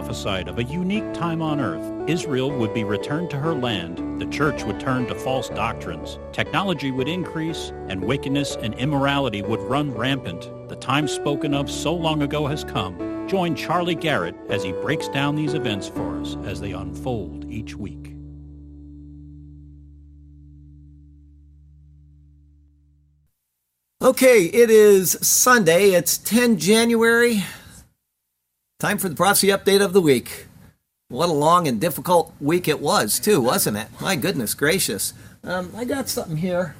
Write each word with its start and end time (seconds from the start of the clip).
Prophesied 0.00 0.48
of 0.48 0.58
a 0.58 0.64
unique 0.64 1.12
time 1.12 1.42
on 1.42 1.60
earth. 1.60 2.08
Israel 2.08 2.50
would 2.50 2.72
be 2.72 2.84
returned 2.84 3.28
to 3.28 3.36
her 3.36 3.52
land, 3.52 4.18
the 4.18 4.24
church 4.24 4.64
would 4.64 4.80
turn 4.80 5.06
to 5.08 5.14
false 5.14 5.50
doctrines, 5.50 6.18
technology 6.32 6.90
would 6.90 7.06
increase, 7.06 7.70
and 7.88 8.02
wickedness 8.02 8.56
and 8.62 8.72
immorality 8.76 9.42
would 9.42 9.60
run 9.60 9.94
rampant. 9.94 10.50
The 10.70 10.76
time 10.76 11.06
spoken 11.06 11.52
of 11.52 11.70
so 11.70 11.94
long 11.94 12.22
ago 12.22 12.46
has 12.46 12.64
come. 12.64 13.28
Join 13.28 13.54
Charlie 13.54 13.94
Garrett 13.94 14.34
as 14.48 14.64
he 14.64 14.72
breaks 14.72 15.06
down 15.08 15.36
these 15.36 15.52
events 15.52 15.86
for 15.86 16.18
us 16.18 16.34
as 16.44 16.62
they 16.62 16.72
unfold 16.72 17.44
each 17.50 17.76
week. 17.76 18.14
Okay, 24.00 24.44
it 24.46 24.70
is 24.70 25.18
Sunday. 25.20 25.90
It's 25.90 26.16
10 26.16 26.56
January. 26.56 27.44
Time 28.80 28.96
for 28.96 29.10
the 29.10 29.14
prophecy 29.14 29.48
update 29.48 29.82
of 29.82 29.92
the 29.92 30.00
week. 30.00 30.46
What 31.08 31.28
a 31.28 31.32
long 31.34 31.68
and 31.68 31.78
difficult 31.78 32.32
week 32.40 32.66
it 32.66 32.80
was, 32.80 33.20
too, 33.20 33.38
wasn't 33.38 33.76
it? 33.76 33.88
My 34.00 34.16
goodness 34.16 34.54
gracious. 34.54 35.12
Um, 35.44 35.70
I 35.76 35.84
got 35.84 36.08
something 36.08 36.38
here. 36.38 36.74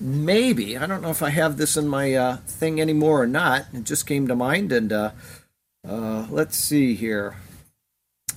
Maybe. 0.00 0.78
I 0.78 0.86
don't 0.86 1.02
know 1.02 1.10
if 1.10 1.22
I 1.22 1.28
have 1.28 1.58
this 1.58 1.76
in 1.76 1.86
my 1.86 2.14
uh, 2.14 2.36
thing 2.46 2.80
anymore 2.80 3.20
or 3.20 3.26
not. 3.26 3.66
It 3.74 3.84
just 3.84 4.06
came 4.06 4.26
to 4.28 4.34
mind, 4.34 4.72
and 4.72 4.90
uh, 4.90 5.10
uh, 5.86 6.26
let's 6.30 6.56
see 6.56 6.94
here. 6.94 7.36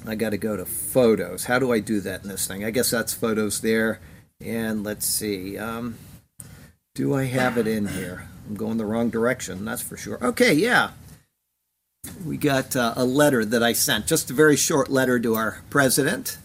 I 0.05 0.16
got 0.16 0.31
to 0.31 0.38
go 0.38 0.58
to 0.58 0.66
photos. 0.66 1.45
How 1.45 1.59
do 1.59 1.72
I 1.72 1.80
do 1.80 2.02
that 2.02 2.23
in 2.23 2.27
this 2.27 2.45
thing? 2.45 2.66
I 2.66 2.72
guess 2.72 2.92
that's 2.92 3.14
photos 3.14 3.61
there. 3.61 4.02
And 4.42 4.83
let's 4.83 5.05
see. 5.05 5.58
Um, 5.58 5.98
do 6.94 7.16
I 7.16 7.23
have 7.23 7.58
it 7.58 7.67
in 7.67 7.88
here? 7.88 8.27
I'm 8.50 8.55
going 8.55 8.75
the 8.75 8.86
wrong 8.86 9.09
direction, 9.09 9.64
that's 9.64 9.81
for 9.81 9.95
sure. 9.95 10.22
Okay, 10.22 10.52
yeah. 10.52 10.89
We 12.25 12.37
got 12.37 12.75
uh, 12.75 12.93
a 12.95 13.03
letter 13.03 13.43
that 13.43 13.61
I 13.61 13.73
sent, 13.73 14.07
just 14.07 14.31
a 14.31 14.33
very 14.33 14.55
short 14.55 14.89
letter 14.89 15.19
to 15.19 15.35
our 15.35 15.61
president 15.69 16.37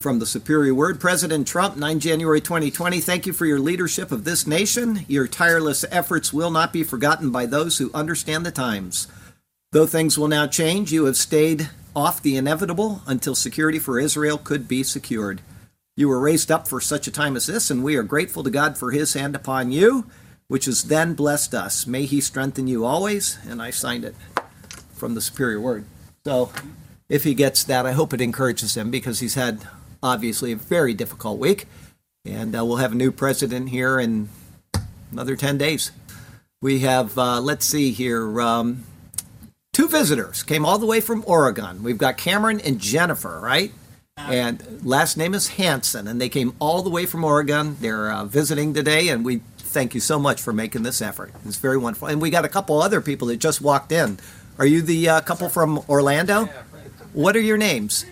from 0.00 0.18
the 0.18 0.26
Superior 0.26 0.74
Word. 0.74 1.00
President 1.00 1.46
Trump, 1.46 1.76
9 1.76 2.00
January 2.00 2.40
2020, 2.40 3.00
thank 3.00 3.26
you 3.26 3.32
for 3.32 3.46
your 3.46 3.60
leadership 3.60 4.10
of 4.10 4.24
this 4.24 4.46
nation. 4.46 5.04
Your 5.08 5.28
tireless 5.28 5.84
efforts 5.90 6.32
will 6.32 6.50
not 6.50 6.72
be 6.72 6.82
forgotten 6.82 7.30
by 7.30 7.46
those 7.46 7.78
who 7.78 7.92
understand 7.94 8.44
the 8.44 8.50
times. 8.50 9.06
Though 9.72 9.86
things 9.86 10.18
will 10.18 10.28
now 10.28 10.46
change, 10.46 10.92
you 10.92 11.04
have 11.04 11.16
stayed 11.16 11.70
off 11.94 12.20
the 12.20 12.36
inevitable 12.36 13.02
until 13.06 13.34
security 13.34 13.78
for 13.78 14.00
Israel 14.00 14.38
could 14.38 14.66
be 14.66 14.82
secured. 14.82 15.42
You 15.96 16.08
were 16.08 16.18
raised 16.18 16.50
up 16.50 16.66
for 16.66 16.80
such 16.80 17.06
a 17.06 17.12
time 17.12 17.36
as 17.36 17.46
this, 17.46 17.70
and 17.70 17.84
we 17.84 17.94
are 17.96 18.02
grateful 18.02 18.42
to 18.42 18.50
God 18.50 18.76
for 18.76 18.90
his 18.90 19.14
hand 19.14 19.36
upon 19.36 19.70
you, 19.70 20.06
which 20.48 20.66
has 20.66 20.84
then 20.84 21.14
blessed 21.14 21.54
us. 21.54 21.86
May 21.86 22.04
he 22.04 22.20
strengthen 22.20 22.66
you 22.66 22.84
always. 22.84 23.38
And 23.48 23.62
I 23.62 23.70
signed 23.70 24.04
it 24.04 24.14
from 24.92 25.14
the 25.14 25.20
Superior 25.20 25.60
Word. 25.60 25.84
So 26.24 26.50
if 27.08 27.24
he 27.24 27.34
gets 27.34 27.64
that, 27.64 27.86
I 27.86 27.92
hope 27.92 28.12
it 28.12 28.20
encourages 28.20 28.76
him 28.76 28.90
because 28.90 29.20
he's 29.20 29.34
had 29.34 29.66
obviously 30.02 30.52
a 30.52 30.56
very 30.56 30.94
difficult 30.94 31.38
week. 31.38 31.66
And 32.24 32.56
uh, 32.56 32.64
we'll 32.64 32.76
have 32.76 32.92
a 32.92 32.96
new 32.96 33.12
president 33.12 33.68
here 33.70 34.00
in 34.00 34.28
another 35.12 35.36
10 35.36 35.58
days. 35.58 35.92
We 36.62 36.80
have, 36.80 37.18
uh, 37.18 37.40
let's 37.40 37.66
see 37.66 37.90
here, 37.90 38.40
um, 38.40 38.84
two 39.74 39.88
visitors 39.88 40.42
came 40.42 40.64
all 40.64 40.78
the 40.78 40.86
way 40.86 41.00
from 41.00 41.22
Oregon. 41.26 41.82
We've 41.82 41.98
got 41.98 42.16
Cameron 42.16 42.60
and 42.60 42.78
Jennifer, 42.80 43.38
right? 43.40 43.72
and 44.16 44.80
last 44.84 45.16
name 45.16 45.34
is 45.34 45.48
Hanson, 45.48 46.06
and 46.06 46.20
they 46.20 46.28
came 46.28 46.54
all 46.58 46.82
the 46.82 46.90
way 46.90 47.04
from 47.04 47.24
Oregon. 47.24 47.76
They're 47.80 48.10
uh, 48.10 48.24
visiting 48.24 48.72
today, 48.72 49.08
and 49.08 49.24
we 49.24 49.40
thank 49.74 49.94
you 49.94 50.00
so 50.00 50.18
much 50.18 50.40
for 50.40 50.52
making 50.52 50.84
this 50.84 51.02
effort. 51.02 51.32
It's 51.44 51.56
very 51.56 51.76
wonderful. 51.76 52.08
And 52.08 52.22
we 52.22 52.30
got 52.30 52.44
a 52.44 52.48
couple 52.48 52.80
other 52.80 53.00
people 53.00 53.28
that 53.28 53.36
just 53.36 53.60
walked 53.60 53.92
in. 53.92 54.18
Are 54.58 54.66
you 54.66 54.80
the 54.80 55.08
uh, 55.08 55.20
couple 55.20 55.48
from 55.48 55.82
Orlando? 55.88 56.48
What 57.12 57.36
are 57.36 57.40
your 57.40 57.58
names? 57.58 58.06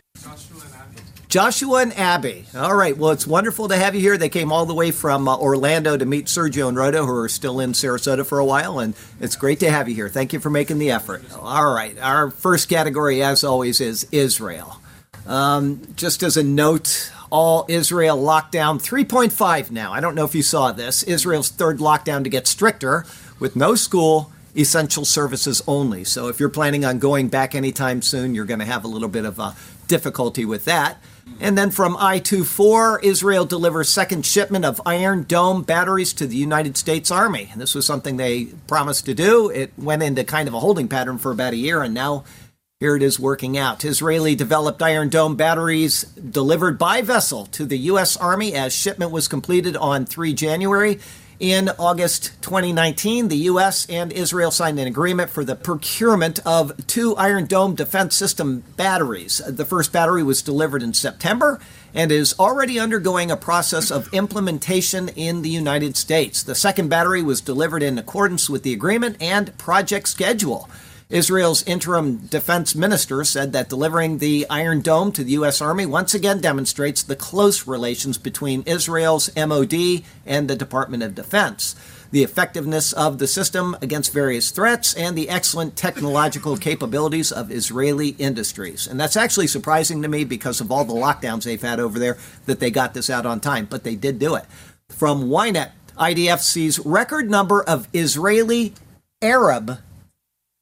Joshua 1.28 1.80
and 1.80 1.96
Abby. 1.96 2.44
All 2.54 2.74
right. 2.74 2.94
Well, 2.94 3.10
it's 3.10 3.26
wonderful 3.26 3.68
to 3.68 3.76
have 3.76 3.94
you 3.94 4.02
here. 4.02 4.18
They 4.18 4.28
came 4.28 4.52
all 4.52 4.66
the 4.66 4.74
way 4.74 4.90
from 4.90 5.26
uh, 5.26 5.38
Orlando 5.38 5.96
to 5.96 6.04
meet 6.04 6.26
Sergio 6.26 6.68
and 6.68 6.76
Rhoda, 6.76 7.06
who 7.06 7.16
are 7.16 7.28
still 7.28 7.58
in 7.58 7.72
Sarasota 7.72 8.26
for 8.26 8.38
a 8.38 8.44
while, 8.44 8.80
and 8.80 8.94
it's 9.18 9.34
great 9.34 9.58
to 9.60 9.70
have 9.70 9.88
you 9.88 9.94
here. 9.94 10.10
Thank 10.10 10.34
you 10.34 10.40
for 10.40 10.50
making 10.50 10.78
the 10.78 10.90
effort. 10.90 11.24
All 11.34 11.72
right. 11.72 11.98
Our 11.98 12.30
first 12.30 12.68
category, 12.68 13.22
as 13.22 13.44
always, 13.44 13.80
is 13.80 14.06
Israel. 14.12 14.78
Um, 15.26 15.80
just 15.96 16.22
as 16.22 16.36
a 16.36 16.42
note, 16.42 17.10
all 17.32 17.64
Israel 17.66 18.18
lockdown 18.18 18.78
3.5 18.78 19.70
now. 19.70 19.90
I 19.90 20.00
don't 20.00 20.14
know 20.14 20.26
if 20.26 20.34
you 20.34 20.42
saw 20.42 20.70
this. 20.70 21.02
Israel's 21.02 21.48
third 21.48 21.78
lockdown 21.78 22.22
to 22.24 22.30
get 22.30 22.46
stricter 22.46 23.06
with 23.40 23.56
no 23.56 23.74
school, 23.74 24.30
essential 24.54 25.06
services 25.06 25.62
only. 25.66 26.04
So 26.04 26.28
if 26.28 26.38
you're 26.38 26.50
planning 26.50 26.84
on 26.84 26.98
going 26.98 27.28
back 27.28 27.54
anytime 27.54 28.02
soon, 28.02 28.34
you're 28.34 28.44
going 28.44 28.60
to 28.60 28.66
have 28.66 28.84
a 28.84 28.88
little 28.88 29.08
bit 29.08 29.24
of 29.24 29.38
a 29.38 29.56
difficulty 29.88 30.44
with 30.44 30.66
that. 30.66 31.02
And 31.40 31.56
then 31.56 31.70
from 31.70 31.96
I 31.98 32.18
24, 32.18 33.00
Israel 33.00 33.46
delivers 33.46 33.88
second 33.88 34.26
shipment 34.26 34.66
of 34.66 34.82
Iron 34.84 35.24
Dome 35.24 35.62
batteries 35.62 36.12
to 36.14 36.26
the 36.26 36.36
United 36.36 36.76
States 36.76 37.10
Army. 37.10 37.48
And 37.50 37.60
this 37.60 37.74
was 37.74 37.86
something 37.86 38.16
they 38.18 38.46
promised 38.66 39.06
to 39.06 39.14
do. 39.14 39.48
It 39.48 39.72
went 39.78 40.02
into 40.02 40.24
kind 40.24 40.48
of 40.48 40.54
a 40.54 40.60
holding 40.60 40.88
pattern 40.88 41.18
for 41.18 41.32
about 41.32 41.54
a 41.54 41.56
year, 41.56 41.82
and 41.82 41.94
now 41.94 42.24
here 42.82 42.96
it 42.96 43.02
is 43.02 43.20
working 43.20 43.56
out. 43.56 43.84
Israeli 43.84 44.34
developed 44.34 44.82
Iron 44.82 45.08
Dome 45.08 45.36
batteries 45.36 46.02
delivered 46.02 46.80
by 46.80 47.00
vessel 47.00 47.46
to 47.46 47.64
the 47.64 47.78
U.S. 47.78 48.16
Army 48.16 48.54
as 48.54 48.72
shipment 48.72 49.12
was 49.12 49.28
completed 49.28 49.76
on 49.76 50.04
3 50.04 50.34
January. 50.34 50.98
In 51.38 51.68
August 51.78 52.32
2019, 52.42 53.28
the 53.28 53.36
U.S. 53.36 53.86
and 53.88 54.12
Israel 54.12 54.50
signed 54.50 54.80
an 54.80 54.88
agreement 54.88 55.30
for 55.30 55.44
the 55.44 55.54
procurement 55.54 56.40
of 56.44 56.72
two 56.88 57.14
Iron 57.14 57.46
Dome 57.46 57.76
defense 57.76 58.16
system 58.16 58.64
batteries. 58.76 59.40
The 59.46 59.64
first 59.64 59.92
battery 59.92 60.24
was 60.24 60.42
delivered 60.42 60.82
in 60.82 60.92
September 60.92 61.60
and 61.94 62.10
is 62.10 62.34
already 62.36 62.80
undergoing 62.80 63.30
a 63.30 63.36
process 63.36 63.92
of 63.92 64.12
implementation 64.12 65.08
in 65.10 65.42
the 65.42 65.50
United 65.50 65.96
States. 65.96 66.42
The 66.42 66.56
second 66.56 66.88
battery 66.88 67.22
was 67.22 67.40
delivered 67.40 67.84
in 67.84 67.96
accordance 67.96 68.50
with 68.50 68.64
the 68.64 68.72
agreement 68.72 69.22
and 69.22 69.56
project 69.56 70.08
schedule. 70.08 70.68
Israel's 71.12 71.62
interim 71.64 72.16
defense 72.16 72.74
minister 72.74 73.22
said 73.22 73.52
that 73.52 73.68
delivering 73.68 74.16
the 74.16 74.46
Iron 74.48 74.80
Dome 74.80 75.12
to 75.12 75.22
the 75.22 75.32
U.S. 75.32 75.60
Army 75.60 75.84
once 75.84 76.14
again 76.14 76.40
demonstrates 76.40 77.02
the 77.02 77.14
close 77.14 77.66
relations 77.66 78.16
between 78.16 78.62
Israel's 78.62 79.30
MOD 79.36 80.04
and 80.24 80.48
the 80.48 80.56
Department 80.56 81.02
of 81.02 81.14
Defense, 81.14 81.76
the 82.12 82.22
effectiveness 82.22 82.94
of 82.94 83.18
the 83.18 83.26
system 83.26 83.76
against 83.82 84.10
various 84.14 84.50
threats, 84.50 84.94
and 84.94 85.14
the 85.14 85.28
excellent 85.28 85.76
technological 85.76 86.56
capabilities 86.56 87.30
of 87.30 87.52
Israeli 87.52 88.16
industries. 88.18 88.86
And 88.86 88.98
that's 88.98 89.16
actually 89.16 89.48
surprising 89.48 90.00
to 90.00 90.08
me 90.08 90.24
because 90.24 90.62
of 90.62 90.72
all 90.72 90.86
the 90.86 90.94
lockdowns 90.94 91.44
they've 91.44 91.60
had 91.60 91.78
over 91.78 91.98
there 91.98 92.16
that 92.46 92.58
they 92.58 92.70
got 92.70 92.94
this 92.94 93.10
out 93.10 93.26
on 93.26 93.38
time, 93.38 93.66
but 93.66 93.84
they 93.84 93.96
did 93.96 94.18
do 94.18 94.34
it. 94.34 94.46
From 94.88 95.28
Ynet, 95.28 95.72
IDF 95.98 96.40
sees 96.40 96.78
record 96.78 97.28
number 97.28 97.62
of 97.62 97.86
Israeli 97.92 98.72
Arab 99.20 99.78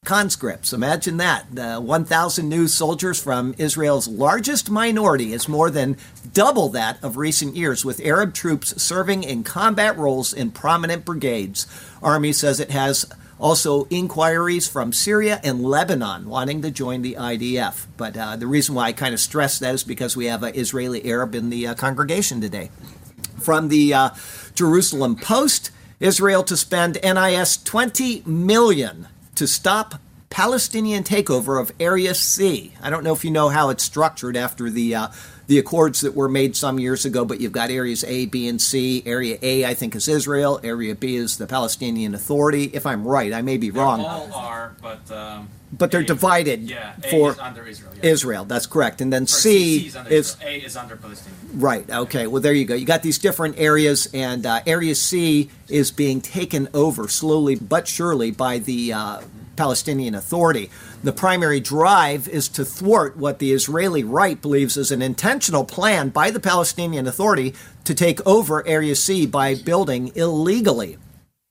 conscripts. 0.04 0.72
Imagine 0.72 1.18
that. 1.18 1.54
The 1.54 1.78
1,000 1.78 2.48
new 2.48 2.68
soldiers 2.68 3.22
from 3.22 3.54
Israel's 3.58 4.08
largest 4.08 4.70
minority 4.70 5.34
is 5.34 5.46
more 5.46 5.68
than 5.68 5.98
double 6.32 6.70
that 6.70 7.02
of 7.04 7.18
recent 7.18 7.54
years, 7.54 7.84
with 7.84 8.00
Arab 8.00 8.32
troops 8.32 8.82
serving 8.82 9.24
in 9.24 9.44
combat 9.44 9.98
roles 9.98 10.32
in 10.32 10.52
prominent 10.52 11.04
brigades. 11.04 11.66
Army 12.02 12.32
says 12.32 12.60
it 12.60 12.70
has 12.70 13.04
also 13.38 13.86
inquiries 13.90 14.66
from 14.66 14.94
Syria 14.94 15.38
and 15.44 15.62
Lebanon 15.62 16.30
wanting 16.30 16.62
to 16.62 16.70
join 16.70 17.02
the 17.02 17.16
IDF. 17.16 17.86
But 17.98 18.16
uh, 18.16 18.36
the 18.36 18.46
reason 18.46 18.74
why 18.74 18.86
I 18.86 18.92
kind 18.92 19.12
of 19.12 19.20
stress 19.20 19.58
that 19.58 19.74
is 19.74 19.84
because 19.84 20.16
we 20.16 20.26
have 20.26 20.42
an 20.42 20.54
Israeli 20.54 21.04
Arab 21.04 21.34
in 21.34 21.50
the 21.50 21.66
uh, 21.66 21.74
congregation 21.74 22.40
today. 22.40 22.70
From 23.38 23.68
the 23.68 23.92
uh, 23.92 24.10
Jerusalem 24.54 25.16
Post, 25.16 25.70
Israel 26.00 26.42
to 26.44 26.56
spend 26.56 26.98
NIS 27.02 27.62
20 27.62 28.22
million 28.24 29.06
to 29.40 29.46
stop 29.46 29.94
Palestinian 30.28 31.02
takeover 31.02 31.58
of 31.58 31.72
Area 31.80 32.12
C. 32.14 32.74
I 32.82 32.90
don't 32.90 33.02
know 33.02 33.14
if 33.14 33.24
you 33.24 33.30
know 33.30 33.48
how 33.48 33.70
it's 33.70 33.82
structured 33.82 34.36
after 34.36 34.68
the 34.68 34.94
uh, 34.94 35.08
the 35.50 35.58
accords 35.58 36.02
that 36.02 36.14
were 36.14 36.28
made 36.28 36.54
some 36.54 36.78
years 36.78 37.04
ago, 37.04 37.24
but 37.24 37.40
you've 37.40 37.50
got 37.50 37.70
areas 37.70 38.04
A, 38.04 38.26
B, 38.26 38.46
and 38.46 38.62
C. 38.62 39.02
Area 39.04 39.36
A, 39.42 39.64
I 39.64 39.74
think, 39.74 39.96
is 39.96 40.06
Israel. 40.06 40.60
Area 40.62 40.94
B 40.94 41.16
is 41.16 41.38
the 41.38 41.46
Palestinian 41.48 42.14
Authority. 42.14 42.70
If 42.72 42.86
I'm 42.86 43.04
right, 43.04 43.32
I 43.32 43.42
may 43.42 43.56
be 43.56 43.68
They 43.70 43.80
wrong. 43.80 44.00
all 44.00 44.32
are, 44.32 44.76
but 44.80 45.10
um, 45.10 45.48
But 45.76 45.90
they're 45.90 46.02
A- 46.02 46.06
divided 46.06 46.70
Yeah, 46.70 46.92
A 47.02 47.10
for 47.10 47.32
is 47.32 47.38
under 47.40 47.66
Israel. 47.66 47.90
Yeah. 48.00 48.10
Israel. 48.12 48.44
That's 48.44 48.66
correct. 48.66 49.00
And 49.00 49.12
then 49.12 49.24
Or 49.24 49.26
C 49.26 49.86
is 49.88 49.96
under 49.96 50.10
is 50.12 50.36
A 50.40 50.58
is 50.58 50.76
under 50.76 50.94
Palestine. 50.94 51.34
Right. 51.54 51.90
Okay. 51.90 52.28
Well, 52.28 52.40
there 52.40 52.52
you 52.54 52.64
go. 52.64 52.76
You 52.76 52.86
got 52.86 53.02
these 53.02 53.18
different 53.18 53.58
areas, 53.58 54.08
and 54.14 54.46
uh, 54.46 54.60
Area 54.68 54.94
C 54.94 55.50
is 55.68 55.90
being 55.90 56.20
taken 56.20 56.68
over 56.72 57.08
slowly 57.08 57.56
but 57.56 57.88
surely 57.88 58.30
by 58.30 58.58
the 58.60 58.92
uh, 58.92 59.20
Palestinian 59.56 60.14
Authority. 60.14 60.70
The 61.02 61.12
primary 61.12 61.60
drive 61.60 62.28
is 62.28 62.46
to 62.50 62.62
thwart 62.62 63.16
what 63.16 63.38
the 63.38 63.52
Israeli 63.52 64.04
right 64.04 64.38
believes 64.38 64.76
is 64.76 64.90
an 64.90 65.00
intentional 65.00 65.64
plan 65.64 66.10
by 66.10 66.30
the 66.30 66.40
Palestinian 66.40 67.06
Authority 67.06 67.54
to 67.84 67.94
take 67.94 68.26
over 68.26 68.66
Area 68.68 68.94
C 68.94 69.24
by 69.24 69.54
building 69.54 70.12
illegally. 70.14 70.98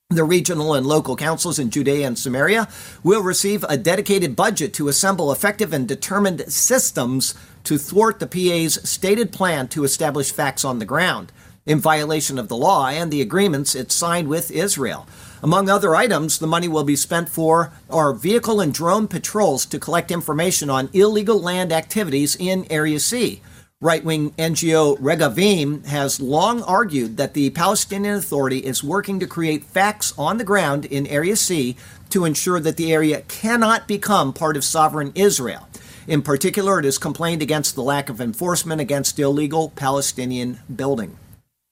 The 0.08 0.22
regional 0.22 0.74
and 0.74 0.86
local 0.86 1.16
councils 1.16 1.58
in 1.58 1.70
Judea 1.70 2.06
and 2.06 2.16
Samaria 2.16 2.68
will 3.02 3.24
receive 3.24 3.64
a 3.64 3.76
dedicated 3.76 4.36
budget 4.36 4.72
to 4.74 4.86
assemble 4.86 5.32
effective 5.32 5.72
and 5.72 5.88
determined 5.88 6.44
systems 6.52 7.34
to 7.64 7.76
thwart 7.76 8.20
the 8.20 8.28
PA's 8.28 8.88
stated 8.88 9.32
plan 9.32 9.66
to 9.68 9.82
establish 9.82 10.30
facts 10.30 10.64
on 10.64 10.78
the 10.78 10.84
ground, 10.84 11.32
in 11.66 11.80
violation 11.80 12.38
of 12.38 12.46
the 12.46 12.56
law 12.56 12.86
and 12.86 13.10
the 13.10 13.20
agreements 13.20 13.74
it 13.74 13.90
signed 13.90 14.28
with 14.28 14.52
Israel. 14.52 15.08
Among 15.42 15.70
other 15.70 15.96
items, 15.96 16.38
the 16.38 16.46
money 16.46 16.68
will 16.68 16.84
be 16.84 16.96
spent 16.96 17.30
for 17.30 17.72
our 17.88 18.12
vehicle 18.12 18.60
and 18.60 18.74
drone 18.74 19.08
patrols 19.08 19.64
to 19.66 19.78
collect 19.78 20.10
information 20.10 20.68
on 20.68 20.90
illegal 20.92 21.40
land 21.40 21.72
activities 21.72 22.36
in 22.38 22.66
Area 22.70 23.00
C. 23.00 23.40
Right 23.80 24.04
wing 24.04 24.32
NGO 24.32 24.98
Regavim 24.98 25.86
has 25.86 26.20
long 26.20 26.62
argued 26.64 27.16
that 27.16 27.32
the 27.32 27.48
Palestinian 27.48 28.16
Authority 28.16 28.58
is 28.58 28.84
working 28.84 29.18
to 29.20 29.26
create 29.26 29.64
facts 29.64 30.12
on 30.18 30.36
the 30.36 30.44
ground 30.44 30.84
in 30.84 31.06
Area 31.06 31.36
C 31.36 31.76
to 32.10 32.26
ensure 32.26 32.60
that 32.60 32.76
the 32.76 32.92
area 32.92 33.22
cannot 33.22 33.88
become 33.88 34.34
part 34.34 34.58
of 34.58 34.64
sovereign 34.64 35.12
Israel. 35.14 35.66
In 36.06 36.20
particular, 36.20 36.80
it 36.80 36.84
has 36.84 36.98
complained 36.98 37.40
against 37.40 37.74
the 37.74 37.82
lack 37.82 38.10
of 38.10 38.20
enforcement 38.20 38.82
against 38.82 39.18
illegal 39.18 39.70
Palestinian 39.70 40.60
building. 40.74 41.16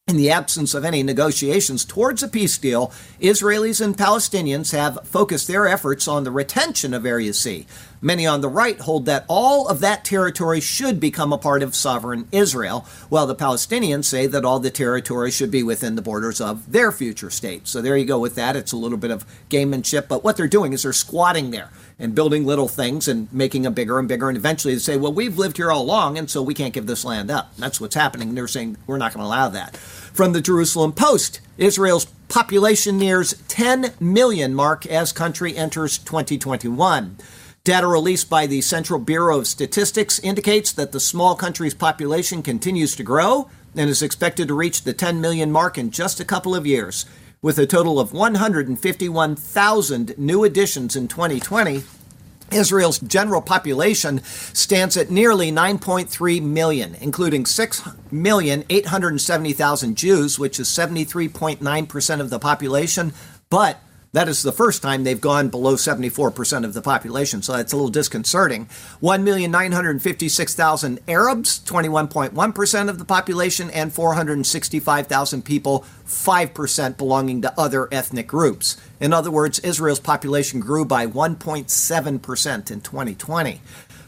In 0.09 0.17
the 0.17 0.31
absence 0.31 0.73
of 0.73 0.87
any 0.87 1.03
negotiations 1.03 1.85
towards 1.85 2.23
a 2.23 2.29
peace 2.29 2.57
deal, 2.57 2.91
Israelis 3.21 3.83
and 3.83 3.95
Palestinians 3.95 4.73
have 4.73 5.07
focused 5.07 5.47
their 5.47 5.69
efforts 5.69 6.09
on 6.09 6.25
the 6.25 6.31
retention 6.31 6.95
of 6.95 7.05
Area 7.05 7.35
C. 7.35 7.67
Many 8.01 8.27
on 8.27 8.41
the 8.41 8.49
right 8.49 8.79
hold 8.79 9.07
that 9.07 9.25
all 9.29 9.67
of 9.67 9.81
that 9.81 10.05
territory 10.05 10.61
should 10.61 11.01
become 11.01 11.33
a 11.33 11.39
part 11.39 11.63
of 11.63 11.75
sovereign 11.75 12.29
Israel, 12.31 12.87
while 13.09 13.27
the 13.27 13.35
Palestinians 13.35 14.05
say 14.05 14.27
that 14.29 14.45
all 14.45 14.61
the 14.61 14.71
territory 14.71 15.31
should 15.33 15.51
be 15.51 15.65
within 15.65 15.97
the 15.97 16.03
borders 16.03 16.41
of 16.41 16.71
their 16.71 16.93
future 16.93 17.31
state. 17.31 17.67
So 17.67 17.83
there 17.83 17.97
you 17.97 18.05
go 18.05 18.21
with 18.21 18.37
that. 18.37 18.55
It's 18.55 18.73
a 18.73 18.77
little 18.77 18.99
bit 18.99 19.11
of 19.11 19.27
gamemanship, 19.51 20.07
but 20.07 20.23
what 20.23 20.37
they're 20.37 20.47
doing 20.47 20.73
is 20.73 20.85
they're 20.85 20.93
squatting 20.93 21.51
there 21.51 21.71
and 21.99 22.15
building 22.15 22.47
little 22.47 22.69
things 22.69 23.09
and 23.09 23.33
making 23.33 23.63
them 23.63 23.75
bigger 23.75 23.99
and 23.99 24.07
bigger. 24.07 24.29
And 24.29 24.37
eventually 24.37 24.75
they 24.75 24.81
say, 24.81 24.97
well, 24.97 25.13
we've 25.13 25.37
lived 25.37 25.57
here 25.57 25.73
all 25.73 25.83
along, 25.83 26.17
and 26.17 26.31
so 26.31 26.41
we 26.41 26.55
can't 26.55 26.75
give 26.75 26.87
this 26.87 27.05
land 27.05 27.31
up. 27.33 27.57
That's 27.57 27.81
what's 27.81 27.97
happening. 27.97 28.35
They're 28.35 28.47
saying, 28.47 28.77
we're 28.87 28.99
not 28.99 29.13
going 29.13 29.25
to 29.25 29.27
allow 29.27 29.49
that. 29.49 29.77
From 29.77 30.33
the 30.33 30.41
Jerusalem 30.41 30.93
Post, 30.93 31.41
Israel's 31.57 32.05
population 32.29 32.99
nears 32.99 33.35
10 33.49 33.95
million 33.99 34.55
mark 34.55 34.87
as 34.87 35.13
country 35.13 35.57
enters 35.57 35.99
2021. 35.99 37.17
Data 37.69 37.87
released 37.87 38.29
by 38.31 38.47
the 38.47 38.63
Central 38.63 38.99
Bureau 38.99 39.41
of 39.41 39.47
Statistics 39.47 40.19
indicates 40.21 40.73
that 40.73 40.93
the 40.93 40.99
small 40.99 41.35
country's 41.35 41.75
population 41.75 42.43
continues 42.43 42.97
to 42.97 43.03
grow 43.03 43.51
and 43.77 43.91
is 43.91 44.01
expected 44.01 44.49
to 44.49 44.55
reach 44.55 44.85
the 44.85 44.95
10 44.95 45.21
million 45.21 45.53
mark 45.53 45.77
in 45.77 45.91
just 45.91 46.19
a 46.19 46.25
couple 46.25 46.55
of 46.55 46.67
years. 46.67 47.05
With 47.43 47.59
a 47.59 47.67
total 47.67 48.01
of 48.01 48.15
151,000 48.15 50.15
new 50.17 50.45
additions 50.45 50.97
in 50.97 51.09
2020, 51.09 51.83
Israel's 52.51 53.01
general 53.01 53.43
population 53.43 54.23
stands 54.25 54.97
at 54.97 55.11
nearly 55.11 55.53
9.3 55.53 56.41
million, 56.41 56.97
including 57.03 57.45
6,870,000 57.45 59.95
Jews, 59.95 60.39
which 60.39 60.59
is 60.59 60.69
73.9% 60.69 62.21
of 62.21 62.31
the 62.31 62.39
population, 62.39 63.13
but 63.51 63.83
that 64.13 64.29
is 64.29 64.43
the 64.43 64.53
first 64.53 64.83
time 64.83 65.05
they've 65.05 65.21
gone 65.21 65.49
below 65.49 65.75
74% 65.75 66.65
of 66.65 66.75
the 66.75 66.81
population, 66.81 67.43
so 67.43 67.53
that's 67.53 67.73
a 67.73 67.77
little 67.77 67.91
disconcerting. 67.91 68.67
1,956,000 69.03 70.99
Arabs, 71.07 71.61
21.1% 71.61 72.89
of 72.89 72.99
the 72.99 73.05
population, 73.05 73.71
and 73.71 73.93
465,000 73.93 75.45
people, 75.45 75.85
5% 76.07 76.97
belonging 76.97 77.43
to 77.43 77.61
other 77.61 77.89
ethnic 77.93 78.27
groups. 78.27 78.77
In 78.99 79.13
other 79.13 79.31
words, 79.31 79.59
Israel's 79.59 80.01
population 80.01 80.61
grew 80.61 80.85
by 80.85 81.07
1.7% 81.07 82.71
in 82.71 82.81
2020. 82.81 83.61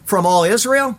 From 0.04 0.26
all 0.26 0.44
Israel, 0.44 0.98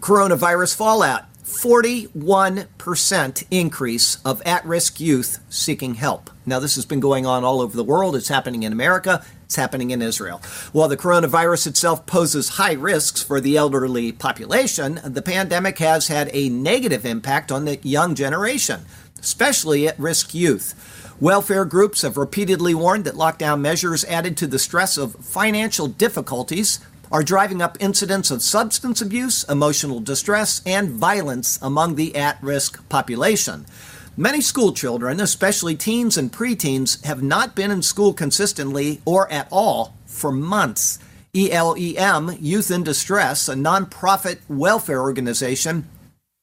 coronavirus 0.00 0.74
fallout 0.74 1.26
41% 1.52 3.44
increase 3.50 4.16
of 4.24 4.42
at 4.46 4.64
risk 4.64 4.98
youth 4.98 5.38
seeking 5.48 5.94
help. 5.94 6.30
Now, 6.46 6.58
this 6.58 6.74
has 6.74 6.86
been 6.86 6.98
going 6.98 7.26
on 7.26 7.44
all 7.44 7.60
over 7.60 7.76
the 7.76 7.84
world. 7.84 8.16
It's 8.16 8.28
happening 8.28 8.62
in 8.62 8.72
America, 8.72 9.24
it's 9.44 9.56
happening 9.56 9.90
in 9.90 10.00
Israel. 10.02 10.40
While 10.72 10.88
the 10.88 10.96
coronavirus 10.96 11.66
itself 11.68 12.06
poses 12.06 12.48
high 12.50 12.72
risks 12.72 13.22
for 13.22 13.40
the 13.40 13.56
elderly 13.56 14.10
population, 14.10 14.98
the 15.04 15.22
pandemic 15.22 15.78
has 15.78 16.08
had 16.08 16.30
a 16.32 16.48
negative 16.48 17.04
impact 17.04 17.52
on 17.52 17.66
the 17.66 17.78
young 17.82 18.14
generation, 18.14 18.86
especially 19.20 19.86
at 19.86 19.98
risk 20.00 20.34
youth. 20.34 20.74
Welfare 21.20 21.66
groups 21.66 22.02
have 22.02 22.16
repeatedly 22.16 22.74
warned 22.74 23.04
that 23.04 23.14
lockdown 23.14 23.60
measures 23.60 24.04
added 24.06 24.36
to 24.38 24.48
the 24.48 24.58
stress 24.58 24.96
of 24.96 25.14
financial 25.16 25.86
difficulties 25.86 26.80
are 27.12 27.22
driving 27.22 27.60
up 27.60 27.76
incidents 27.78 28.30
of 28.30 28.40
substance 28.40 29.02
abuse, 29.02 29.44
emotional 29.44 30.00
distress, 30.00 30.62
and 30.64 30.88
violence 30.88 31.58
among 31.60 31.94
the 31.94 32.16
at 32.16 32.42
risk 32.42 32.88
population. 32.88 33.66
Many 34.16 34.40
school 34.40 34.72
children, 34.72 35.20
especially 35.20 35.76
teens 35.76 36.16
and 36.16 36.32
preteens, 36.32 37.04
have 37.04 37.22
not 37.22 37.54
been 37.54 37.70
in 37.70 37.82
school 37.82 38.14
consistently 38.14 39.02
or 39.04 39.30
at 39.30 39.46
all 39.50 39.94
for 40.06 40.32
months. 40.32 40.98
ELEM, 41.34 42.36
Youth 42.40 42.70
in 42.70 42.82
Distress, 42.82 43.48
a 43.48 43.54
nonprofit 43.54 44.38
welfare 44.48 45.00
organization, 45.00 45.88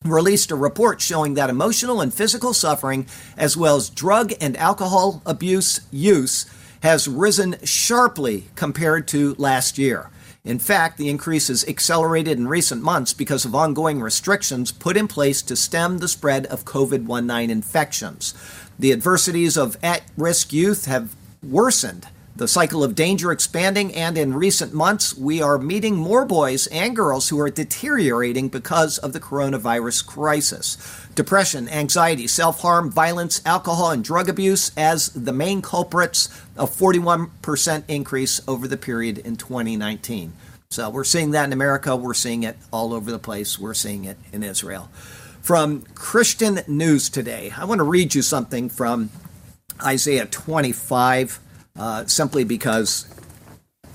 released 0.05 0.51
a 0.51 0.55
report 0.55 1.01
showing 1.01 1.33
that 1.33 1.49
emotional 1.49 1.99
and 1.99 2.13
physical 2.13 2.53
suffering, 2.53 3.07
as 3.37 3.57
well 3.57 3.75
as 3.75 3.89
drug 3.89 4.33
and 4.39 4.55
alcohol 4.57 5.21
abuse 5.25 5.81
use, 5.91 6.45
has 6.81 7.07
risen 7.07 7.55
sharply 7.63 8.45
compared 8.55 9.07
to 9.07 9.35
last 9.37 9.77
year. 9.77 10.09
In 10.49 10.57
fact, 10.57 10.97
the 10.97 11.09
increase 11.09 11.47
has 11.49 11.63
accelerated 11.67 12.39
in 12.39 12.47
recent 12.47 12.81
months 12.81 13.13
because 13.13 13.45
of 13.45 13.53
ongoing 13.53 14.01
restrictions 14.01 14.71
put 14.71 14.97
in 14.97 15.07
place 15.07 15.43
to 15.43 15.55
stem 15.55 15.99
the 15.99 16.07
spread 16.07 16.47
of 16.47 16.65
COVID 16.65 17.05
19 17.05 17.51
infections. 17.51 18.33
The 18.79 18.91
adversities 18.91 19.57
of 19.57 19.77
at 19.83 20.01
risk 20.17 20.51
youth 20.51 20.85
have 20.85 21.15
worsened 21.43 22.07
the 22.39 22.47
cycle 22.47 22.85
of 22.85 22.95
danger 22.95 23.33
expanding, 23.33 23.93
and 23.93 24.17
in 24.17 24.33
recent 24.33 24.73
months, 24.73 25.13
we 25.13 25.41
are 25.41 25.57
meeting 25.57 25.97
more 25.97 26.23
boys 26.23 26.67
and 26.67 26.95
girls 26.95 27.27
who 27.27 27.37
are 27.37 27.49
deteriorating 27.49 28.47
because 28.47 28.97
of 28.97 29.11
the 29.11 29.19
coronavirus 29.19 30.05
crisis. 30.07 30.77
Depression, 31.15 31.67
anxiety, 31.67 32.27
self 32.27 32.61
harm, 32.61 32.89
violence, 32.89 33.41
alcohol, 33.45 33.91
and 33.91 34.05
drug 34.05 34.29
abuse 34.29 34.71
as 34.77 35.09
the 35.09 35.33
main 35.33 35.61
culprits, 35.61 36.29
a 36.55 36.65
41% 36.65 37.83
increase 37.89 38.39
over 38.47 38.69
the 38.69 38.77
period 38.77 39.17
in 39.17 39.35
2019. 39.35 40.31
So 40.71 40.89
we're 40.89 41.03
seeing 41.03 41.31
that 41.31 41.43
in 41.43 41.51
America, 41.51 41.93
we're 41.97 42.13
seeing 42.13 42.43
it 42.43 42.55
all 42.71 42.93
over 42.93 43.11
the 43.11 43.19
place, 43.19 43.59
we're 43.59 43.73
seeing 43.73 44.05
it 44.05 44.17
in 44.31 44.43
Israel. 44.43 44.89
From 45.41 45.81
Christian 45.93 46.61
News 46.67 47.09
Today, 47.09 47.51
I 47.57 47.65
want 47.65 47.79
to 47.79 47.83
read 47.83 48.15
you 48.15 48.21
something 48.21 48.69
from 48.69 49.09
Isaiah 49.83 50.25
25 50.25 51.41
uh, 51.79 52.05
simply 52.05 52.43
because 52.43 53.11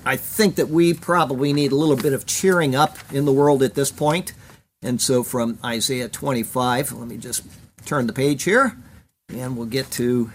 I 0.05 0.17
think 0.17 0.55
that 0.55 0.69
we 0.69 0.93
probably 0.93 1.53
need 1.53 1.71
a 1.71 1.75
little 1.75 1.95
bit 1.95 2.13
of 2.13 2.25
cheering 2.25 2.75
up 2.75 2.97
in 3.13 3.25
the 3.25 3.31
world 3.31 3.63
at 3.63 3.75
this 3.75 3.91
point. 3.91 4.33
And 4.81 4.99
so 5.01 5.23
from 5.23 5.59
Isaiah 5.63 6.09
25, 6.09 6.91
let 6.91 7.07
me 7.07 7.17
just 7.17 7.43
turn 7.85 8.07
the 8.07 8.13
page 8.13 8.43
here 8.43 8.77
and 9.29 9.55
we'll 9.55 9.67
get 9.67 9.89
to 9.91 10.31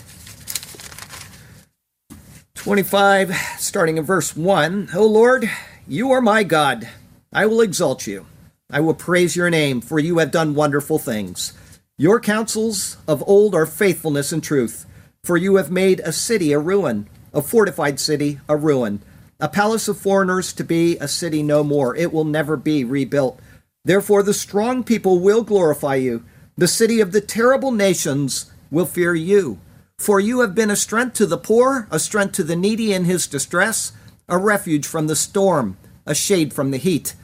25, 2.54 3.34
starting 3.58 3.96
in 3.96 4.04
verse 4.04 4.36
1. 4.36 4.90
O 4.94 5.06
Lord, 5.06 5.50
you 5.86 6.10
are 6.12 6.20
my 6.20 6.42
God. 6.42 6.88
I 7.32 7.46
will 7.46 7.60
exalt 7.60 8.06
you. 8.06 8.26
I 8.70 8.80
will 8.80 8.94
praise 8.94 9.34
your 9.34 9.50
name, 9.50 9.80
for 9.80 9.98
you 9.98 10.18
have 10.18 10.30
done 10.30 10.54
wonderful 10.54 10.98
things. 10.98 11.52
Your 11.96 12.20
counsels 12.20 12.96
of 13.08 13.26
old 13.26 13.54
are 13.54 13.66
faithfulness 13.66 14.30
and 14.32 14.42
truth, 14.42 14.86
for 15.24 15.36
you 15.36 15.56
have 15.56 15.70
made 15.70 16.00
a 16.00 16.12
city 16.12 16.52
a 16.52 16.58
ruin 16.58 17.08
a 17.32 17.42
fortified 17.42 18.00
city, 18.00 18.40
a 18.48 18.56
ruin, 18.56 19.02
a 19.38 19.48
palace 19.48 19.88
of 19.88 19.98
foreigners 19.98 20.52
to 20.52 20.64
be 20.64 20.96
a 20.98 21.08
city 21.08 21.42
no 21.42 21.64
more. 21.64 21.96
It 21.96 22.12
will 22.12 22.24
never 22.24 22.56
be 22.56 22.84
rebuilt. 22.84 23.40
Therefore, 23.84 24.22
the 24.22 24.34
strong 24.34 24.84
people 24.84 25.18
will 25.18 25.42
glorify 25.42 25.94
you. 25.94 26.24
The 26.56 26.68
city 26.68 27.00
of 27.00 27.12
the 27.12 27.20
terrible 27.20 27.72
nations 27.72 28.50
will 28.70 28.86
fear 28.86 29.14
you. 29.14 29.58
For 29.98 30.20
you 30.20 30.40
have 30.40 30.54
been 30.54 30.70
a 30.70 30.76
strength 30.76 31.14
to 31.14 31.26
the 31.26 31.38
poor, 31.38 31.88
a 31.90 31.98
strength 31.98 32.32
to 32.32 32.44
the 32.44 32.56
needy 32.56 32.92
in 32.92 33.04
his 33.04 33.26
distress, 33.26 33.92
a 34.28 34.38
refuge 34.38 34.86
from 34.86 35.06
the 35.06 35.16
storm, 35.16 35.76
a 36.06 36.14
shade 36.14 36.52
from 36.52 36.70
the 36.70 36.78
heat. 36.78 37.14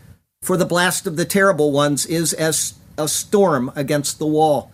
For 0.43 0.57
the 0.57 0.67
blast 0.67 1.07
of 1.07 1.17
the 1.17 1.25
terrible 1.25 1.73
ones 1.73 2.07
is 2.07 2.33
as 2.33 2.75
a 2.99 3.09
storm 3.09 3.73
against 3.75 4.19
the 4.19 4.27
wall. 4.27 4.73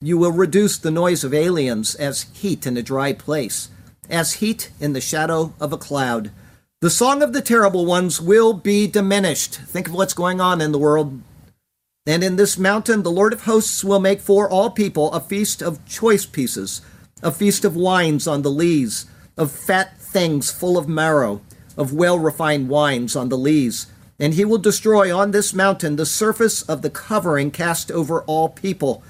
You 0.00 0.18
will 0.18 0.32
reduce 0.32 0.78
the 0.78 0.90
noise 0.90 1.24
of 1.24 1.34
aliens 1.34 1.94
as 1.94 2.26
heat 2.32 2.66
in 2.66 2.76
a 2.76 2.82
dry 2.82 3.12
place 3.12 3.68
as 4.10 4.34
heat 4.34 4.70
in 4.80 4.92
the 4.92 5.00
shadow 5.00 5.54
of 5.60 5.72
a 5.72 5.78
cloud. 5.78 6.30
The 6.80 6.90
song 6.90 7.22
of 7.22 7.32
the 7.32 7.42
terrible 7.42 7.84
ones 7.84 8.20
will 8.20 8.52
be 8.52 8.86
diminished. 8.86 9.56
Think 9.56 9.88
of 9.88 9.94
what's 9.94 10.14
going 10.14 10.40
on 10.40 10.60
in 10.60 10.72
the 10.72 10.78
world. 10.78 11.20
And 12.06 12.24
in 12.24 12.36
this 12.36 12.56
mountain, 12.56 13.02
the 13.02 13.10
Lord 13.10 13.32
of 13.32 13.44
hosts 13.44 13.84
will 13.84 14.00
make 14.00 14.20
for 14.20 14.48
all 14.48 14.70
people 14.70 15.12
a 15.12 15.20
feast 15.20 15.62
of 15.62 15.84
choice 15.84 16.24
pieces, 16.24 16.80
a 17.22 17.30
feast 17.30 17.64
of 17.64 17.76
wines 17.76 18.26
on 18.26 18.42
the 18.42 18.50
lees, 18.50 19.06
of 19.36 19.52
fat 19.52 20.00
things 20.00 20.50
full 20.50 20.78
of 20.78 20.88
marrow, 20.88 21.42
of 21.76 21.92
well 21.92 22.18
refined 22.18 22.68
wines 22.68 23.14
on 23.14 23.28
the 23.28 23.38
lees. 23.38 23.86
And 24.18 24.34
he 24.34 24.44
will 24.44 24.58
destroy 24.58 25.16
on 25.16 25.30
this 25.30 25.54
mountain 25.54 25.96
the 25.96 26.06
surface 26.06 26.62
of 26.62 26.82
the 26.82 26.90
covering 26.90 27.50
cast 27.50 27.90
over 27.90 28.22
all 28.22 28.48
people, 28.48 29.02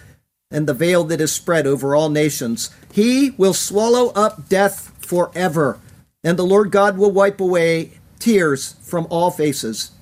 and 0.50 0.66
the 0.66 0.74
veil 0.74 1.04
that 1.04 1.20
is 1.20 1.32
spread 1.32 1.66
over 1.66 1.94
all 1.94 2.08
nations. 2.08 2.70
He 2.92 3.30
will 3.30 3.54
swallow 3.54 4.10
up 4.10 4.48
death 4.48 4.92
forever, 4.98 5.78
and 6.24 6.38
the 6.38 6.46
Lord 6.46 6.70
God 6.70 6.98
will 6.98 7.12
wipe 7.12 7.40
away 7.40 7.92
tears 8.18 8.74
from 8.82 9.06
all 9.10 9.30
faces. 9.30 9.92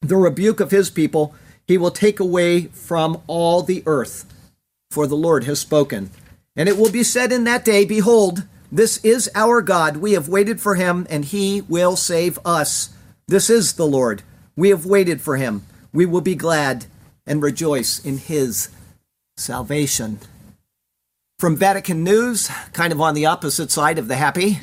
The 0.00 0.16
rebuke 0.16 0.60
of 0.60 0.70
his 0.70 0.90
people 0.90 1.34
he 1.66 1.78
will 1.78 1.90
take 1.90 2.20
away 2.20 2.66
from 2.66 3.22
all 3.26 3.62
the 3.62 3.82
earth, 3.86 4.26
for 4.90 5.06
the 5.06 5.16
Lord 5.16 5.44
has 5.44 5.58
spoken. 5.58 6.10
And 6.56 6.68
it 6.68 6.76
will 6.76 6.90
be 6.90 7.02
said 7.02 7.32
in 7.32 7.44
that 7.44 7.64
day, 7.64 7.84
Behold, 7.84 8.44
this 8.70 8.98
is 8.98 9.30
our 9.34 9.62
God. 9.62 9.96
We 9.96 10.12
have 10.12 10.28
waited 10.28 10.60
for 10.60 10.74
him, 10.74 11.06
and 11.08 11.24
he 11.24 11.62
will 11.62 11.96
save 11.96 12.38
us. 12.44 12.90
This 13.26 13.48
is 13.48 13.74
the 13.74 13.86
Lord. 13.86 14.22
We 14.56 14.68
have 14.68 14.84
waited 14.84 15.20
for 15.20 15.36
him. 15.36 15.64
We 15.92 16.06
will 16.06 16.20
be 16.20 16.34
glad 16.34 16.86
and 17.26 17.42
rejoice 17.42 18.04
in 18.04 18.18
his 18.18 18.68
salvation. 19.36 20.20
From 21.38 21.56
Vatican 21.56 22.04
News, 22.04 22.48
kind 22.72 22.92
of 22.92 23.00
on 23.00 23.14
the 23.14 23.26
opposite 23.26 23.70
side 23.70 23.98
of 23.98 24.06
the 24.08 24.16
happy, 24.16 24.60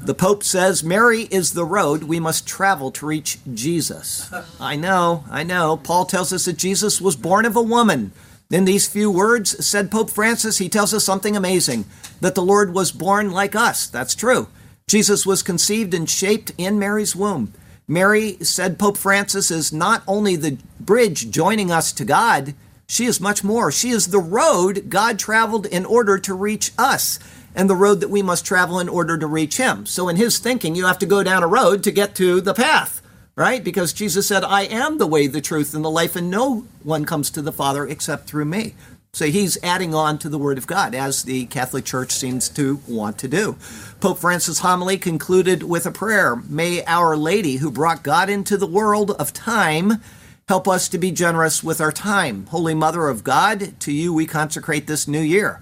the 0.00 0.14
Pope 0.14 0.44
says 0.44 0.84
Mary 0.84 1.22
is 1.22 1.52
the 1.52 1.64
road 1.64 2.04
we 2.04 2.20
must 2.20 2.46
travel 2.46 2.92
to 2.92 3.06
reach 3.06 3.38
Jesus. 3.52 4.32
I 4.60 4.76
know, 4.76 5.24
I 5.28 5.42
know. 5.42 5.76
Paul 5.76 6.04
tells 6.04 6.32
us 6.32 6.44
that 6.44 6.56
Jesus 6.56 7.00
was 7.00 7.16
born 7.16 7.44
of 7.44 7.56
a 7.56 7.62
woman. 7.62 8.12
In 8.50 8.64
these 8.64 8.86
few 8.86 9.10
words, 9.10 9.66
said 9.66 9.90
Pope 9.90 10.10
Francis, 10.10 10.58
he 10.58 10.68
tells 10.68 10.94
us 10.94 11.04
something 11.04 11.36
amazing 11.36 11.84
that 12.20 12.34
the 12.34 12.42
Lord 12.42 12.72
was 12.72 12.92
born 12.92 13.32
like 13.32 13.54
us. 13.56 13.86
That's 13.88 14.14
true. 14.14 14.46
Jesus 14.86 15.26
was 15.26 15.42
conceived 15.42 15.92
and 15.92 16.08
shaped 16.08 16.52
in 16.56 16.78
Mary's 16.78 17.14
womb. 17.14 17.52
Mary, 17.86 18.38
said 18.40 18.78
Pope 18.78 18.96
Francis, 18.96 19.50
is 19.50 19.72
not 19.72 20.02
only 20.06 20.36
the 20.36 20.58
bridge 20.80 21.30
joining 21.30 21.70
us 21.70 21.92
to 21.92 22.04
God, 22.04 22.54
she 22.88 23.04
is 23.04 23.20
much 23.20 23.44
more. 23.44 23.70
She 23.70 23.90
is 23.90 24.08
the 24.08 24.18
road 24.18 24.88
God 24.88 25.18
traveled 25.18 25.66
in 25.66 25.84
order 25.84 26.18
to 26.18 26.34
reach 26.34 26.72
us 26.78 27.18
and 27.54 27.68
the 27.68 27.76
road 27.76 28.00
that 28.00 28.10
we 28.10 28.22
must 28.22 28.46
travel 28.46 28.80
in 28.80 28.88
order 28.88 29.18
to 29.18 29.26
reach 29.26 29.58
him. 29.58 29.84
So 29.84 30.08
in 30.08 30.16
his 30.16 30.38
thinking, 30.38 30.74
you 30.74 30.86
have 30.86 30.98
to 31.00 31.06
go 31.06 31.22
down 31.22 31.42
a 31.42 31.48
road 31.48 31.82
to 31.84 31.90
get 31.90 32.14
to 32.16 32.40
the 32.40 32.54
path, 32.54 33.02
right? 33.36 33.62
Because 33.62 33.92
Jesus 33.92 34.26
said, 34.26 34.42
I 34.42 34.62
am 34.62 34.98
the 34.98 35.06
way, 35.06 35.26
the 35.26 35.40
truth, 35.40 35.74
and 35.74 35.84
the 35.84 35.90
life, 35.90 36.16
and 36.16 36.30
no 36.30 36.66
one 36.82 37.04
comes 37.04 37.30
to 37.30 37.42
the 37.42 37.52
Father 37.52 37.86
except 37.86 38.26
through 38.26 38.46
me. 38.46 38.74
So 39.12 39.26
he's 39.26 39.62
adding 39.62 39.94
on 39.94 40.18
to 40.18 40.28
the 40.28 40.38
Word 40.38 40.58
of 40.58 40.66
God, 40.66 40.94
as 40.94 41.24
the 41.24 41.46
Catholic 41.46 41.84
Church 41.84 42.12
seems 42.12 42.48
to 42.50 42.80
want 42.86 43.18
to 43.18 43.28
do. 43.28 43.56
Pope 44.00 44.18
Francis' 44.18 44.60
homily 44.60 44.96
concluded 44.98 45.62
with 45.62 45.86
a 45.86 45.90
prayer 45.90 46.36
May 46.36 46.84
Our 46.84 47.16
Lady, 47.16 47.56
who 47.56 47.70
brought 47.70 48.02
God 48.02 48.30
into 48.30 48.56
the 48.56 48.66
world 48.66 49.10
of 49.12 49.32
time, 49.32 50.00
help 50.48 50.66
us 50.66 50.88
to 50.88 50.98
be 50.98 51.10
generous 51.10 51.62
with 51.62 51.80
our 51.80 51.92
time. 51.92 52.46
Holy 52.46 52.74
Mother 52.74 53.08
of 53.08 53.22
God, 53.22 53.78
to 53.80 53.92
you 53.92 54.14
we 54.14 54.26
consecrate 54.26 54.86
this 54.86 55.06
new 55.06 55.20
year. 55.20 55.60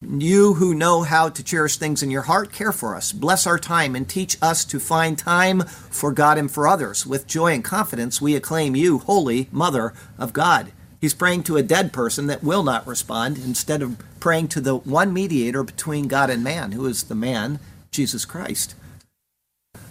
You 0.00 0.54
who 0.54 0.74
know 0.74 1.02
how 1.02 1.30
to 1.30 1.42
cherish 1.42 1.76
things 1.76 2.02
in 2.02 2.10
your 2.10 2.22
heart, 2.22 2.52
care 2.52 2.70
for 2.70 2.94
us. 2.94 3.10
Bless 3.10 3.46
our 3.46 3.58
time 3.58 3.96
and 3.96 4.08
teach 4.08 4.36
us 4.40 4.64
to 4.66 4.78
find 4.78 5.18
time 5.18 5.62
for 5.62 6.12
God 6.12 6.38
and 6.38 6.50
for 6.50 6.68
others. 6.68 7.04
With 7.04 7.26
joy 7.26 7.52
and 7.54 7.64
confidence, 7.64 8.20
we 8.20 8.36
acclaim 8.36 8.76
you, 8.76 8.98
Holy 8.98 9.48
Mother 9.50 9.94
of 10.18 10.32
God. 10.32 10.72
He's 11.00 11.14
praying 11.14 11.44
to 11.44 11.56
a 11.56 11.62
dead 11.62 11.92
person 11.92 12.26
that 12.26 12.44
will 12.44 12.62
not 12.62 12.86
respond 12.86 13.38
instead 13.38 13.82
of 13.82 13.98
praying 14.20 14.48
to 14.48 14.60
the 14.60 14.76
one 14.76 15.12
mediator 15.12 15.62
between 15.62 16.06
God 16.06 16.28
and 16.28 16.44
man, 16.44 16.72
who 16.72 16.86
is 16.86 17.04
the 17.04 17.14
man, 17.14 17.60
Jesus 17.90 18.24
Christ. 18.24 18.74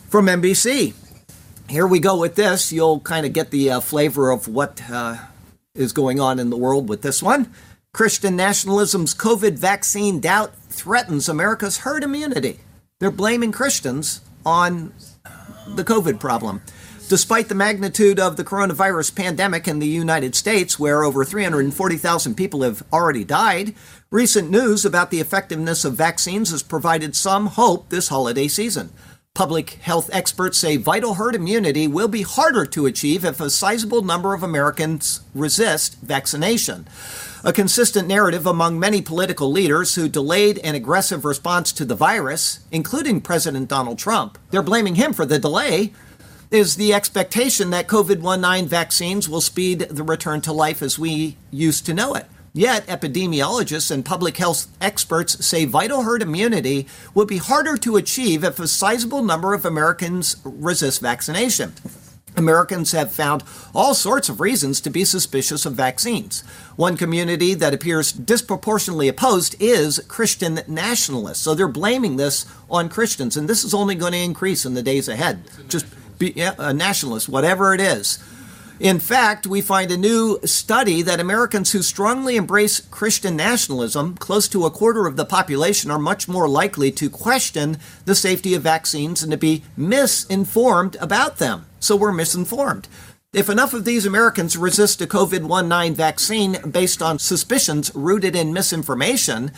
From 0.09 0.27
NBC, 0.27 0.93
here 1.69 1.87
we 1.87 1.99
go 1.99 2.17
with 2.17 2.35
this. 2.35 2.71
You'll 2.71 2.99
kind 2.99 3.25
of 3.25 3.33
get 3.33 3.51
the 3.51 3.71
uh, 3.71 3.79
flavor 3.79 4.29
of 4.29 4.47
what 4.47 4.81
uh, 4.89 5.17
is 5.75 5.93
going 5.93 6.19
on 6.19 6.39
in 6.39 6.49
the 6.49 6.57
world 6.57 6.89
with 6.89 7.01
this 7.01 7.21
one. 7.21 7.51
Christian 7.93 8.35
nationalism's 8.35 9.15
COVID 9.15 9.53
vaccine 9.53 10.19
doubt 10.19 10.53
threatens 10.69 11.27
America's 11.27 11.79
herd 11.79 12.03
immunity. 12.03 12.59
They're 12.99 13.11
blaming 13.11 13.51
Christians 13.51 14.21
on 14.45 14.93
the 15.75 15.83
COVID 15.83 16.19
problem. 16.19 16.61
Despite 17.09 17.47
the 17.47 17.55
magnitude 17.55 18.19
of 18.19 18.35
the 18.35 18.43
coronavirus 18.43 19.15
pandemic 19.15 19.67
in 19.67 19.79
the 19.79 19.87
United 19.87 20.35
States, 20.35 20.77
where 20.77 21.03
over 21.03 21.23
340,000 21.23 22.35
people 22.35 22.63
have 22.63 22.83
already 22.91 23.23
died, 23.23 23.75
recent 24.11 24.49
news 24.49 24.83
about 24.83 25.09
the 25.09 25.21
effectiveness 25.21 25.85
of 25.85 25.95
vaccines 25.95 26.51
has 26.51 26.63
provided 26.63 27.15
some 27.15 27.47
hope 27.47 27.89
this 27.89 28.09
holiday 28.09 28.47
season. 28.47 28.91
Public 29.37 29.73
health 29.83 30.09
experts 30.11 30.57
say 30.57 30.77
vital 30.77 31.13
herd 31.13 31.35
immunity 31.35 31.87
will 31.87 32.07
be 32.07 32.23
harder 32.23 32.65
to 32.65 32.87
achieve 32.87 33.23
if 33.23 33.39
a 33.39 33.51
sizable 33.51 34.01
number 34.01 34.33
of 34.33 34.41
Americans 34.41 35.21
resist 35.35 35.95
vaccination. 36.01 36.87
A 37.43 37.53
consistent 37.53 38.07
narrative 38.07 38.47
among 38.47 38.79
many 38.79 38.99
political 38.99 39.51
leaders 39.51 39.93
who 39.93 40.09
delayed 40.09 40.57
an 40.63 40.73
aggressive 40.73 41.23
response 41.23 41.71
to 41.73 41.85
the 41.85 41.93
virus, 41.93 42.61
including 42.71 43.21
President 43.21 43.69
Donald 43.69 43.99
Trump, 43.99 44.39
they're 44.49 44.63
blaming 44.63 44.95
him 44.95 45.13
for 45.13 45.23
the 45.23 45.37
delay, 45.37 45.93
is 46.49 46.75
the 46.75 46.91
expectation 46.91 47.69
that 47.69 47.87
COVID 47.87 48.23
19 48.23 48.67
vaccines 48.67 49.29
will 49.29 49.39
speed 49.39 49.81
the 49.81 50.01
return 50.01 50.41
to 50.41 50.51
life 50.51 50.81
as 50.81 50.97
we 50.97 51.37
used 51.51 51.85
to 51.85 51.93
know 51.93 52.15
it. 52.15 52.25
Yet, 52.57 52.87
epidemiologists 52.87 53.91
and 53.91 54.03
public 54.03 54.37
health 54.37 54.65
experts 54.81 55.45
say 55.45 55.65
vital 55.65 56.01
herd 56.01 56.23
immunity 56.23 56.87
would 57.13 57.27
be 57.27 57.37
harder 57.37 57.77
to 57.77 57.97
achieve 57.97 58.43
if 58.43 58.59
a 58.59 58.67
sizable 58.67 59.23
number 59.23 59.53
of 59.53 59.63
Americans 59.63 60.37
resist 60.43 60.99
vaccination. 60.99 61.73
Americans 62.35 62.93
have 62.93 63.11
found 63.11 63.43
all 63.75 63.93
sorts 63.93 64.27
of 64.27 64.41
reasons 64.41 64.81
to 64.81 64.89
be 64.89 65.05
suspicious 65.05 65.67
of 65.67 65.73
vaccines. 65.73 66.41
One 66.75 66.97
community 66.97 67.53
that 67.53 67.75
appears 67.75 68.11
disproportionately 68.11 69.07
opposed 69.07 69.55
is 69.59 69.99
Christian 70.07 70.61
nationalists. 70.67 71.41
So 71.41 71.53
they're 71.53 71.67
blaming 71.67 72.15
this 72.17 72.47
on 72.71 72.89
Christians, 72.89 73.37
and 73.37 73.47
this 73.47 73.63
is 73.63 73.75
only 73.75 73.93
going 73.93 74.13
to 74.13 74.17
increase 74.17 74.65
in 74.65 74.73
the 74.73 74.81
days 74.81 75.07
ahead. 75.07 75.43
Just 75.69 75.85
be 76.17 76.33
a 76.39 76.73
nationalist, 76.73 77.29
whatever 77.29 77.75
it 77.75 77.81
is. 77.81 78.17
In 78.79 78.99
fact, 78.99 79.47
we 79.47 79.61
find 79.61 79.89
a 79.89 79.97
new 79.97 80.39
study 80.45 81.01
that 81.01 81.19
Americans 81.19 81.71
who 81.71 81.81
strongly 81.81 82.35
embrace 82.35 82.79
Christian 82.79 83.35
nationalism, 83.35 84.15
close 84.17 84.47
to 84.49 84.65
a 84.65 84.71
quarter 84.71 85.07
of 85.07 85.15
the 85.15 85.25
population, 85.25 85.89
are 85.89 85.97
much 85.97 86.27
more 86.27 86.47
likely 86.47 86.91
to 86.91 87.09
question 87.09 87.79
the 88.05 88.13
safety 88.13 88.53
of 88.53 88.61
vaccines 88.61 89.23
and 89.23 89.31
to 89.31 89.37
be 89.37 89.63
misinformed 89.75 90.95
about 91.01 91.37
them. 91.37 91.65
So 91.79 91.95
we're 91.95 92.11
misinformed. 92.11 92.87
If 93.33 93.49
enough 93.49 93.73
of 93.73 93.83
these 93.83 94.05
Americans 94.05 94.55
resist 94.55 95.01
a 95.01 95.07
COVID 95.07 95.47
19 95.67 95.95
vaccine 95.95 96.57
based 96.69 97.01
on 97.01 97.17
suspicions 97.17 97.91
rooted 97.95 98.35
in 98.35 98.53
misinformation, 98.53 99.51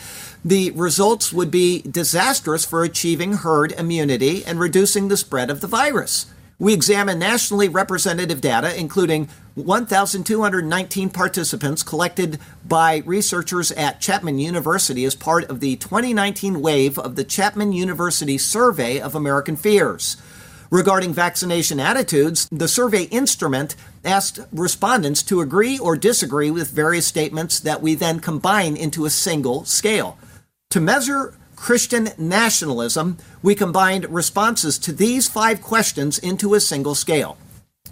the 0.46 0.72
results 0.72 1.34
would 1.34 1.52
be 1.52 1.82
disastrous 1.82 2.64
for 2.64 2.84
achieving 2.84 3.34
herd 3.34 3.74
immunity 3.74 4.46
and 4.46 4.62
reducing 4.62 5.10
the 5.10 5.18
spread 5.18 5.50
of 5.50 5.60
the 5.60 5.68
virus. 5.68 6.26
We 6.62 6.74
examine 6.74 7.20
nationally 7.20 7.70
representative 7.70 8.42
data, 8.42 8.78
including 8.78 9.30
1,219 9.56 11.10
participants 11.10 11.84
collected 11.84 12.38
by 12.68 13.02
researchers 13.06 13.72
at 13.72 14.02
Chapman 14.02 14.40
University 14.40 15.06
as 15.06 15.16
part 15.16 15.46
of 15.46 15.62
the 15.62 15.78
2019 15.78 16.62
wave 16.62 17.00
of 17.00 17.16
the 17.16 17.24
Chapman 17.24 17.72
University 17.72 18.38
Survey 18.38 19.00
of 19.00 19.16
American 19.16 19.56
Fears. 19.56 20.18
Regarding 20.70 21.14
vaccination 21.14 21.80
attitudes, 21.80 22.50
the 22.52 22.68
survey 22.68 23.04
instrument 23.04 23.78
asked 24.04 24.42
respondents 24.52 25.24
to 25.24 25.40
agree 25.40 25.80
or 25.80 25.96
disagree 25.96 26.52
with 26.52 26.72
various 26.72 27.08
statements 27.08 27.62
that 27.62 27.82
we 27.82 27.96
then 27.96 28.20
combine 28.20 28.76
into 28.76 29.06
a 29.06 29.10
single 29.10 29.64
scale. 29.64 30.18
To 30.72 30.82
measure 30.82 31.36
Christian 31.56 32.10
nationalism, 32.18 33.18
we 33.42 33.56
combined 33.56 34.10
responses 34.10 34.78
to 34.80 34.92
these 34.92 35.28
five 35.28 35.62
questions 35.62 36.18
into 36.18 36.54
a 36.54 36.60
single 36.60 36.96
scale. 36.96 37.38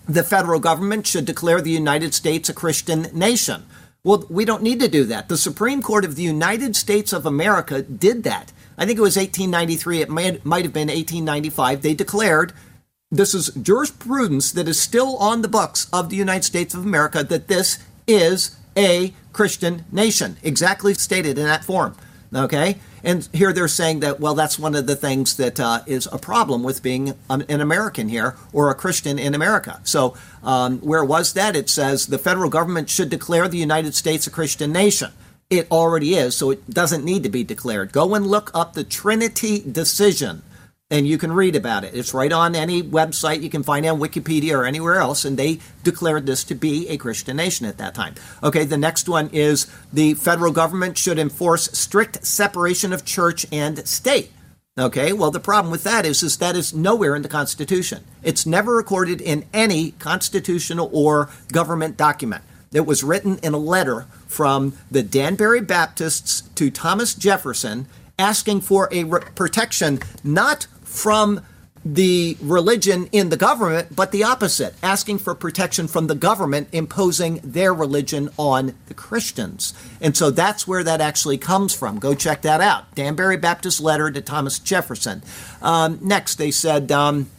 The 0.08 0.24
federal 0.24 0.60
government 0.60 1.08
should 1.08 1.26
declare 1.26 1.62
the 1.62 1.72
United 1.72 2.14
States 2.14 2.50
a 2.50 2.54
Christian 2.54 3.08
nation. 3.14 3.66
Well, 4.04 4.26
we 4.30 4.46
don't 4.46 4.64
need 4.64 4.80
to 4.80 4.88
do 4.88 5.04
that. 5.06 5.28
The 5.28 5.38
Supreme 5.38 5.82
Court 5.82 6.06
of 6.06 6.16
the 6.16 6.24
United 6.24 6.76
States 6.76 7.12
of 7.12 7.26
America 7.26 7.82
did 7.82 8.24
that. 8.24 8.52
I 8.78 8.86
think 8.86 9.00
it 9.00 9.02
was 9.02 9.18
1893, 9.18 10.02
it 10.02 10.10
might, 10.10 10.46
might 10.46 10.64
have 10.64 10.74
been 10.74 10.88
1895. 10.88 11.82
They 11.82 11.94
declared 11.94 12.54
this 13.12 13.34
is 13.34 13.50
jurisprudence 13.62 14.52
that 14.52 14.68
is 14.68 14.80
still 14.80 15.18
on 15.18 15.42
the 15.42 15.48
books 15.48 15.88
of 15.92 16.10
the 16.10 16.16
United 16.16 16.44
States 16.44 16.74
of 16.74 16.86
America 16.86 17.24
that 17.24 17.48
this 17.48 17.80
is 18.06 18.58
a 18.78 19.14
Christian 19.34 19.86
nation, 19.92 20.38
exactly 20.44 20.94
stated 20.94 21.38
in 21.38 21.46
that 21.46 21.64
form. 21.64 21.96
Okay? 22.34 22.78
And 23.08 23.30
here 23.32 23.54
they're 23.54 23.70
saying 23.70 24.02
that, 24.02 24.20
well, 24.20 24.36
that's 24.36 24.60
one 24.60 24.76
of 24.76 24.86
the 24.86 24.96
things 24.98 25.38
that 25.38 25.62
uh, 25.62 25.80
is 25.86 26.10
a 26.12 26.18
problem 26.18 26.62
with 26.62 26.84
being 26.84 27.14
an 27.30 27.62
American 27.62 28.10
here 28.10 28.36
or 28.52 28.70
a 28.70 28.76
Christian 28.76 29.18
in 29.18 29.34
America. 29.34 29.80
So, 29.86 30.18
um, 30.44 30.80
where 30.80 31.06
was 31.06 31.32
that? 31.32 31.56
It 31.56 31.70
says 31.70 32.08
the 32.08 32.18
federal 32.18 32.50
government 32.50 32.90
should 32.90 33.10
declare 33.10 33.48
the 33.48 33.58
United 33.58 33.96
States 33.96 34.28
a 34.28 34.30
Christian 34.30 34.74
nation. 34.74 35.14
It 35.50 35.72
already 35.72 36.16
is, 36.16 36.36
so 36.36 36.52
it 36.52 36.70
doesn't 36.70 37.06
need 37.06 37.24
to 37.24 37.30
be 37.30 37.46
declared. 37.46 37.94
Go 37.94 38.14
and 38.14 38.28
look 38.28 38.52
up 38.54 38.74
the 38.74 38.84
Trinity 38.84 39.62
decision 39.62 40.44
and 40.90 41.06
you 41.06 41.18
can 41.18 41.34
read 41.34 41.56
about 41.56 41.84
it. 41.84 41.94
It's 41.94 42.14
right 42.14 42.32
on 42.32 42.56
any 42.56 42.82
website 42.82 43.42
you 43.42 43.50
can 43.50 43.64
find 43.64 43.86
on 43.86 44.00
Wikipedia 44.00 44.54
or 44.54 44.66
anywhere 44.66 45.00
else, 45.00 45.26
and 45.26 45.38
they 45.38 45.60
declared 45.84 46.26
this 46.26 46.44
to 46.46 46.56
be 46.56 46.88
a 46.88 46.98
Christian 46.98 47.38
nation 47.38 47.66
at 47.66 47.78
that 47.78 47.94
time. 47.94 48.16
Okay, 48.42 48.64
the 48.64 48.78
next 48.78 49.10
one 49.10 49.30
is 49.34 49.68
the 49.92 50.14
federal 50.14 50.52
government 50.52 50.98
should 50.98 51.20
enforce 51.20 51.78
strict 51.78 52.26
separation 52.26 52.94
of 52.94 53.04
church 53.04 53.46
and 53.52 53.86
state. 53.88 54.32
Okay, 54.80 55.12
well, 55.12 55.32
the 55.32 55.40
problem 55.40 55.72
with 55.72 55.84
that 55.84 56.06
is, 56.06 56.24
is 56.24 56.38
that 56.38 56.56
is 56.56 56.74
nowhere 56.74 57.16
in 57.16 57.24
the 57.24 57.28
Constitution. 57.28 58.04
It's 58.24 58.46
never 58.46 58.76
recorded 58.76 59.20
in 59.20 59.46
any 59.52 59.92
constitutional 59.92 60.90
or 60.94 61.30
government 61.52 61.98
document. 61.98 62.44
It 62.72 62.86
was 62.86 63.04
written 63.04 63.40
in 63.40 63.54
a 63.54 63.58
letter 63.58 64.06
from 64.28 64.78
the 64.92 65.02
Danbury 65.04 65.62
Baptists 65.62 66.42
to 66.56 66.70
Thomas 66.70 67.16
Jefferson 67.16 67.88
asking 68.20 68.62
for 68.62 68.88
a 68.92 69.04
re- 69.04 69.22
protection 69.36 70.00
not 70.24 70.68
from 70.98 71.42
the 71.86 72.36
religion 72.42 73.08
in 73.12 73.30
the 73.30 73.38
government, 73.38 73.96
but 73.96 74.12
the 74.12 74.24
opposite, 74.24 74.74
asking 74.82 75.20
for 75.20 75.34
protection 75.36 75.88
from 75.88 76.08
the 76.08 76.16
government 76.16 76.68
imposing 76.72 77.40
their 77.44 77.74
religion 77.74 78.30
on 78.38 78.74
the 78.88 78.94
Christians. 78.94 79.74
And 80.02 80.18
so 80.18 80.30
that's 80.30 80.68
where 80.68 80.84
that 80.84 81.00
actually 81.00 81.38
comes 81.38 81.74
from. 81.74 82.00
Go 82.00 82.16
check 82.16 82.42
that 82.42 82.62
out. 82.62 82.94
Danbury 82.96 83.38
Baptist 83.38 83.80
letter 83.80 84.12
to 84.12 84.22
Thomas 84.22 84.60
Jefferson. 84.60 85.24
Um, 85.62 86.00
next, 86.02 86.36
they 86.36 86.52
said 86.52 86.92
um, 86.92 87.30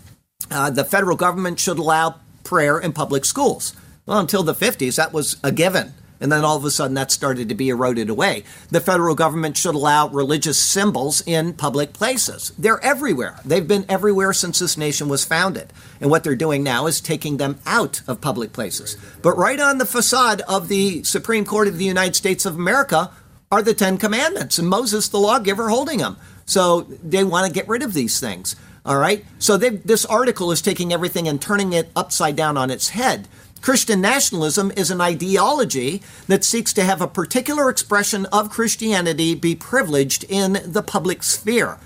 uh, 0.50 0.70
the 0.70 0.84
federal 0.84 1.16
government 1.16 1.60
should 1.60 1.78
allow 1.78 2.16
prayer 2.44 2.78
in 2.78 2.92
public 2.92 3.24
schools. 3.24 3.74
Well, 4.06 4.20
until 4.20 4.42
the 4.44 4.54
50s, 4.54 4.96
that 4.96 5.12
was 5.12 5.36
a 5.42 5.52
given. 5.52 5.92
And 6.20 6.32
then 6.32 6.44
all 6.44 6.56
of 6.56 6.64
a 6.64 6.70
sudden 6.70 6.94
that 6.94 7.12
started 7.12 7.48
to 7.48 7.54
be 7.54 7.68
eroded 7.68 8.10
away. 8.10 8.42
The 8.70 8.80
federal 8.80 9.14
government 9.14 9.56
should 9.56 9.74
allow 9.74 10.08
religious 10.08 10.58
symbols 10.58 11.22
in 11.26 11.52
public 11.52 11.92
places. 11.92 12.52
They're 12.58 12.82
everywhere. 12.82 13.38
They've 13.44 13.66
been 13.66 13.86
everywhere 13.88 14.32
since 14.32 14.58
this 14.58 14.76
nation 14.76 15.08
was 15.08 15.24
founded. 15.24 15.72
And 16.00 16.10
what 16.10 16.24
they're 16.24 16.34
doing 16.34 16.62
now 16.62 16.86
is 16.86 17.00
taking 17.00 17.36
them 17.36 17.60
out 17.66 18.02
of 18.08 18.20
public 18.20 18.52
places. 18.52 18.96
But 19.22 19.36
right 19.36 19.60
on 19.60 19.78
the 19.78 19.86
facade 19.86 20.42
of 20.48 20.68
the 20.68 21.04
Supreme 21.04 21.44
Court 21.44 21.68
of 21.68 21.78
the 21.78 21.84
United 21.84 22.16
States 22.16 22.44
of 22.44 22.56
America 22.56 23.10
are 23.50 23.62
the 23.62 23.74
Ten 23.74 23.96
Commandments 23.96 24.58
and 24.58 24.68
Moses, 24.68 25.08
the 25.08 25.18
lawgiver, 25.18 25.68
holding 25.68 25.98
them. 25.98 26.16
So 26.44 26.82
they 26.82 27.24
want 27.24 27.46
to 27.46 27.52
get 27.52 27.68
rid 27.68 27.82
of 27.82 27.94
these 27.94 28.18
things. 28.20 28.56
All 28.84 28.96
right. 28.96 29.24
So 29.38 29.56
this 29.56 30.04
article 30.06 30.50
is 30.50 30.62
taking 30.62 30.92
everything 30.92 31.28
and 31.28 31.40
turning 31.40 31.74
it 31.74 31.90
upside 31.94 32.36
down 32.36 32.56
on 32.56 32.70
its 32.70 32.90
head. 32.90 33.28
Christian 33.60 34.00
nationalism 34.00 34.72
is 34.76 34.90
an 34.90 35.00
ideology 35.00 36.02
that 36.26 36.44
seeks 36.44 36.72
to 36.74 36.84
have 36.84 37.00
a 37.00 37.08
particular 37.08 37.68
expression 37.68 38.26
of 38.26 38.50
Christianity 38.50 39.34
be 39.34 39.54
privileged 39.54 40.24
in 40.28 40.58
the 40.64 40.82
public 40.82 41.22
sphere. 41.22 41.78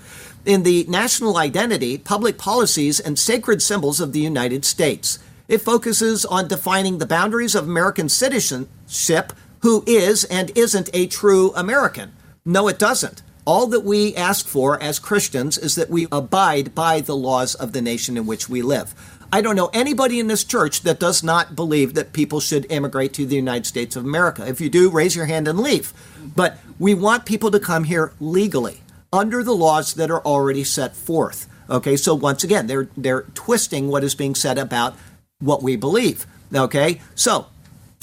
In 0.45 0.63
the 0.63 0.85
national 0.87 1.37
identity, 1.37 1.97
public 1.97 2.37
policies, 2.37 2.99
and 2.99 3.17
sacred 3.17 3.61
symbols 3.61 3.99
of 3.99 4.13
the 4.13 4.19
United 4.19 4.65
States. 4.65 5.19
It 5.47 5.61
focuses 5.61 6.25
on 6.25 6.47
defining 6.47 6.97
the 6.97 7.05
boundaries 7.05 7.55
of 7.55 7.65
American 7.65 8.07
citizenship, 8.07 9.33
who 9.59 9.83
is 9.87 10.25
and 10.25 10.51
isn't 10.55 10.89
a 10.93 11.07
true 11.07 11.53
American. 11.55 12.11
No, 12.45 12.67
it 12.67 12.77
doesn't. 12.79 13.21
All 13.45 13.67
that 13.67 13.83
we 13.83 14.15
ask 14.15 14.47
for 14.47 14.81
as 14.81 14.99
Christians 14.99 15.57
is 15.57 15.75
that 15.75 15.89
we 15.89 16.07
abide 16.11 16.73
by 16.73 17.01
the 17.01 17.15
laws 17.15 17.55
of 17.55 17.73
the 17.73 17.81
nation 17.81 18.15
in 18.15 18.25
which 18.25 18.47
we 18.47 18.61
live. 18.61 19.12
I 19.33 19.41
don't 19.41 19.55
know 19.55 19.71
anybody 19.73 20.19
in 20.19 20.27
this 20.27 20.43
church 20.43 20.81
that 20.81 20.99
does 20.99 21.23
not 21.23 21.55
believe 21.55 21.95
that 21.95 22.13
people 22.13 22.39
should 22.39 22.71
immigrate 22.71 23.13
to 23.13 23.25
the 23.25 23.35
United 23.35 23.65
States 23.65 23.95
of 23.95 24.05
America. 24.05 24.47
If 24.47 24.61
you 24.61 24.69
do, 24.69 24.91
raise 24.91 25.15
your 25.15 25.25
hand 25.25 25.47
and 25.47 25.59
leave. 25.59 25.91
But 26.35 26.59
we 26.77 26.93
want 26.93 27.25
people 27.25 27.49
to 27.49 27.59
come 27.59 27.85
here 27.85 28.13
legally 28.19 28.81
under 29.11 29.41
the 29.41 29.55
laws 29.55 29.95
that 29.95 30.11
are 30.11 30.23
already 30.23 30.63
set 30.63 30.95
forth. 30.95 31.49
Okay, 31.67 31.97
so 31.97 32.13
once 32.13 32.43
again, 32.43 32.67
they're 32.67 32.89
they're 32.95 33.23
twisting 33.33 33.87
what 33.87 34.03
is 34.03 34.13
being 34.13 34.35
said 34.35 34.59
about 34.59 34.95
what 35.39 35.63
we 35.63 35.77
believe. 35.77 36.27
Okay, 36.53 37.01
so 37.15 37.47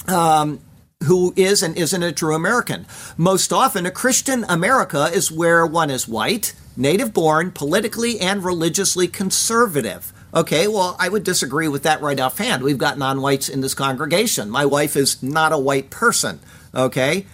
um, 0.09 0.59
who 1.05 1.33
is 1.37 1.63
and 1.63 1.79
isn't 1.79 2.03
a 2.03 2.11
true 2.11 2.35
American? 2.35 2.87
Most 3.17 3.53
often, 3.53 3.87
a 3.87 3.93
Christian 3.93 4.45
America 4.49 5.05
is 5.05 5.31
where 5.31 5.65
one 5.65 5.91
is 5.91 6.09
white, 6.09 6.55
native 6.77 7.15
born, 7.15 7.53
politically 7.53 8.19
and 8.19 8.43
religiously 8.43 9.07
conservative. 9.07 10.13
Okay, 10.35 10.69
well, 10.69 10.97
I 10.99 11.09
would 11.09 11.25
disagree 11.25 11.69
with 11.69 11.83
that 11.83 12.01
right 12.01 12.21
offhand. 12.21 12.63
We've 12.63 12.79
got 12.79 12.99
non 12.99 13.21
whites 13.21 13.49
in 13.49 13.61
this 13.61 13.75
congregation. 13.75 14.49
My 14.49 14.65
wife 14.65 14.97
is 14.97 15.23
not 15.23 15.53
a 15.53 15.59
white 15.59 15.91
person. 15.91 16.41
Okay? 16.75 17.27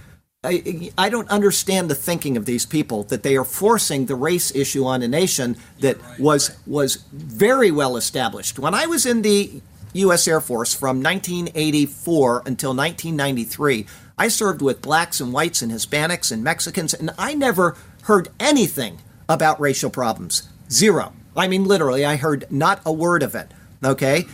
I, 0.43 0.91
I 0.97 1.09
don't 1.09 1.29
understand 1.29 1.91
the 1.91 1.95
thinking 1.95 2.37
of 2.37 2.47
these 2.47 2.65
people 2.65 3.03
that 3.05 3.23
they 3.23 3.37
are 3.37 3.45
forcing 3.45 4.07
the 4.07 4.15
race 4.15 4.55
issue 4.55 4.85
on 4.85 5.03
a 5.03 5.09
nation 5.09 5.57
that 5.81 6.01
right, 6.01 6.21
was 6.21 6.51
right. 6.51 6.59
was 6.67 6.97
very 7.13 7.71
well 7.71 7.97
established. 7.97 8.59
When 8.59 8.73
I 8.73 8.87
was 8.87 9.05
in 9.05 9.23
the 9.23 9.61
U.S. 9.95 10.29
Air 10.29 10.41
Force 10.41 10.73
from 10.73 11.03
1984 11.03 12.43
until 12.47 12.75
1993, 12.75 13.87
I 14.19 14.29
served 14.29 14.63
with 14.63 14.83
blacks 14.83 15.21
and 15.21 15.33
whites 15.33 15.63
and 15.63 15.73
Hispanics 15.73 16.31
and 16.31 16.45
Mexicans, 16.45 16.95
and 16.95 17.11
I 17.19 17.35
never 17.35 17.77
heard 18.05 18.29
anything 18.39 19.03
about 19.29 19.61
racial 19.61 19.91
problems. 19.91 20.49
Zero. 20.71 21.13
I 21.37 21.49
mean, 21.49 21.65
literally, 21.65 22.05
I 22.05 22.17
heard 22.17 22.47
not 22.51 22.81
a 22.85 22.93
word 22.93 23.23
of 23.23 23.35
it. 23.35 23.51
Okay? 23.85 24.25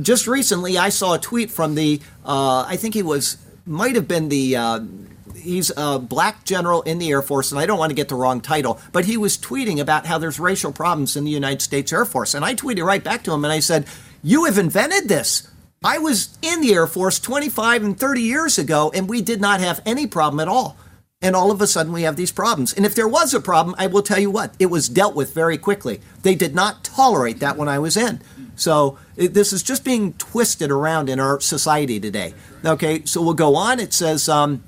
Just 0.00 0.26
recently, 0.26 0.78
I 0.78 0.88
saw 0.90 1.14
a 1.14 1.18
tweet 1.18 1.50
from 1.50 1.74
the, 1.74 2.00
uh, 2.24 2.64
I 2.66 2.76
think 2.76 2.94
he 2.94 3.02
was, 3.02 3.38
might 3.66 3.94
have 3.94 4.06
been 4.06 4.28
the, 4.28 4.56
uh, 4.56 4.80
he's 5.36 5.72
a 5.76 5.98
black 5.98 6.44
general 6.44 6.82
in 6.82 6.98
the 6.98 7.10
Air 7.10 7.22
Force, 7.22 7.50
and 7.50 7.60
I 7.60 7.66
don't 7.66 7.78
want 7.78 7.90
to 7.90 7.96
get 7.96 8.08
the 8.08 8.14
wrong 8.14 8.40
title, 8.40 8.80
but 8.92 9.06
he 9.06 9.16
was 9.16 9.36
tweeting 9.36 9.80
about 9.80 10.06
how 10.06 10.18
there's 10.18 10.38
racial 10.38 10.72
problems 10.72 11.16
in 11.16 11.24
the 11.24 11.30
United 11.30 11.62
States 11.62 11.92
Air 11.92 12.04
Force. 12.04 12.34
And 12.34 12.44
I 12.44 12.54
tweeted 12.54 12.84
right 12.84 13.02
back 13.02 13.24
to 13.24 13.32
him 13.32 13.44
and 13.44 13.52
I 13.52 13.60
said, 13.60 13.86
You 14.22 14.44
have 14.44 14.58
invented 14.58 15.08
this. 15.08 15.48
I 15.82 15.98
was 15.98 16.36
in 16.42 16.60
the 16.60 16.74
Air 16.74 16.88
Force 16.88 17.20
25 17.20 17.84
and 17.84 17.98
30 17.98 18.20
years 18.20 18.58
ago, 18.58 18.90
and 18.94 19.08
we 19.08 19.22
did 19.22 19.40
not 19.40 19.60
have 19.60 19.80
any 19.86 20.06
problem 20.06 20.40
at 20.40 20.48
all 20.48 20.76
and 21.20 21.34
all 21.34 21.50
of 21.50 21.60
a 21.60 21.66
sudden 21.66 21.92
we 21.92 22.02
have 22.02 22.16
these 22.16 22.30
problems. 22.30 22.72
And 22.72 22.86
if 22.86 22.94
there 22.94 23.08
was 23.08 23.34
a 23.34 23.40
problem, 23.40 23.74
I 23.78 23.86
will 23.88 24.02
tell 24.02 24.18
you 24.18 24.30
what, 24.30 24.54
it 24.58 24.66
was 24.66 24.88
dealt 24.88 25.16
with 25.16 25.34
very 25.34 25.58
quickly. 25.58 26.00
They 26.22 26.34
did 26.34 26.54
not 26.54 26.84
tolerate 26.84 27.40
that 27.40 27.56
when 27.56 27.68
I 27.68 27.78
was 27.78 27.96
in. 27.96 28.20
So 28.54 28.98
it, 29.16 29.34
this 29.34 29.52
is 29.52 29.62
just 29.62 29.84
being 29.84 30.12
twisted 30.14 30.70
around 30.70 31.08
in 31.08 31.18
our 31.18 31.40
society 31.40 31.98
today. 31.98 32.34
Okay, 32.64 33.04
so 33.04 33.22
we'll 33.22 33.34
go 33.34 33.56
on. 33.56 33.80
It 33.80 33.92
says, 33.92 34.28
um, 34.28 34.62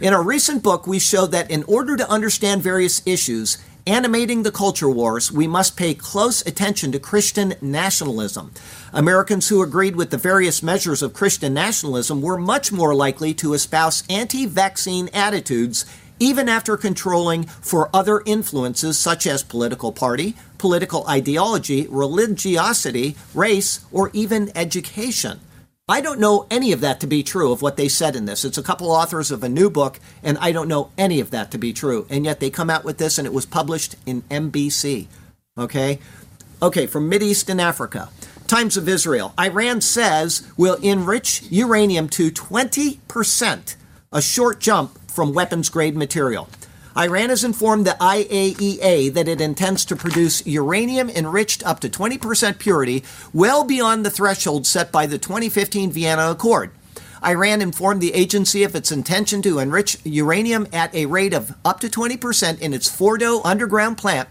in 0.00 0.12
our 0.12 0.22
recent 0.22 0.62
book, 0.62 0.86
we 0.86 0.98
show 0.98 1.26
that 1.26 1.50
in 1.50 1.62
order 1.64 1.96
to 1.96 2.08
understand 2.10 2.62
various 2.62 3.06
issues 3.06 3.58
animating 3.86 4.42
the 4.42 4.52
culture 4.52 4.88
wars, 4.88 5.32
we 5.32 5.46
must 5.46 5.76
pay 5.76 5.94
close 5.94 6.44
attention 6.46 6.92
to 6.92 6.98
Christian 6.98 7.54
nationalism. 7.60 8.52
Americans 8.92 9.48
who 9.48 9.62
agreed 9.62 9.96
with 9.96 10.10
the 10.10 10.16
various 10.16 10.62
measures 10.62 11.02
of 11.02 11.14
Christian 11.14 11.54
nationalism 11.54 12.22
were 12.22 12.38
much 12.38 12.70
more 12.70 12.94
likely 12.94 13.34
to 13.34 13.54
espouse 13.54 14.04
anti 14.08 14.46
vaccine 14.46 15.08
attitudes 15.12 15.84
even 16.18 16.48
after 16.48 16.76
controlling 16.76 17.44
for 17.44 17.90
other 17.92 18.22
influences 18.24 18.96
such 18.96 19.26
as 19.26 19.42
political 19.42 19.90
party, 19.90 20.36
political 20.56 21.04
ideology, 21.08 21.88
religiosity, 21.88 23.16
race, 23.34 23.84
or 23.90 24.08
even 24.12 24.52
education. 24.54 25.40
I 25.88 26.00
don't 26.00 26.20
know 26.20 26.46
any 26.48 26.70
of 26.70 26.80
that 26.82 27.00
to 27.00 27.08
be 27.08 27.24
true 27.24 27.50
of 27.50 27.60
what 27.60 27.76
they 27.76 27.88
said 27.88 28.14
in 28.14 28.24
this. 28.24 28.44
It's 28.44 28.56
a 28.56 28.62
couple 28.62 28.92
authors 28.92 29.32
of 29.32 29.42
a 29.42 29.48
new 29.48 29.68
book, 29.68 29.98
and 30.22 30.38
I 30.38 30.52
don't 30.52 30.68
know 30.68 30.92
any 30.96 31.18
of 31.18 31.32
that 31.32 31.50
to 31.50 31.58
be 31.58 31.72
true. 31.72 32.06
And 32.08 32.24
yet 32.24 32.38
they 32.38 32.50
come 32.50 32.70
out 32.70 32.84
with 32.84 32.98
this, 32.98 33.18
and 33.18 33.26
it 33.26 33.32
was 33.32 33.46
published 33.46 33.96
in 34.06 34.22
NBC. 34.22 35.08
Okay? 35.58 35.98
Okay, 36.62 36.86
from 36.86 37.10
Mideast 37.10 37.48
and 37.48 37.60
Africa. 37.60 38.10
Times 38.46 38.76
of 38.76 38.88
Israel. 38.88 39.34
Iran 39.40 39.80
says 39.80 40.48
will 40.56 40.76
enrich 40.82 41.42
uranium 41.50 42.08
to 42.10 42.30
20%, 42.30 43.76
a 44.12 44.22
short 44.22 44.60
jump 44.60 45.10
from 45.10 45.34
weapons 45.34 45.68
grade 45.68 45.96
material. 45.96 46.48
Iran 46.96 47.30
has 47.30 47.42
informed 47.42 47.86
the 47.86 47.96
IAEA 48.00 49.14
that 49.14 49.28
it 49.28 49.40
intends 49.40 49.84
to 49.86 49.96
produce 49.96 50.46
uranium 50.46 51.08
enriched 51.08 51.64
up 51.64 51.80
to 51.80 51.88
20% 51.88 52.58
purity, 52.58 53.02
well 53.32 53.64
beyond 53.64 54.04
the 54.04 54.10
threshold 54.10 54.66
set 54.66 54.92
by 54.92 55.06
the 55.06 55.18
2015 55.18 55.90
Vienna 55.90 56.30
Accord. 56.30 56.70
Iran 57.24 57.62
informed 57.62 58.02
the 58.02 58.14
agency 58.14 58.62
of 58.62 58.74
its 58.74 58.92
intention 58.92 59.40
to 59.42 59.58
enrich 59.58 59.96
uranium 60.04 60.66
at 60.72 60.94
a 60.94 61.06
rate 61.06 61.32
of 61.32 61.54
up 61.64 61.80
to 61.80 61.88
20% 61.88 62.60
in 62.60 62.74
its 62.74 62.90
Fordo 62.90 63.40
underground 63.44 63.96
plant 63.96 64.28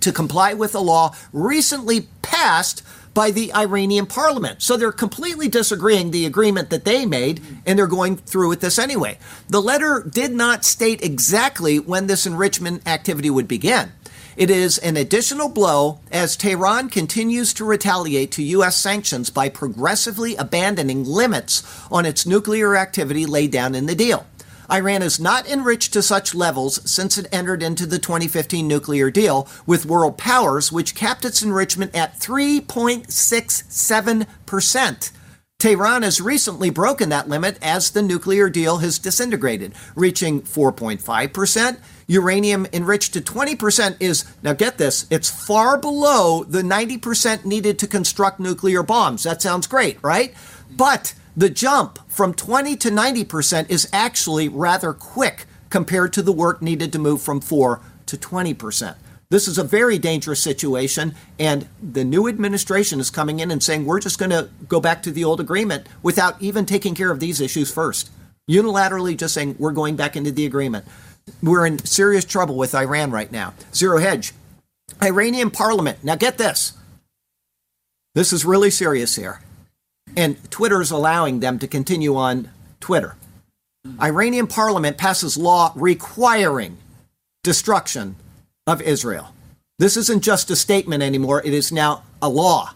to 0.00 0.12
comply 0.12 0.52
with 0.52 0.74
a 0.74 0.80
law 0.80 1.14
recently 1.32 2.08
passed 2.20 2.82
by 3.16 3.30
the 3.30 3.50
Iranian 3.54 4.04
parliament. 4.04 4.60
So 4.60 4.76
they're 4.76 4.92
completely 4.92 5.48
disagreeing 5.48 6.10
the 6.10 6.26
agreement 6.26 6.68
that 6.68 6.84
they 6.84 7.06
made, 7.06 7.40
and 7.64 7.78
they're 7.78 7.86
going 7.86 8.18
through 8.18 8.50
with 8.50 8.60
this 8.60 8.78
anyway. 8.78 9.18
The 9.48 9.62
letter 9.62 10.06
did 10.06 10.32
not 10.32 10.66
state 10.66 11.02
exactly 11.02 11.78
when 11.78 12.08
this 12.08 12.26
enrichment 12.26 12.86
activity 12.86 13.30
would 13.30 13.48
begin. 13.48 13.92
It 14.36 14.50
is 14.50 14.76
an 14.76 14.98
additional 14.98 15.48
blow 15.48 16.00
as 16.12 16.36
Tehran 16.36 16.90
continues 16.90 17.54
to 17.54 17.64
retaliate 17.64 18.32
to 18.32 18.42
U.S. 18.42 18.76
sanctions 18.76 19.30
by 19.30 19.48
progressively 19.48 20.36
abandoning 20.36 21.04
limits 21.04 21.62
on 21.90 22.04
its 22.04 22.26
nuclear 22.26 22.76
activity 22.76 23.24
laid 23.24 23.50
down 23.50 23.74
in 23.74 23.86
the 23.86 23.94
deal. 23.94 24.26
Iran 24.70 25.02
has 25.02 25.20
not 25.20 25.48
enriched 25.48 25.92
to 25.92 26.02
such 26.02 26.34
levels 26.34 26.90
since 26.90 27.18
it 27.18 27.28
entered 27.32 27.62
into 27.62 27.86
the 27.86 27.98
2015 27.98 28.66
nuclear 28.66 29.10
deal 29.10 29.46
with 29.66 29.86
world 29.86 30.18
powers, 30.18 30.72
which 30.72 30.94
capped 30.94 31.24
its 31.24 31.42
enrichment 31.42 31.94
at 31.94 32.18
3.67%. 32.18 35.10
Tehran 35.58 36.02
has 36.02 36.20
recently 36.20 36.68
broken 36.68 37.08
that 37.08 37.30
limit 37.30 37.58
as 37.62 37.90
the 37.90 38.02
nuclear 38.02 38.50
deal 38.50 38.76
has 38.78 38.98
disintegrated, 38.98 39.72
reaching 39.94 40.42
4.5%. 40.42 41.78
Uranium 42.08 42.66
enriched 42.74 43.14
to 43.14 43.22
20% 43.22 43.96
is, 43.98 44.26
now 44.42 44.52
get 44.52 44.76
this, 44.76 45.06
it's 45.08 45.30
far 45.30 45.78
below 45.78 46.44
the 46.44 46.60
90% 46.60 47.46
needed 47.46 47.78
to 47.78 47.86
construct 47.86 48.38
nuclear 48.38 48.82
bombs. 48.82 49.22
That 49.22 49.40
sounds 49.40 49.66
great, 49.66 49.98
right? 50.02 50.34
But 50.70 51.14
the 51.36 51.50
jump 51.50 51.98
from 52.10 52.32
20 52.32 52.76
to 52.76 52.90
90% 52.90 53.68
is 53.68 53.88
actually 53.92 54.48
rather 54.48 54.92
quick 54.92 55.44
compared 55.68 56.12
to 56.14 56.22
the 56.22 56.32
work 56.32 56.62
needed 56.62 56.92
to 56.92 56.98
move 56.98 57.20
from 57.20 57.40
4 57.40 57.80
to 58.06 58.16
20%. 58.16 58.96
This 59.28 59.48
is 59.48 59.58
a 59.58 59.64
very 59.64 59.98
dangerous 59.98 60.40
situation, 60.40 61.14
and 61.38 61.68
the 61.82 62.04
new 62.04 62.28
administration 62.28 63.00
is 63.00 63.10
coming 63.10 63.40
in 63.40 63.50
and 63.50 63.62
saying 63.62 63.84
we're 63.84 64.00
just 64.00 64.20
going 64.20 64.30
to 64.30 64.48
go 64.68 64.80
back 64.80 65.02
to 65.02 65.10
the 65.10 65.24
old 65.24 65.40
agreement 65.40 65.88
without 66.02 66.40
even 66.40 66.64
taking 66.64 66.94
care 66.94 67.10
of 67.10 67.18
these 67.18 67.40
issues 67.40 67.70
first. 67.72 68.10
Unilaterally 68.48 69.16
just 69.16 69.34
saying 69.34 69.56
we're 69.58 69.72
going 69.72 69.96
back 69.96 70.16
into 70.16 70.30
the 70.30 70.46
agreement. 70.46 70.86
We're 71.42 71.66
in 71.66 71.84
serious 71.84 72.24
trouble 72.24 72.56
with 72.56 72.74
Iran 72.74 73.10
right 73.10 73.30
now. 73.32 73.52
Zero 73.74 73.98
hedge. 73.98 74.32
Iranian 75.02 75.50
parliament. 75.50 76.04
Now 76.04 76.14
get 76.14 76.38
this. 76.38 76.74
This 78.14 78.32
is 78.32 78.44
really 78.44 78.70
serious 78.70 79.16
here. 79.16 79.40
And 80.16 80.50
Twitter 80.50 80.80
is 80.80 80.90
allowing 80.90 81.40
them 81.40 81.58
to 81.58 81.68
continue 81.68 82.16
on 82.16 82.50
Twitter. 82.80 83.16
Iranian 84.00 84.46
parliament 84.46 84.98
passes 84.98 85.36
law 85.36 85.72
requiring 85.76 86.78
destruction 87.44 88.16
of 88.66 88.82
Israel. 88.82 89.32
This 89.78 89.96
isn't 89.96 90.22
just 90.22 90.50
a 90.50 90.56
statement 90.56 91.02
anymore, 91.02 91.42
it 91.44 91.52
is 91.52 91.70
now 91.70 92.02
a 92.20 92.28
law. 92.28 92.72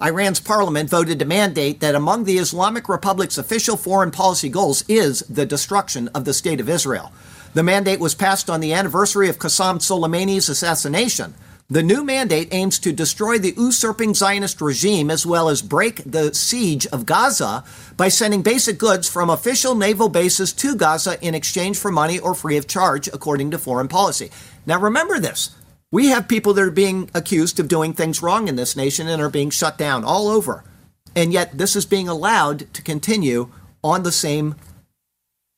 Iran's 0.00 0.38
parliament 0.38 0.88
voted 0.88 1.18
to 1.18 1.24
mandate 1.24 1.80
that 1.80 1.96
among 1.96 2.22
the 2.22 2.38
Islamic 2.38 2.88
Republic's 2.88 3.36
official 3.36 3.76
foreign 3.76 4.12
policy 4.12 4.48
goals 4.48 4.84
is 4.86 5.20
the 5.20 5.44
destruction 5.44 6.06
of 6.08 6.24
the 6.24 6.34
State 6.34 6.60
of 6.60 6.68
Israel. 6.68 7.12
The 7.54 7.64
mandate 7.64 7.98
was 7.98 8.14
passed 8.14 8.48
on 8.48 8.60
the 8.60 8.72
anniversary 8.72 9.28
of 9.28 9.38
Qasem 9.38 9.78
Soleimani's 9.78 10.48
assassination. 10.48 11.34
The 11.70 11.82
new 11.82 12.02
mandate 12.02 12.48
aims 12.50 12.78
to 12.78 12.94
destroy 12.94 13.36
the 13.36 13.52
usurping 13.54 14.14
Zionist 14.14 14.62
regime 14.62 15.10
as 15.10 15.26
well 15.26 15.50
as 15.50 15.60
break 15.60 15.96
the 16.02 16.32
siege 16.32 16.86
of 16.86 17.04
Gaza 17.04 17.62
by 17.94 18.08
sending 18.08 18.40
basic 18.40 18.78
goods 18.78 19.06
from 19.06 19.28
official 19.28 19.74
naval 19.74 20.08
bases 20.08 20.54
to 20.54 20.74
Gaza 20.74 21.22
in 21.22 21.34
exchange 21.34 21.76
for 21.76 21.90
money 21.90 22.18
or 22.18 22.34
free 22.34 22.56
of 22.56 22.66
charge, 22.66 23.06
according 23.08 23.50
to 23.50 23.58
foreign 23.58 23.86
policy. 23.86 24.30
Now 24.64 24.80
remember 24.80 25.18
this. 25.18 25.50
We 25.92 26.06
have 26.06 26.26
people 26.26 26.54
that 26.54 26.62
are 26.64 26.70
being 26.70 27.10
accused 27.12 27.60
of 27.60 27.68
doing 27.68 27.92
things 27.92 28.22
wrong 28.22 28.48
in 28.48 28.56
this 28.56 28.74
nation 28.74 29.06
and 29.06 29.20
are 29.20 29.28
being 29.28 29.50
shut 29.50 29.76
down 29.76 30.04
all 30.04 30.28
over. 30.28 30.64
And 31.14 31.34
yet 31.34 31.58
this 31.58 31.76
is 31.76 31.84
being 31.84 32.08
allowed 32.08 32.72
to 32.72 32.80
continue 32.80 33.50
on 33.84 34.04
the 34.04 34.12
same 34.12 34.54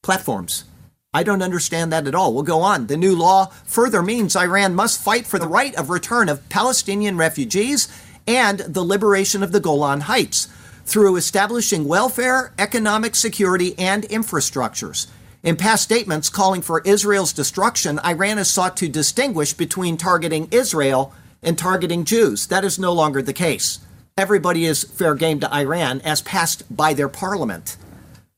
platforms. 0.03 0.65
I 1.13 1.25
don't 1.25 1.43
understand 1.43 1.93
that 1.93 2.07
at 2.07 2.15
all. 2.15 2.33
We'll 2.33 2.45
go 2.45 2.61
on. 2.61 2.87
The 2.87 2.97
new 2.97 3.17
law 3.17 3.47
further 3.65 4.01
means 4.01 4.37
Iran 4.37 4.77
must 4.77 5.03
fight 5.03 5.27
for 5.27 5.41
the 5.41 5.49
right 5.49 5.75
of 5.75 5.91
return 5.91 6.29
of 6.29 6.49
Palestinian 6.49 7.17
refugees 7.17 7.89
and 8.29 8.61
the 8.61 8.85
liberation 8.85 9.43
of 9.43 9.51
the 9.51 9.59
Golan 9.59 10.03
Heights 10.03 10.47
through 10.85 11.17
establishing 11.17 11.89
welfare, 11.89 12.53
economic 12.61 13.17
security, 13.17 13.77
and 13.77 14.05
infrastructures. 14.05 15.09
In 15.43 15.57
past 15.57 15.83
statements 15.83 16.29
calling 16.29 16.63
for 16.63 16.81
Israel's 16.83 17.33
destruction, 17.33 17.99
Iran 18.05 18.37
has 18.37 18.49
sought 18.49 18.77
to 18.77 18.89
distinguish 18.89 19.53
between 19.53 19.97
targeting 19.97 20.47
Israel 20.53 21.13
and 21.43 21.59
targeting 21.59 22.05
Jews. 22.05 22.47
That 22.47 22.65
is 22.65 22.79
no 22.79 22.93
longer 22.93 23.21
the 23.21 23.33
case. 23.33 23.81
Everybody 24.17 24.65
is 24.65 24.85
fair 24.85 25.17
game 25.17 25.41
to 25.41 25.53
Iran 25.53 26.03
as 26.03 26.23
passed 26.23 26.77
by 26.77 26.95
their 26.95 27.09
parliament. 27.09 27.77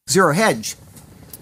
Zero 0.08 0.32
hedge. 0.32 0.76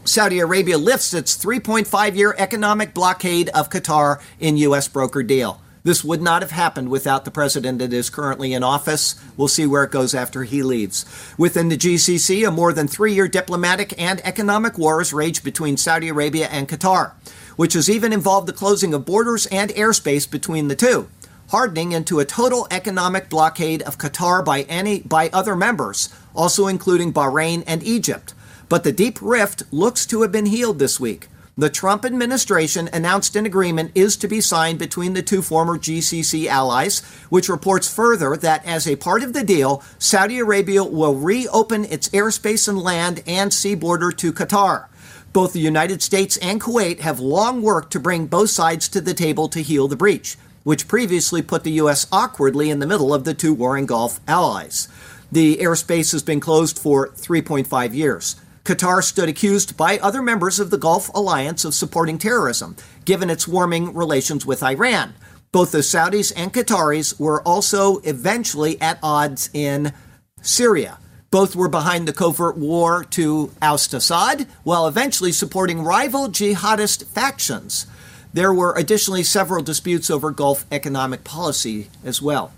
Saudi 0.04 0.38
Arabia 0.38 0.78
lifts 0.78 1.12
its 1.12 1.36
3.5 1.36 2.16
year 2.16 2.34
economic 2.38 2.94
blockade 2.94 3.50
of 3.50 3.68
Qatar 3.68 4.20
in 4.40 4.56
U.S. 4.56 4.88
broker 4.88 5.22
deal. 5.22 5.60
This 5.82 6.02
would 6.02 6.22
not 6.22 6.42
have 6.42 6.50
happened 6.50 6.88
without 6.88 7.24
the 7.24 7.30
president 7.30 7.78
that 7.78 7.92
is 7.92 8.10
currently 8.10 8.54
in 8.54 8.62
office. 8.62 9.14
We'll 9.36 9.48
see 9.48 9.66
where 9.66 9.84
it 9.84 9.90
goes 9.90 10.14
after 10.14 10.44
he 10.44 10.62
leaves. 10.62 11.04
Within 11.36 11.68
the 11.68 11.76
GCC, 11.76 12.46
a 12.46 12.50
more 12.50 12.72
than 12.72 12.88
three 12.88 13.12
year 13.12 13.28
diplomatic 13.28 13.94
and 14.00 14.20
economic 14.24 14.78
war 14.78 15.00
has 15.00 15.12
raged 15.12 15.44
between 15.44 15.76
Saudi 15.76 16.08
Arabia 16.08 16.48
and 16.48 16.68
Qatar, 16.68 17.12
which 17.56 17.74
has 17.74 17.90
even 17.90 18.12
involved 18.12 18.48
the 18.48 18.54
closing 18.54 18.94
of 18.94 19.04
borders 19.04 19.46
and 19.46 19.70
airspace 19.70 20.30
between 20.30 20.68
the 20.68 20.76
two, 20.76 21.08
hardening 21.50 21.92
into 21.92 22.20
a 22.20 22.24
total 22.24 22.66
economic 22.70 23.28
blockade 23.28 23.82
of 23.82 23.98
Qatar 23.98 24.42
by, 24.42 24.62
any, 24.62 25.00
by 25.00 25.28
other 25.30 25.54
members, 25.54 26.08
also 26.34 26.66
including 26.66 27.12
Bahrain 27.12 27.64
and 27.66 27.82
Egypt. 27.82 28.32
But 28.70 28.84
the 28.84 28.92
deep 28.92 29.18
rift 29.20 29.64
looks 29.72 30.06
to 30.06 30.22
have 30.22 30.30
been 30.30 30.46
healed 30.46 30.78
this 30.78 31.00
week. 31.00 31.26
The 31.58 31.68
Trump 31.68 32.04
administration 32.04 32.88
announced 32.92 33.34
an 33.34 33.44
agreement 33.44 33.90
is 33.96 34.16
to 34.18 34.28
be 34.28 34.40
signed 34.40 34.78
between 34.78 35.12
the 35.12 35.24
two 35.24 35.42
former 35.42 35.76
GCC 35.76 36.46
allies, 36.46 37.00
which 37.30 37.48
reports 37.48 37.92
further 37.92 38.36
that 38.36 38.64
as 38.64 38.86
a 38.86 38.94
part 38.94 39.24
of 39.24 39.32
the 39.32 39.42
deal, 39.42 39.82
Saudi 39.98 40.38
Arabia 40.38 40.84
will 40.84 41.16
reopen 41.16 41.84
its 41.84 42.10
airspace 42.10 42.68
and 42.68 42.78
land 42.78 43.24
and 43.26 43.52
sea 43.52 43.74
border 43.74 44.12
to 44.12 44.32
Qatar. 44.32 44.86
Both 45.32 45.52
the 45.52 45.58
United 45.58 46.00
States 46.00 46.36
and 46.36 46.60
Kuwait 46.60 47.00
have 47.00 47.18
long 47.18 47.62
worked 47.62 47.92
to 47.94 48.00
bring 48.00 48.26
both 48.26 48.50
sides 48.50 48.88
to 48.90 49.00
the 49.00 49.14
table 49.14 49.48
to 49.48 49.62
heal 49.62 49.88
the 49.88 49.96
breach, 49.96 50.36
which 50.62 50.86
previously 50.86 51.42
put 51.42 51.64
the 51.64 51.72
U.S. 51.82 52.06
awkwardly 52.12 52.70
in 52.70 52.78
the 52.78 52.86
middle 52.86 53.12
of 53.12 53.24
the 53.24 53.34
two 53.34 53.52
warring 53.52 53.86
Gulf 53.86 54.20
allies. 54.28 54.86
The 55.32 55.56
airspace 55.56 56.12
has 56.12 56.22
been 56.22 56.38
closed 56.38 56.78
for 56.78 57.08
3.5 57.08 57.94
years. 57.94 58.36
Qatar 58.70 59.02
stood 59.02 59.28
accused 59.28 59.76
by 59.76 59.98
other 59.98 60.22
members 60.22 60.60
of 60.60 60.70
the 60.70 60.78
Gulf 60.78 61.12
Alliance 61.12 61.64
of 61.64 61.74
supporting 61.74 62.18
terrorism, 62.18 62.76
given 63.04 63.28
its 63.28 63.48
warming 63.48 63.92
relations 63.94 64.46
with 64.46 64.62
Iran. 64.62 65.14
Both 65.50 65.72
the 65.72 65.78
Saudis 65.78 66.32
and 66.36 66.52
Qataris 66.52 67.18
were 67.18 67.42
also 67.42 67.98
eventually 68.04 68.80
at 68.80 69.00
odds 69.02 69.50
in 69.52 69.92
Syria. 70.40 71.00
Both 71.32 71.56
were 71.56 71.68
behind 71.68 72.06
the 72.06 72.12
covert 72.12 72.56
war 72.56 73.02
to 73.10 73.50
oust 73.60 73.92
Assad, 73.92 74.46
while 74.62 74.86
eventually 74.86 75.32
supporting 75.32 75.82
rival 75.82 76.28
jihadist 76.28 77.06
factions. 77.06 77.88
There 78.32 78.54
were 78.54 78.76
additionally 78.76 79.24
several 79.24 79.64
disputes 79.64 80.10
over 80.10 80.30
Gulf 80.30 80.64
economic 80.70 81.24
policy 81.24 81.90
as 82.04 82.22
well. 82.22 82.52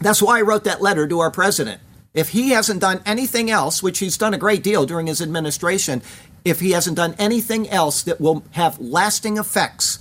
That's 0.00 0.22
why 0.22 0.38
I 0.38 0.42
wrote 0.42 0.62
that 0.62 0.80
letter 0.80 1.08
to 1.08 1.18
our 1.18 1.32
president. 1.32 1.80
If 2.12 2.30
he 2.30 2.50
hasn't 2.50 2.80
done 2.80 3.00
anything 3.06 3.50
else, 3.50 3.82
which 3.82 4.00
he's 4.00 4.18
done 4.18 4.34
a 4.34 4.38
great 4.38 4.62
deal 4.62 4.84
during 4.84 5.06
his 5.06 5.22
administration, 5.22 6.02
if 6.44 6.60
he 6.60 6.72
hasn't 6.72 6.96
done 6.96 7.14
anything 7.18 7.68
else 7.68 8.02
that 8.02 8.20
will 8.20 8.44
have 8.52 8.80
lasting 8.80 9.36
effects, 9.36 10.00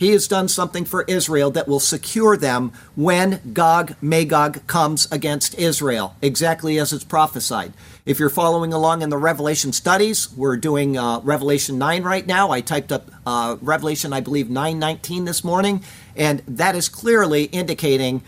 he 0.00 0.10
has 0.10 0.26
done 0.26 0.48
something 0.48 0.84
for 0.84 1.04
Israel 1.06 1.52
that 1.52 1.68
will 1.68 1.80
secure 1.80 2.36
them 2.36 2.72
when 2.96 3.40
Gog 3.52 3.94
Magog 4.00 4.66
comes 4.66 5.10
against 5.12 5.56
Israel, 5.56 6.16
exactly 6.20 6.78
as 6.78 6.92
it's 6.92 7.04
prophesied. 7.04 7.72
If 8.04 8.18
you're 8.18 8.28
following 8.28 8.72
along 8.72 9.02
in 9.02 9.10
the 9.10 9.18
Revelation 9.18 9.72
studies, 9.72 10.32
we're 10.36 10.56
doing 10.56 10.98
uh, 10.98 11.20
Revelation 11.20 11.78
9 11.78 12.02
right 12.02 12.26
now. 12.26 12.50
I 12.50 12.60
typed 12.60 12.90
up 12.90 13.08
uh, 13.24 13.56
Revelation, 13.60 14.12
I 14.12 14.20
believe, 14.20 14.50
919 14.50 15.26
this 15.26 15.44
morning, 15.44 15.84
and 16.16 16.42
that 16.48 16.74
is 16.74 16.88
clearly 16.88 17.44
indicating 17.44 18.22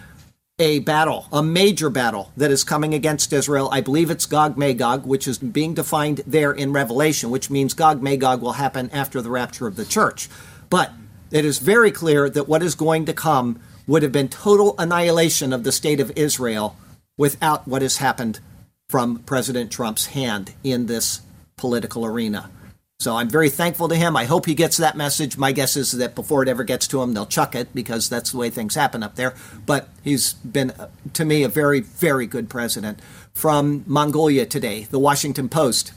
a 0.58 0.78
battle, 0.78 1.26
a 1.32 1.42
major 1.42 1.90
battle 1.90 2.32
that 2.34 2.50
is 2.50 2.64
coming 2.64 2.94
against 2.94 3.30
Israel. 3.30 3.68
I 3.70 3.82
believe 3.82 4.10
it's 4.10 4.24
Gog 4.24 4.56
Magog, 4.56 5.04
which 5.04 5.28
is 5.28 5.36
being 5.36 5.74
defined 5.74 6.22
there 6.26 6.50
in 6.50 6.72
Revelation, 6.72 7.28
which 7.28 7.50
means 7.50 7.74
Gog 7.74 8.02
Magog 8.02 8.40
will 8.40 8.52
happen 8.52 8.88
after 8.90 9.20
the 9.20 9.28
rapture 9.28 9.66
of 9.66 9.76
the 9.76 9.84
church. 9.84 10.30
But 10.70 10.92
it 11.30 11.44
is 11.44 11.58
very 11.58 11.90
clear 11.90 12.30
that 12.30 12.48
what 12.48 12.62
is 12.62 12.74
going 12.74 13.04
to 13.04 13.12
come 13.12 13.60
would 13.86 14.02
have 14.02 14.12
been 14.12 14.28
total 14.28 14.74
annihilation 14.78 15.52
of 15.52 15.62
the 15.62 15.72
state 15.72 16.00
of 16.00 16.10
Israel 16.16 16.76
without 17.18 17.68
what 17.68 17.82
has 17.82 17.98
happened 17.98 18.40
from 18.88 19.18
President 19.24 19.70
Trump's 19.70 20.06
hand 20.06 20.54
in 20.64 20.86
this 20.86 21.20
political 21.58 22.06
arena. 22.06 22.50
So 22.98 23.14
I'm 23.14 23.28
very 23.28 23.50
thankful 23.50 23.88
to 23.88 23.94
him. 23.94 24.16
I 24.16 24.24
hope 24.24 24.46
he 24.46 24.54
gets 24.54 24.78
that 24.78 24.96
message. 24.96 25.36
My 25.36 25.52
guess 25.52 25.76
is 25.76 25.92
that 25.92 26.14
before 26.14 26.42
it 26.42 26.48
ever 26.48 26.64
gets 26.64 26.88
to 26.88 27.02
him, 27.02 27.12
they'll 27.12 27.26
chuck 27.26 27.54
it 27.54 27.74
because 27.74 28.08
that's 28.08 28.32
the 28.32 28.38
way 28.38 28.48
things 28.48 28.74
happen 28.74 29.02
up 29.02 29.16
there. 29.16 29.34
But 29.66 29.90
he's 30.02 30.32
been, 30.32 30.70
uh, 30.70 30.88
to 31.12 31.24
me, 31.26 31.42
a 31.42 31.48
very, 31.48 31.80
very 31.80 32.26
good 32.26 32.48
president. 32.48 33.00
From 33.34 33.84
Mongolia 33.86 34.46
today, 34.46 34.88
the 34.90 34.98
Washington 34.98 35.50
Post. 35.50 35.92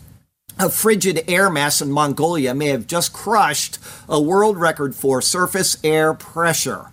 A 0.59 0.69
frigid 0.69 1.23
air 1.27 1.49
mass 1.49 1.81
in 1.81 1.89
Mongolia 1.89 2.53
may 2.53 2.67
have 2.67 2.85
just 2.85 3.13
crushed 3.13 3.79
a 4.09 4.21
world 4.21 4.57
record 4.57 4.93
for 4.93 5.21
surface 5.21 5.77
air 5.85 6.13
pressure. 6.13 6.87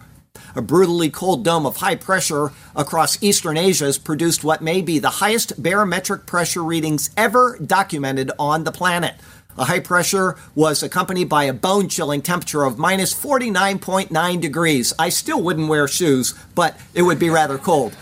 A 0.55 0.63
brutally 0.63 1.11
cold 1.11 1.45
dome 1.45 1.67
of 1.67 1.79
high 1.79 1.97
pressure 1.97 2.53
across 2.75 3.23
eastern 3.23 3.59
Asia 3.59 3.85
has 3.85 3.99
produced 3.99 4.45
what 4.45 4.63
may 4.63 4.81
be 4.81 4.99
the 4.99 5.11
highest 5.11 5.63
barometric 5.63 6.25
pressure 6.25 6.63
readings 6.63 7.11
ever 7.17 7.59
documented 7.59 8.31
on 8.39 8.65
the 8.65 8.73
planet. 8.73 9.17
A 9.59 9.65
high 9.65 9.81
pressure 9.81 10.37
was 10.55 10.83
accompanied 10.83 11.29
by 11.29 11.45
a 11.45 11.53
bone 11.53 11.89
chilling 11.89 12.21
temperature 12.21 12.65
of 12.65 12.79
minus 12.79 13.15
49.9 13.15 14.41
degrees. 14.41 14.93
I 14.99 15.09
still 15.09 15.43
wouldn't 15.43 15.69
wear 15.69 15.89
shoes, 15.89 16.35
but 16.55 16.79
it 16.95 17.03
would 17.03 17.19
be 17.19 17.31
rather 17.31 17.57
cold. 17.57 17.97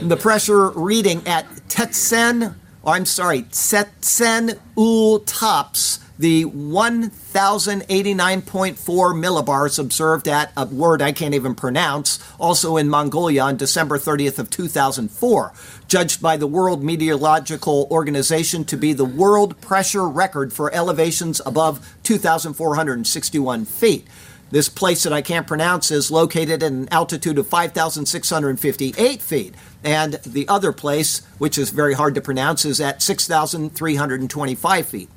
The 0.00 0.16
pressure 0.16 0.70
reading 0.70 1.26
at 1.26 1.46
Tetsen, 1.68 2.54
or 2.82 2.94
I'm 2.94 3.06
sorry, 3.06 3.42
Tsetsen 3.42 4.58
Ul 4.76 5.20
Tops 5.20 5.98
the 6.20 6.44
1,089.4 6.44 8.76
millibars 8.76 9.78
observed 9.78 10.28
at 10.28 10.52
a 10.54 10.66
word 10.66 11.00
I 11.00 11.12
can't 11.12 11.34
even 11.34 11.54
pronounce, 11.54 12.18
also 12.38 12.76
in 12.76 12.90
Mongolia 12.90 13.40
on 13.40 13.56
December 13.56 13.96
30th 13.96 14.38
of 14.38 14.50
2004, 14.50 15.54
judged 15.88 16.20
by 16.20 16.36
the 16.36 16.46
World 16.46 16.84
Meteorological 16.84 17.88
Organization 17.90 18.66
to 18.66 18.76
be 18.76 18.92
the 18.92 19.06
world 19.06 19.58
pressure 19.62 20.06
record 20.06 20.52
for 20.52 20.70
elevations 20.74 21.40
above 21.46 21.96
2,461 22.02 23.64
feet. 23.64 24.06
This 24.50 24.68
place 24.68 25.04
that 25.04 25.14
I 25.14 25.22
can't 25.22 25.46
pronounce 25.46 25.90
is 25.90 26.10
located 26.10 26.62
at 26.62 26.70
an 26.70 26.86
altitude 26.90 27.38
of 27.38 27.46
5,658 27.46 29.22
feet. 29.22 29.54
And 29.82 30.20
the 30.26 30.46
other 30.48 30.72
place, 30.72 31.22
which 31.38 31.56
is 31.56 31.70
very 31.70 31.94
hard 31.94 32.14
to 32.16 32.20
pronounce, 32.20 32.66
is 32.66 32.78
at 32.78 33.00
6,325 33.00 34.86
feet. 34.86 35.08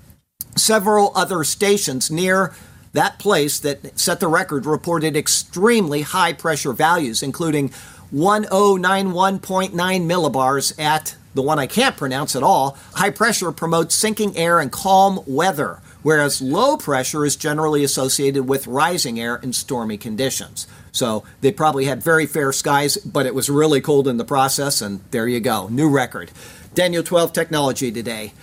Several 0.56 1.12
other 1.16 1.44
stations 1.44 2.12
near 2.12 2.54
that 2.94 3.18
place 3.20 3.60
that 3.60 4.00
set 4.00 4.20
the 4.20 4.28
record 4.28 4.66
reported 4.66 5.18
extremely 5.18 6.02
high 6.02 6.34
pressure 6.34 6.74
values, 6.74 7.24
including 7.24 7.70
1091.9 8.14 9.72
millibars 9.74 10.80
at 10.80 11.16
the 11.34 11.42
one 11.42 11.58
I 11.58 11.66
can't 11.66 11.98
pronounce 11.98 12.36
at 12.36 12.44
all. 12.44 12.78
High 12.94 13.10
pressure 13.10 13.52
promotes 13.52 13.96
sinking 13.96 14.38
air 14.38 14.60
and 14.60 14.72
calm 14.72 15.22
weather, 15.26 15.80
whereas 16.04 16.40
low 16.42 16.78
pressure 16.78 17.26
is 17.26 17.36
generally 17.36 17.84
associated 17.84 18.48
with 18.48 18.68
rising 18.68 19.20
air 19.20 19.38
and 19.38 19.56
stormy 19.56 19.98
conditions. 19.98 20.68
So 20.92 21.24
they 21.42 21.52
probably 21.52 21.86
had 21.86 22.04
very 22.04 22.28
fair 22.28 22.54
skies, 22.54 22.98
but 22.98 23.26
it 23.26 23.34
was 23.34 23.50
really 23.50 23.82
cold 23.82 24.08
in 24.08 24.18
the 24.18 24.24
process, 24.24 24.80
and 24.80 25.00
there 25.10 25.28
you 25.28 25.40
go. 25.40 25.68
New 25.70 25.90
record. 25.90 26.30
Daniel 26.76 27.02
12 27.02 27.34
technology 27.34 27.92
today. 27.92 28.34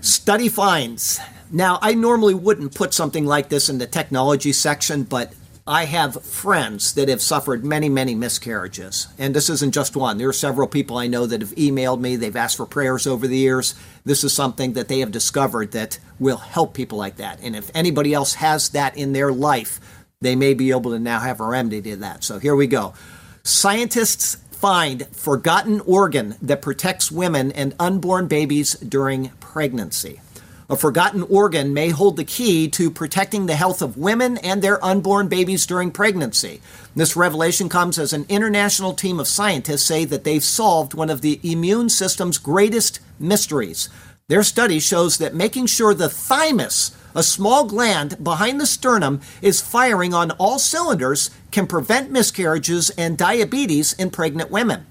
Study 0.00 0.48
finds 0.48 1.18
now, 1.50 1.78
I 1.80 1.94
normally 1.94 2.34
wouldn't 2.34 2.74
put 2.74 2.94
something 2.94 3.24
like 3.26 3.48
this 3.48 3.68
in 3.68 3.78
the 3.78 3.86
technology 3.86 4.52
section, 4.52 5.04
but 5.04 5.32
I 5.68 5.84
have 5.86 6.22
friends 6.22 6.94
that 6.94 7.08
have 7.08 7.20
suffered 7.20 7.64
many, 7.64 7.88
many 7.88 8.14
miscarriages. 8.14 9.08
And 9.18 9.34
this 9.34 9.50
isn't 9.50 9.74
just 9.74 9.96
one. 9.96 10.16
There 10.16 10.28
are 10.28 10.32
several 10.32 10.68
people 10.68 10.96
I 10.96 11.08
know 11.08 11.26
that 11.26 11.40
have 11.40 11.54
emailed 11.56 12.00
me. 12.00 12.14
They've 12.14 12.36
asked 12.36 12.56
for 12.56 12.66
prayers 12.66 13.06
over 13.06 13.26
the 13.26 13.36
years. 13.36 13.74
This 14.04 14.22
is 14.22 14.32
something 14.32 14.74
that 14.74 14.86
they 14.86 15.00
have 15.00 15.10
discovered 15.10 15.72
that 15.72 15.98
will 16.20 16.36
help 16.36 16.72
people 16.74 16.98
like 16.98 17.16
that. 17.16 17.40
And 17.42 17.56
if 17.56 17.70
anybody 17.74 18.14
else 18.14 18.34
has 18.34 18.68
that 18.70 18.96
in 18.96 19.12
their 19.12 19.32
life, 19.32 19.80
they 20.20 20.36
may 20.36 20.54
be 20.54 20.70
able 20.70 20.92
to 20.92 21.00
now 21.00 21.18
have 21.18 21.40
a 21.40 21.46
remedy 21.46 21.82
to 21.90 21.96
that. 21.96 22.22
So 22.22 22.38
here 22.38 22.54
we 22.54 22.68
go. 22.68 22.94
Scientists 23.42 24.36
find 24.52 25.06
forgotten 25.08 25.80
organ 25.80 26.36
that 26.42 26.62
protects 26.62 27.10
women 27.10 27.50
and 27.52 27.74
unborn 27.78 28.28
babies 28.28 28.74
during 28.74 29.30
pregnancy. 29.40 30.20
A 30.68 30.76
forgotten 30.76 31.22
organ 31.22 31.72
may 31.72 31.90
hold 31.90 32.16
the 32.16 32.24
key 32.24 32.68
to 32.70 32.90
protecting 32.90 33.46
the 33.46 33.54
health 33.54 33.80
of 33.80 33.96
women 33.96 34.36
and 34.38 34.60
their 34.60 34.84
unborn 34.84 35.28
babies 35.28 35.64
during 35.64 35.92
pregnancy. 35.92 36.60
This 36.96 37.14
revelation 37.14 37.68
comes 37.68 38.00
as 38.00 38.12
an 38.12 38.26
international 38.28 38.92
team 38.92 39.20
of 39.20 39.28
scientists 39.28 39.84
say 39.84 40.04
that 40.06 40.24
they've 40.24 40.42
solved 40.42 40.92
one 40.92 41.08
of 41.08 41.20
the 41.20 41.38
immune 41.44 41.88
system's 41.88 42.38
greatest 42.38 42.98
mysteries. 43.20 43.88
Their 44.26 44.42
study 44.42 44.80
shows 44.80 45.18
that 45.18 45.36
making 45.36 45.66
sure 45.66 45.94
the 45.94 46.08
thymus, 46.08 46.96
a 47.14 47.22
small 47.22 47.64
gland 47.66 48.24
behind 48.24 48.60
the 48.60 48.66
sternum, 48.66 49.20
is 49.40 49.60
firing 49.60 50.12
on 50.12 50.32
all 50.32 50.58
cylinders 50.58 51.30
can 51.52 51.68
prevent 51.68 52.10
miscarriages 52.10 52.90
and 52.90 53.16
diabetes 53.16 53.92
in 53.92 54.10
pregnant 54.10 54.50
women. 54.50 54.84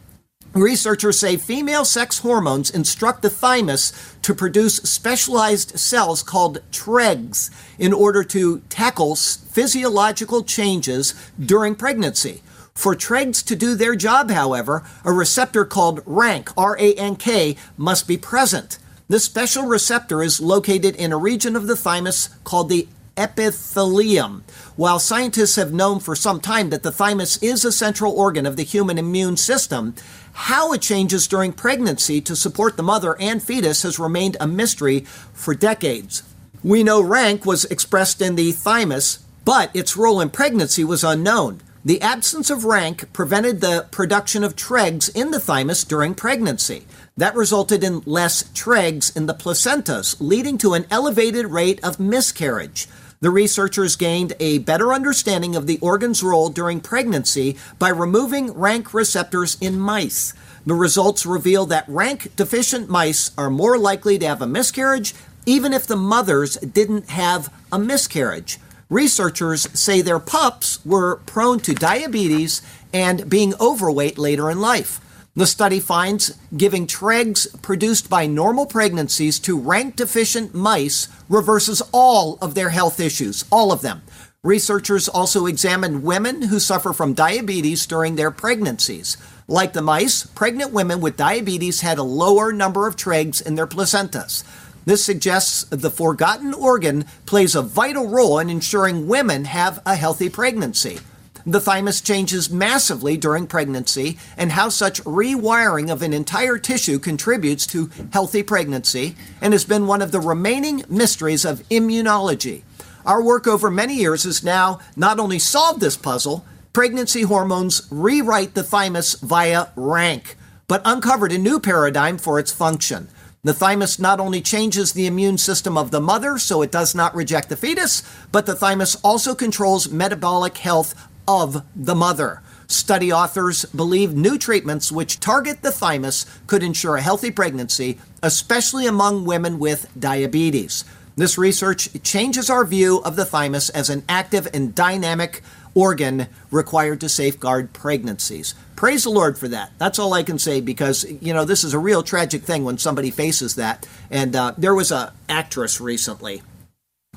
Researchers 0.56 1.20
say 1.20 1.36
female 1.36 1.84
sex 1.84 2.20
hormones 2.20 2.70
instruct 2.70 3.22
the 3.22 3.30
thymus 3.30 3.92
to 4.22 4.34
produce 4.34 4.78
specialized 4.78 5.78
cells 5.78 6.24
called 6.24 6.60
TREGs 6.72 7.52
in 7.78 7.92
order 7.92 8.24
to 8.24 8.60
tackle 8.70 9.18
physiological 9.18 10.46
changes 10.46 11.14
during 11.38 11.76
pregnancy. 11.76 12.42
For 12.74 12.96
TREGs 12.96 13.44
to 13.48 13.56
do 13.58 13.76
their 13.76 13.98
job, 13.98 14.32
however, 14.32 14.86
a 15.04 15.12
receptor 15.12 15.66
called 15.66 16.02
RANK, 16.06 16.54
R 16.56 16.78
A 16.80 16.94
N 16.94 17.18
K, 17.18 17.58
must 17.76 18.08
be 18.08 18.16
present. 18.16 18.80
This 19.10 19.26
special 19.26 19.64
receptor 19.66 20.24
is 20.24 20.40
located 20.40 20.96
in 20.96 21.12
a 21.12 21.18
region 21.18 21.58
of 21.58 21.68
the 21.68 21.76
thymus 21.76 22.30
called 22.46 22.70
the 22.70 22.88
epithelium. 23.18 24.44
While 24.76 25.00
scientists 25.00 25.56
have 25.56 25.72
known 25.72 26.00
for 26.00 26.16
some 26.16 26.42
time 26.42 26.70
that 26.70 26.84
the 26.84 26.92
thymus 26.92 27.42
is 27.42 27.64
a 27.64 27.72
central 27.72 28.14
organ 28.14 28.46
of 28.46 28.58
the 28.58 28.64
human 28.64 28.98
immune 28.98 29.38
system, 29.38 29.96
how 30.36 30.74
it 30.74 30.82
changes 30.82 31.28
during 31.28 31.54
pregnancy 31.54 32.20
to 32.20 32.36
support 32.36 32.76
the 32.76 32.84
mother 32.84 33.16
and 33.22 33.42
fetus 33.42 33.84
has 33.84 33.98
remained 33.98 34.36
a 34.40 34.46
mystery 34.46 35.00
for 35.34 35.56
decades. 35.56 36.24
We 36.62 36.84
know 36.84 37.02
rank 37.02 37.46
was 37.46 37.64
expressed 37.66 38.22
in 38.22 38.36
the 38.36 38.52
thymus, 38.52 39.20
but 39.46 39.74
its 39.74 39.96
role 39.96 40.20
in 40.20 40.30
pregnancy 40.30 40.84
was 40.84 41.06
unknown. 41.06 41.62
The 41.86 42.02
absence 42.02 42.50
of 42.50 42.66
rank 42.66 43.14
prevented 43.14 43.62
the 43.62 43.88
production 43.92 44.44
of 44.44 44.56
tregs 44.56 45.10
in 45.16 45.32
the 45.32 45.40
thymus 45.40 45.84
during 45.86 46.16
pregnancy. 46.16 46.86
That 47.16 47.36
resulted 47.36 47.84
in 47.84 48.02
less 48.06 48.44
tregs 48.44 49.16
in 49.16 49.28
the 49.28 49.36
placentas, 49.36 50.18
leading 50.20 50.58
to 50.58 50.74
an 50.74 50.86
elevated 50.92 51.46
rate 51.46 51.80
of 51.82 52.00
miscarriage. 52.00 52.88
The 53.26 53.32
researchers 53.32 53.96
gained 53.96 54.34
a 54.40 54.60
better 54.60 54.94
understanding 54.94 55.56
of 55.56 55.66
the 55.66 55.80
organ's 55.80 56.22
role 56.22 56.50
during 56.50 56.80
pregnancy 56.80 57.58
by 57.80 57.90
removing 57.90 58.54
rank 58.54 58.94
receptors 58.94 59.58
in 59.60 59.80
mice. 59.80 60.36
The 60.64 60.76
results 60.76 61.26
reveal 61.26 61.66
that 61.66 61.90
rank 61.90 62.36
deficient 62.36 62.88
mice 62.88 63.32
are 63.36 63.50
more 63.50 63.80
likely 63.80 64.20
to 64.20 64.28
have 64.28 64.44
a 64.44 64.46
miscarriage 64.46 65.16
even 65.48 65.74
if 65.74 65.88
the 65.88 65.96
mothers 65.96 66.58
didn't 66.58 67.10
have 67.10 67.52
a 67.72 67.80
miscarriage. 67.80 68.60
Researchers 68.92 69.68
say 69.74 70.02
their 70.02 70.20
pups 70.20 70.86
were 70.86 71.16
prone 71.26 71.60
to 71.62 71.74
diabetes 71.74 72.62
and 72.94 73.28
being 73.28 73.56
overweight 73.60 74.20
later 74.20 74.52
in 74.52 74.62
life. 74.62 75.02
The 75.38 75.46
study 75.46 75.82
finds 75.82 76.38
giving 76.56 76.88
tregs 76.88 77.62
produced 77.62 78.10
by 78.10 78.26
normal 78.26 78.66
pregnancies 78.66 79.38
to 79.40 79.60
rank 79.60 79.98
deficient 79.98 80.56
mice 80.56 81.10
reverses 81.28 81.82
all 81.92 82.38
of 82.42 82.56
their 82.56 82.70
health 82.70 83.02
issues, 83.02 83.44
all 83.52 83.74
of 83.74 83.82
them. 83.82 84.02
Researchers 84.44 85.10
also 85.10 85.46
examined 85.46 86.04
women 86.04 86.44
who 86.44 86.58
suffer 86.58 86.94
from 86.94 87.14
diabetes 87.14 87.86
during 87.86 88.16
their 88.16 88.32
pregnancies. 88.32 89.18
Like 89.46 89.74
the 89.74 89.82
mice, 89.82 90.26
pregnant 90.26 90.72
women 90.72 91.02
with 91.02 91.18
diabetes 91.18 91.82
had 91.82 91.98
a 91.98 92.04
lower 92.04 92.54
number 92.54 92.88
of 92.88 92.96
tregs 92.96 93.46
in 93.46 93.56
their 93.56 93.68
placentas. 93.68 94.46
This 94.86 95.04
suggests 95.04 95.66
the 95.66 95.92
forgotten 95.92 96.54
organ 96.54 97.04
plays 97.26 97.56
a 97.56 97.62
vital 97.62 98.08
role 98.08 98.40
in 98.40 98.50
ensuring 98.50 99.08
women 99.08 99.44
have 99.46 99.82
a 99.86 99.96
healthy 99.96 100.30
pregnancy. 100.30 101.00
The 101.48 101.62
thymus 101.62 102.02
changes 102.02 102.50
massively 102.50 103.18
during 103.18 103.46
pregnancy, 103.46 104.18
and 104.36 104.54
how 104.54 104.70
such 104.70 105.04
rewiring 105.04 105.92
of 105.92 106.02
an 106.02 106.12
entire 106.12 106.58
tissue 106.58 106.98
contributes 106.98 107.68
to 107.68 107.92
healthy 108.12 108.42
pregnancy, 108.42 109.16
and 109.42 109.54
has 109.54 109.64
been 109.64 109.86
one 109.86 110.02
of 110.02 110.12
the 110.12 110.20
remaining 110.20 110.84
mysteries 110.90 111.46
of 111.46 111.68
immunology. 111.70 112.64
Our 113.06 113.22
work 113.22 113.46
over 113.46 113.70
many 113.70 113.94
years 113.94 114.24
has 114.24 114.44
now 114.44 114.80
not 114.96 115.20
only 115.20 115.38
solved 115.38 115.82
this 115.82 115.96
puzzle, 115.96 116.44
pregnancy 116.74 117.22
hormones 117.22 117.88
rewrite 117.92 118.56
the 118.56 118.64
thymus 118.64 119.14
via 119.14 119.68
rank, 119.76 120.38
but 120.68 120.82
uncovered 120.84 121.32
a 121.32 121.38
new 121.38 121.60
paradigm 121.60 122.18
for 122.18 122.40
its 122.40 122.52
function. 122.52 123.08
The 123.44 123.54
thymus 123.54 124.00
not 124.00 124.20
only 124.20 124.42
changes 124.42 124.94
the 124.94 125.06
immune 125.06 125.38
system 125.38 125.78
of 125.78 125.92
the 125.92 126.02
mother 126.02 126.40
so 126.40 126.64
it 126.64 126.72
does 126.72 126.96
not 126.96 127.14
reject 127.14 127.50
the 127.50 127.56
fetus, 127.56 128.02
but 128.32 128.48
the 128.48 128.56
thymus 128.56 128.96
also 129.04 129.36
controls 129.36 129.92
metabolic 129.92 130.58
health 130.58 130.96
of 131.28 131.64
the 131.76 131.96
mother. 131.96 132.42
Study 132.68 133.12
authors 133.12 133.66
believe 133.66 134.16
new 134.16 134.38
treatments 134.38 134.92
which 134.92 135.20
target 135.20 135.62
the 135.62 135.72
thymus 135.72 136.26
could 136.48 136.64
ensure 136.64 136.96
a 136.96 137.02
healthy 137.02 137.30
pregnancy, 137.30 138.00
especially 138.24 138.88
among 138.88 139.26
women 139.26 139.60
with 139.60 139.92
diabetes. 140.00 140.84
This 141.16 141.38
research 141.38 141.90
changes 142.04 142.50
our 142.50 142.66
view 142.66 143.02
of 143.04 143.16
the 143.16 143.26
thymus 143.26 143.70
as 143.70 143.90
an 143.90 144.04
active 144.10 144.48
and 144.54 144.76
dynamic 144.76 145.42
organ 145.74 146.28
required 146.52 147.02
to 147.02 147.10
safeguard 147.10 147.72
pregnancies. 147.74 148.56
Praise 148.76 149.04
the 149.04 149.10
Lord 149.10 149.38
for 149.38 149.48
that. 149.50 149.72
That's 149.78 150.00
all 150.00 150.14
I 150.14 150.24
can 150.24 150.40
say 150.40 150.60
because 150.60 151.06
you 151.22 151.34
know 151.34 151.46
this 151.46 151.64
is 151.64 151.74
a 151.74 151.80
real 151.80 152.02
tragic 152.02 152.44
thing 152.44 152.64
when 152.64 152.78
somebody 152.78 153.12
faces 153.12 153.56
that. 153.56 153.88
And 154.10 154.36
uh, 154.36 154.54
there 154.58 154.76
was 154.76 154.92
a 154.92 155.14
actress 155.30 155.80
recently 155.80 156.42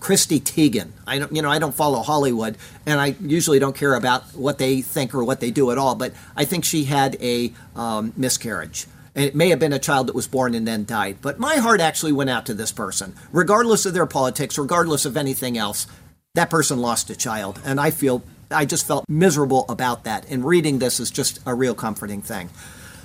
Chrissy 0.01 0.41
Teigen. 0.41 0.91
I 1.07 1.19
don't, 1.19 1.35
you 1.35 1.43
know, 1.43 1.51
I 1.51 1.59
don't 1.59 1.75
follow 1.75 2.03
Hollywood, 2.03 2.57
and 2.87 3.01
I 3.01 3.17
usually 3.21 3.59
don't 3.59 3.77
care 3.77 3.95
about 3.95 4.25
what 4.35 4.59
they 4.59 4.83
think 4.83 5.15
or 5.15 5.25
what 5.25 5.41
they 5.41 5.51
do 5.51 5.71
at 5.71 5.79
all. 5.79 5.95
But 5.95 6.13
I 6.37 6.45
think 6.45 6.65
she 6.65 6.85
had 6.85 7.17
a 7.21 7.53
um, 7.77 8.13
miscarriage, 8.17 8.87
And 9.15 9.25
it 9.25 9.35
may 9.35 9.49
have 9.51 9.59
been 9.59 9.73
a 9.73 9.79
child 9.79 10.09
that 10.09 10.15
was 10.15 10.27
born 10.29 10.55
and 10.55 10.67
then 10.67 10.85
died. 10.85 11.19
But 11.21 11.39
my 11.39 11.57
heart 11.57 11.81
actually 11.81 12.13
went 12.13 12.31
out 12.31 12.47
to 12.47 12.55
this 12.55 12.73
person. 12.73 13.15
Regardless 13.33 13.87
of 13.87 13.95
their 13.95 14.07
politics, 14.07 14.59
regardless 14.59 15.05
of 15.05 15.17
anything 15.17 15.59
else, 15.59 15.87
that 16.35 16.51
person 16.51 16.79
lost 16.79 17.11
a 17.11 17.17
child. 17.17 17.61
And 17.65 17.81
I 17.81 17.91
feel, 17.91 18.23
I 18.51 18.65
just 18.65 18.87
felt 18.87 19.05
miserable 19.09 19.65
about 19.69 20.05
that. 20.05 20.27
And 20.31 20.45
reading 20.45 20.79
this 20.79 21.01
is 21.01 21.11
just 21.11 21.41
a 21.47 21.55
real 21.55 21.75
comforting 21.75 22.23
thing. 22.23 22.51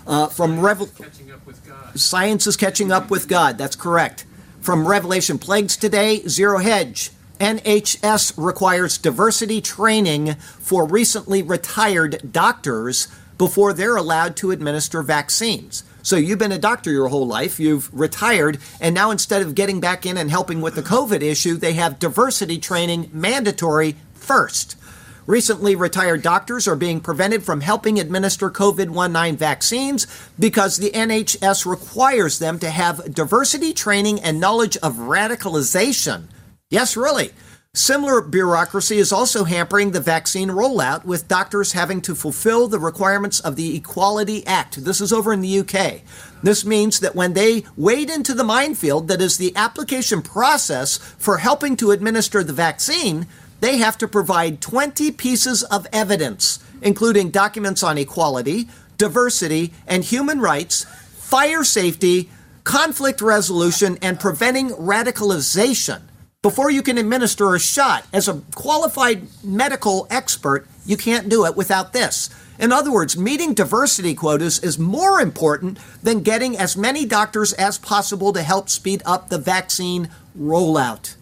Uh, 0.05 0.27
from 0.27 0.59
Revel- 0.59 0.87
catching 0.87 1.31
up 1.31 1.45
with 1.45 1.65
God. 1.67 1.97
Science 1.99 2.45
is 2.45 2.57
catching 2.57 2.91
up 2.91 3.09
with 3.09 3.27
God. 3.27 3.57
That's 3.57 3.75
correct. 3.75 4.25
From 4.63 4.87
Revelation 4.87 5.39
Plagues 5.39 5.75
today, 5.75 6.25
Zero 6.25 6.59
Hedge. 6.59 7.11
NHS 7.37 8.35
requires 8.37 8.97
diversity 8.97 9.59
training 9.59 10.35
for 10.35 10.87
recently 10.87 11.43
retired 11.43 12.31
doctors 12.31 13.09
before 13.37 13.73
they're 13.73 13.97
allowed 13.97 14.37
to 14.37 14.51
administer 14.51 15.03
vaccines. 15.03 15.83
So 16.01 16.15
you've 16.15 16.39
been 16.39 16.53
a 16.53 16.57
doctor 16.57 16.93
your 16.93 17.09
whole 17.09 17.27
life, 17.27 17.59
you've 17.59 17.93
retired, 17.93 18.57
and 18.79 18.95
now 18.95 19.11
instead 19.11 19.41
of 19.41 19.53
getting 19.53 19.81
back 19.81 20.05
in 20.05 20.15
and 20.15 20.31
helping 20.31 20.61
with 20.61 20.75
the 20.75 20.81
COVID 20.81 21.21
issue, 21.21 21.57
they 21.57 21.73
have 21.73 21.99
diversity 21.99 22.57
training 22.57 23.09
mandatory 23.11 23.97
first. 24.13 24.77
Recently 25.25 25.75
retired 25.75 26.21
doctors 26.21 26.67
are 26.67 26.75
being 26.75 26.99
prevented 26.99 27.43
from 27.43 27.61
helping 27.61 27.97
administer 27.97 28.49
COVID 28.49 28.89
19 28.89 29.37
vaccines 29.37 30.05
because 30.37 30.77
the 30.77 30.91
NHS 30.91 31.65
requires 31.65 32.39
them 32.39 32.59
to 32.59 32.69
have 32.69 33.13
diversity 33.13 33.73
training 33.73 34.19
and 34.19 34.41
knowledge 34.41 34.75
of 34.77 34.95
radicalization. 34.95 36.25
Yes, 36.69 36.97
really. 36.97 37.31
Similar 37.75 38.21
bureaucracy 38.21 38.97
is 38.97 39.11
also 39.11 39.45
hampering 39.45 39.91
the 39.91 39.99
vaccine 39.99 40.49
rollout, 40.49 41.05
with 41.05 41.27
doctors 41.27 41.71
having 41.71 42.01
to 42.01 42.13
fulfill 42.13 42.67
the 42.67 42.77
requirements 42.77 43.39
of 43.39 43.55
the 43.55 43.75
Equality 43.75 44.45
Act. 44.45 44.85
This 44.85 45.01
is 45.01 45.11
over 45.11 45.33
in 45.33 45.41
the 45.41 45.59
UK. 45.59 46.01
This 46.43 46.63
means 46.63 46.99
that 46.99 47.15
when 47.15 47.33
they 47.33 47.63
wade 47.75 48.11
into 48.11 48.35
the 48.35 48.43
minefield 48.43 49.07
that 49.07 49.21
is 49.21 49.37
the 49.37 49.55
application 49.55 50.21
process 50.21 50.97
for 50.97 51.37
helping 51.37 51.75
to 51.77 51.89
administer 51.89 52.43
the 52.43 52.53
vaccine, 52.53 53.25
they 53.63 53.77
have 53.77 53.97
to 53.97 54.09
provide 54.09 54.59
20 54.59 55.09
pieces 55.11 55.63
of 55.63 55.87
evidence, 55.93 56.59
including 56.81 57.29
documents 57.29 57.81
on 57.81 57.97
equality, 57.97 58.67
diversity, 58.97 59.71
and 59.87 60.03
human 60.03 60.41
rights, 60.41 60.83
fire 61.13 61.63
safety, 61.63 62.29
conflict 62.65 63.21
resolution, 63.21 63.97
and 64.01 64.19
preventing 64.19 64.71
radicalization. 64.71 66.01
Before 66.41 66.69
you 66.69 66.81
can 66.81 66.97
administer 66.97 67.55
a 67.55 67.59
shot, 67.59 68.05
as 68.11 68.27
a 68.27 68.41
qualified 68.53 69.27
medical 69.45 70.07
expert, 70.09 70.67
you 70.85 70.97
can't 70.97 71.29
do 71.29 71.45
it 71.45 71.55
without 71.55 71.93
this. 71.93 72.29
In 72.59 72.73
other 72.73 72.91
words, 72.91 73.15
meeting 73.15 73.53
diversity 73.53 74.13
quotas 74.13 74.59
is 74.59 74.77
more 74.77 75.21
important 75.21 75.79
than 76.03 76.19
getting 76.19 76.57
as 76.57 76.75
many 76.75 77.05
doctors 77.05 77.53
as 77.53 77.77
possible 77.77 78.33
to 78.33 78.43
help 78.43 78.67
speed 78.67 79.01
up 79.05 79.29
the 79.29 79.37
vaccine 79.37 80.09
rollout. 80.37 81.15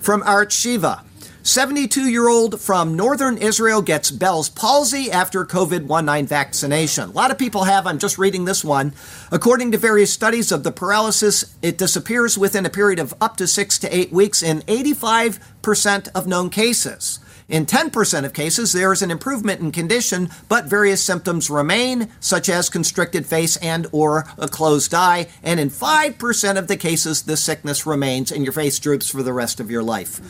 From 0.00 0.20
Arutz 0.20 0.52
Sheva. 0.52 1.04
72 1.50 2.08
year 2.08 2.28
old 2.28 2.60
from 2.60 2.94
northern 2.94 3.36
Israel 3.36 3.82
gets 3.82 4.12
Bell's 4.12 4.48
palsy 4.48 5.10
after 5.10 5.44
COVID 5.44 5.88
19 5.88 6.28
vaccination. 6.28 7.08
A 7.08 7.12
lot 7.12 7.32
of 7.32 7.38
people 7.38 7.64
have, 7.64 7.88
I'm 7.88 7.98
just 7.98 8.18
reading 8.18 8.44
this 8.44 8.64
one. 8.64 8.94
According 9.32 9.72
to 9.72 9.76
various 9.76 10.12
studies 10.12 10.52
of 10.52 10.62
the 10.62 10.70
paralysis, 10.70 11.56
it 11.60 11.76
disappears 11.76 12.38
within 12.38 12.66
a 12.66 12.70
period 12.70 13.00
of 13.00 13.14
up 13.20 13.36
to 13.38 13.48
six 13.48 13.80
to 13.80 13.92
eight 13.92 14.12
weeks 14.12 14.44
in 14.44 14.60
85% 14.60 16.08
of 16.14 16.28
known 16.28 16.50
cases. 16.50 17.18
In 17.48 17.66
10% 17.66 18.24
of 18.24 18.32
cases, 18.32 18.70
there 18.70 18.92
is 18.92 19.02
an 19.02 19.10
improvement 19.10 19.60
in 19.60 19.72
condition, 19.72 20.30
but 20.48 20.66
various 20.66 21.02
symptoms 21.02 21.50
remain, 21.50 22.12
such 22.20 22.48
as 22.48 22.70
constricted 22.70 23.26
face 23.26 23.56
and 23.56 23.88
or 23.90 24.24
a 24.38 24.46
closed 24.46 24.94
eye. 24.94 25.26
And 25.42 25.58
in 25.58 25.68
5% 25.68 26.58
of 26.58 26.68
the 26.68 26.76
cases, 26.76 27.22
the 27.22 27.36
sickness 27.36 27.86
remains 27.86 28.30
and 28.30 28.44
your 28.44 28.52
face 28.52 28.78
droops 28.78 29.10
for 29.10 29.24
the 29.24 29.32
rest 29.32 29.58
of 29.58 29.68
your 29.68 29.82
life. 29.82 30.20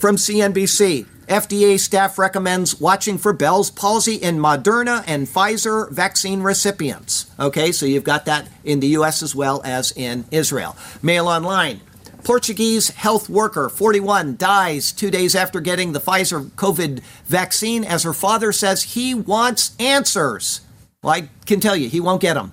From 0.00 0.16
CNBC, 0.16 1.04
FDA 1.28 1.78
staff 1.78 2.18
recommends 2.18 2.80
watching 2.80 3.18
for 3.18 3.34
Bell's 3.34 3.70
palsy 3.70 4.14
in 4.14 4.38
Moderna 4.38 5.04
and 5.06 5.26
Pfizer 5.26 5.90
vaccine 5.90 6.40
recipients. 6.40 7.30
Okay, 7.38 7.70
so 7.70 7.84
you've 7.84 8.02
got 8.02 8.24
that 8.24 8.48
in 8.64 8.80
the 8.80 8.86
US 8.96 9.22
as 9.22 9.34
well 9.34 9.60
as 9.62 9.92
in 9.92 10.24
Israel. 10.30 10.74
Mail 11.02 11.28
Online. 11.28 11.82
Portuguese 12.24 12.88
health 12.88 13.28
worker, 13.28 13.68
41, 13.68 14.36
dies 14.38 14.90
two 14.90 15.10
days 15.10 15.34
after 15.34 15.60
getting 15.60 15.92
the 15.92 16.00
Pfizer 16.00 16.48
COVID 16.52 17.00
vaccine 17.26 17.84
as 17.84 18.04
her 18.04 18.14
father 18.14 18.52
says 18.52 18.94
he 18.94 19.12
wants 19.12 19.76
answers. 19.78 20.62
Well, 21.02 21.12
I 21.12 21.28
can 21.44 21.60
tell 21.60 21.76
you, 21.76 21.90
he 21.90 22.00
won't 22.00 22.22
get 22.22 22.34
them. 22.34 22.52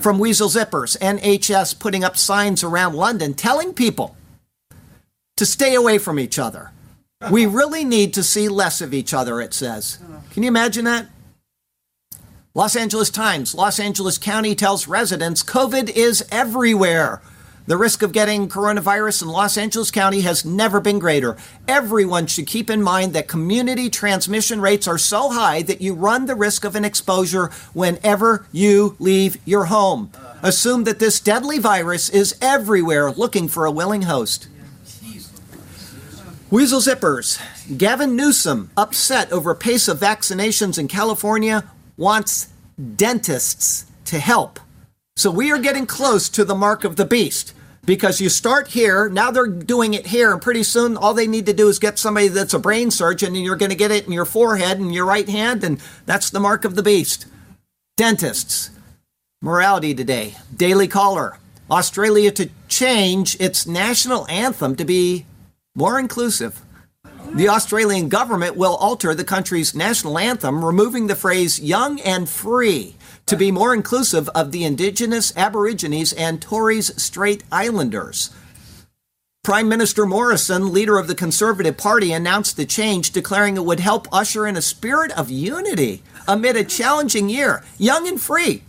From 0.00 0.18
Weasel 0.18 0.48
Zippers, 0.48 0.98
NHS 0.98 1.78
putting 1.78 2.02
up 2.02 2.16
signs 2.16 2.64
around 2.64 2.94
London 2.94 3.34
telling 3.34 3.72
people 3.72 4.16
to 5.36 5.46
stay 5.46 5.74
away 5.74 5.98
from 5.98 6.18
each 6.18 6.38
other. 6.38 6.70
We 7.30 7.46
really 7.60 7.84
need 7.84 8.14
to 8.14 8.22
see 8.22 8.48
less 8.48 8.80
of 8.80 8.94
each 8.94 9.14
other, 9.14 9.40
it 9.40 9.54
says. 9.54 9.98
Uh-huh. 10.02 10.20
Can 10.32 10.42
you 10.42 10.48
imagine 10.48 10.84
that? 10.84 11.06
Los 12.54 12.76
Angeles 12.76 13.08
Times, 13.08 13.54
Los 13.54 13.80
Angeles 13.80 14.18
County 14.18 14.54
tells 14.54 14.86
residents 14.86 15.42
COVID 15.42 15.88
is 15.88 16.22
everywhere. 16.30 17.22
The 17.64 17.76
risk 17.76 18.02
of 18.02 18.12
getting 18.12 18.48
coronavirus 18.48 19.22
in 19.22 19.28
Los 19.28 19.56
Angeles 19.56 19.90
County 19.90 20.22
has 20.22 20.44
never 20.44 20.80
been 20.80 20.98
greater. 20.98 21.36
Everyone 21.68 22.26
should 22.26 22.46
keep 22.46 22.68
in 22.68 22.82
mind 22.82 23.12
that 23.12 23.28
community 23.28 23.88
transmission 23.88 24.60
rates 24.60 24.88
are 24.88 24.98
so 24.98 25.30
high 25.30 25.62
that 25.62 25.80
you 25.80 25.94
run 25.94 26.26
the 26.26 26.34
risk 26.34 26.64
of 26.64 26.74
an 26.74 26.84
exposure 26.84 27.50
whenever 27.72 28.46
you 28.50 28.96
leave 28.98 29.38
your 29.46 29.66
home. 29.66 30.10
Uh-huh. 30.12 30.34
Assume 30.42 30.84
that 30.84 30.98
this 30.98 31.20
deadly 31.20 31.58
virus 31.58 32.10
is 32.10 32.36
everywhere 32.42 33.12
looking 33.12 33.48
for 33.48 33.64
a 33.64 33.70
willing 33.70 34.02
host. 34.02 34.48
Weasel 36.52 36.80
Zippers. 36.80 37.40
Gavin 37.78 38.14
Newsom, 38.14 38.70
upset 38.76 39.32
over 39.32 39.54
pace 39.54 39.88
of 39.88 39.98
vaccinations 39.98 40.78
in 40.78 40.86
California, 40.86 41.64
wants 41.96 42.50
dentists 42.94 43.86
to 44.04 44.18
help. 44.18 44.60
So 45.16 45.30
we 45.30 45.50
are 45.50 45.56
getting 45.56 45.86
close 45.86 46.28
to 46.28 46.44
the 46.44 46.54
mark 46.54 46.84
of 46.84 46.96
the 46.96 47.06
beast 47.06 47.54
because 47.86 48.20
you 48.20 48.28
start 48.28 48.68
here, 48.68 49.08
now 49.08 49.30
they're 49.30 49.46
doing 49.46 49.94
it 49.94 50.08
here, 50.08 50.30
and 50.30 50.42
pretty 50.42 50.62
soon 50.62 50.94
all 50.94 51.14
they 51.14 51.26
need 51.26 51.46
to 51.46 51.54
do 51.54 51.68
is 51.68 51.78
get 51.78 51.98
somebody 51.98 52.28
that's 52.28 52.52
a 52.52 52.58
brain 52.58 52.90
surgeon 52.90 53.34
and 53.34 53.42
you're 53.42 53.56
going 53.56 53.70
to 53.70 53.74
get 53.74 53.90
it 53.90 54.04
in 54.04 54.12
your 54.12 54.26
forehead 54.26 54.78
and 54.78 54.92
your 54.92 55.06
right 55.06 55.30
hand, 55.30 55.64
and 55.64 55.80
that's 56.04 56.28
the 56.28 56.38
mark 56.38 56.66
of 56.66 56.74
the 56.74 56.82
beast. 56.82 57.24
Dentists. 57.96 58.68
Morality 59.40 59.94
today. 59.94 60.34
Daily 60.54 60.86
Caller. 60.86 61.38
Australia 61.70 62.30
to 62.32 62.50
change 62.68 63.40
its 63.40 63.66
national 63.66 64.28
anthem 64.28 64.76
to 64.76 64.84
be 64.84 65.24
more 65.74 65.98
inclusive. 65.98 66.60
The 67.34 67.48
Australian 67.48 68.08
government 68.08 68.56
will 68.56 68.76
alter 68.76 69.14
the 69.14 69.24
country's 69.24 69.74
national 69.74 70.18
anthem, 70.18 70.64
removing 70.64 71.06
the 71.06 71.16
phrase 71.16 71.60
young 71.60 71.98
and 72.00 72.28
free 72.28 72.96
to 73.26 73.36
be 73.36 73.50
more 73.50 73.72
inclusive 73.72 74.28
of 74.30 74.52
the 74.52 74.64
Indigenous, 74.64 75.34
Aborigines, 75.36 76.12
and 76.12 76.42
Torres 76.42 76.92
Strait 77.02 77.42
Islanders. 77.50 78.30
Prime 79.42 79.68
Minister 79.68 80.04
Morrison, 80.04 80.72
leader 80.72 80.98
of 80.98 81.08
the 81.08 81.14
Conservative 81.14 81.76
Party, 81.76 82.12
announced 82.12 82.56
the 82.56 82.66
change, 82.66 83.10
declaring 83.10 83.56
it 83.56 83.64
would 83.64 83.80
help 83.80 84.06
usher 84.12 84.46
in 84.46 84.56
a 84.56 84.62
spirit 84.62 85.10
of 85.12 85.30
unity 85.30 86.02
amid 86.28 86.56
a 86.56 86.64
challenging 86.64 87.28
year. 87.28 87.64
Young 87.78 88.06
and 88.06 88.20
free. 88.20 88.62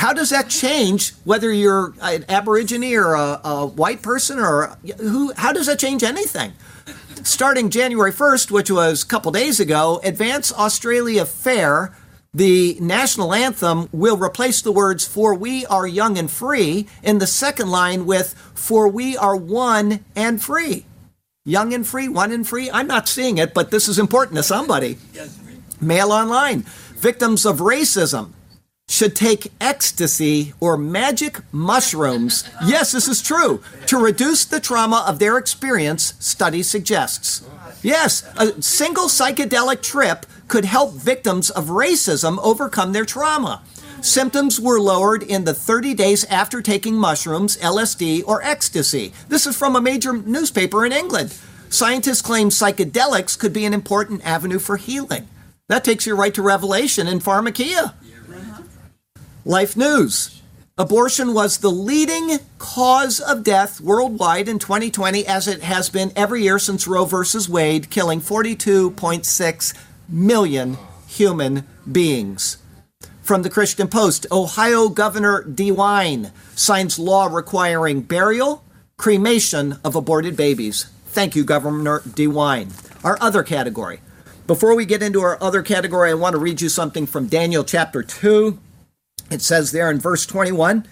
How 0.00 0.14
does 0.14 0.30
that 0.30 0.48
change 0.48 1.12
whether 1.24 1.52
you're 1.52 1.92
an 2.00 2.24
Aborigine 2.26 2.96
or 2.96 3.12
a, 3.12 3.38
a 3.44 3.66
white 3.66 4.00
person 4.00 4.38
or 4.38 4.78
who? 4.98 5.34
How 5.34 5.52
does 5.52 5.66
that 5.66 5.78
change 5.78 6.02
anything? 6.02 6.54
Starting 7.22 7.68
January 7.68 8.10
1st, 8.10 8.50
which 8.50 8.70
was 8.70 9.02
a 9.02 9.06
couple 9.06 9.30
days 9.30 9.60
ago, 9.60 10.00
Advance 10.02 10.54
Australia 10.54 11.26
Fair, 11.26 11.94
the 12.32 12.78
national 12.80 13.34
anthem, 13.34 13.90
will 13.92 14.16
replace 14.16 14.62
the 14.62 14.72
words 14.72 15.06
"For 15.06 15.34
we 15.34 15.66
are 15.66 15.86
young 15.86 16.16
and 16.16 16.30
free" 16.30 16.88
in 17.02 17.18
the 17.18 17.26
second 17.26 17.70
line 17.70 18.06
with 18.06 18.32
"For 18.54 18.88
we 18.88 19.18
are 19.18 19.36
one 19.36 20.02
and 20.16 20.40
free." 20.40 20.86
Young 21.44 21.74
and 21.74 21.86
free, 21.86 22.08
one 22.08 22.32
and 22.32 22.48
free. 22.48 22.70
I'm 22.70 22.86
not 22.86 23.06
seeing 23.06 23.36
it, 23.36 23.52
but 23.52 23.70
this 23.70 23.86
is 23.86 23.98
important 23.98 24.36
to 24.36 24.42
somebody. 24.42 24.96
Mail 25.78 26.10
online. 26.10 26.64
Victims 26.96 27.44
of 27.44 27.58
racism 27.58 28.32
should 28.90 29.14
take 29.14 29.52
ecstasy 29.60 30.52
or 30.58 30.76
magic 30.76 31.38
mushrooms. 31.52 32.42
Yes, 32.66 32.90
this 32.90 33.06
is 33.06 33.22
true. 33.22 33.62
To 33.86 33.96
reduce 33.96 34.44
the 34.44 34.58
trauma 34.58 35.04
of 35.06 35.20
their 35.20 35.38
experience, 35.38 36.14
study 36.18 36.64
suggests. 36.64 37.46
Yes, 37.82 38.28
a 38.36 38.60
single 38.60 39.06
psychedelic 39.06 39.80
trip 39.80 40.26
could 40.48 40.64
help 40.64 40.94
victims 40.94 41.50
of 41.50 41.66
racism 41.66 42.38
overcome 42.42 42.92
their 42.92 43.04
trauma. 43.04 43.62
Symptoms 44.02 44.60
were 44.60 44.80
lowered 44.80 45.22
in 45.22 45.44
the 45.44 45.54
30 45.54 45.94
days 45.94 46.24
after 46.24 46.60
taking 46.60 46.96
mushrooms, 46.96 47.56
LSD, 47.58 48.24
or 48.26 48.42
ecstasy. 48.42 49.12
This 49.28 49.46
is 49.46 49.56
from 49.56 49.76
a 49.76 49.80
major 49.80 50.14
newspaper 50.14 50.84
in 50.84 50.90
England. 50.90 51.38
Scientists 51.68 52.22
claim 52.22 52.48
psychedelics 52.48 53.38
could 53.38 53.52
be 53.52 53.64
an 53.64 53.72
important 53.72 54.26
avenue 54.26 54.58
for 54.58 54.76
healing. 54.76 55.28
That 55.68 55.84
takes 55.84 56.04
you 56.04 56.16
right 56.16 56.34
to 56.34 56.42
Revelation 56.42 57.06
in 57.06 57.20
Pharmakia. 57.20 57.94
Life 59.46 59.74
News. 59.74 60.42
Abortion 60.76 61.32
was 61.32 61.58
the 61.58 61.70
leading 61.70 62.40
cause 62.58 63.20
of 63.20 63.42
death 63.42 63.80
worldwide 63.80 64.48
in 64.48 64.58
2020, 64.58 65.26
as 65.26 65.48
it 65.48 65.62
has 65.62 65.88
been 65.88 66.12
every 66.14 66.42
year 66.42 66.58
since 66.58 66.86
Roe 66.86 67.06
versus 67.06 67.48
Wade, 67.48 67.88
killing 67.88 68.20
42.6 68.20 69.74
million 70.10 70.76
human 71.06 71.66
beings. 71.90 72.58
From 73.22 73.40
the 73.40 73.48
Christian 73.48 73.88
Post, 73.88 74.26
Ohio 74.30 74.90
Governor 74.90 75.42
DeWine 75.44 76.32
signs 76.54 76.98
law 76.98 77.26
requiring 77.26 78.02
burial, 78.02 78.62
cremation 78.98 79.78
of 79.82 79.96
aborted 79.96 80.36
babies. 80.36 80.84
Thank 81.06 81.34
you, 81.34 81.44
Governor 81.44 82.00
DeWine. 82.00 82.72
Our 83.02 83.16
other 83.22 83.42
category. 83.42 84.00
Before 84.46 84.74
we 84.74 84.84
get 84.84 85.02
into 85.02 85.22
our 85.22 85.42
other 85.42 85.62
category, 85.62 86.10
I 86.10 86.14
want 86.14 86.34
to 86.34 86.38
read 86.38 86.60
you 86.60 86.68
something 86.68 87.06
from 87.06 87.26
Daniel 87.26 87.64
chapter 87.64 88.02
2. 88.02 88.58
It 89.30 89.42
says 89.42 89.72
there 89.72 89.90
in 89.90 90.00
verse 90.00 90.26
21, 90.26 90.86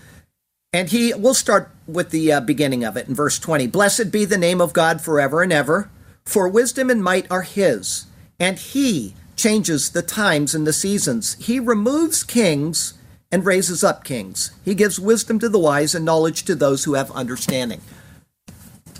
and 0.72 0.88
he, 0.90 1.12
we'll 1.14 1.34
start 1.34 1.70
with 1.86 2.10
the 2.10 2.32
uh, 2.32 2.40
beginning 2.40 2.84
of 2.84 2.96
it 2.96 3.08
in 3.08 3.14
verse 3.14 3.38
20. 3.38 3.66
Blessed 3.66 4.10
be 4.12 4.24
the 4.24 4.38
name 4.38 4.60
of 4.60 4.72
God 4.72 5.00
forever 5.00 5.42
and 5.42 5.52
ever, 5.52 5.90
for 6.24 6.48
wisdom 6.48 6.90
and 6.90 7.02
might 7.02 7.30
are 7.30 7.42
his, 7.42 8.06
and 8.38 8.58
he 8.58 9.14
changes 9.34 9.90
the 9.90 10.02
times 10.02 10.54
and 10.54 10.66
the 10.66 10.72
seasons. 10.72 11.34
He 11.34 11.58
removes 11.58 12.22
kings 12.22 12.94
and 13.32 13.44
raises 13.44 13.82
up 13.82 14.04
kings. 14.04 14.52
He 14.64 14.74
gives 14.74 15.00
wisdom 15.00 15.38
to 15.38 15.48
the 15.48 15.58
wise 15.58 15.94
and 15.94 16.04
knowledge 16.04 16.44
to 16.44 16.54
those 16.54 16.84
who 16.84 16.94
have 16.94 17.10
understanding. 17.12 17.80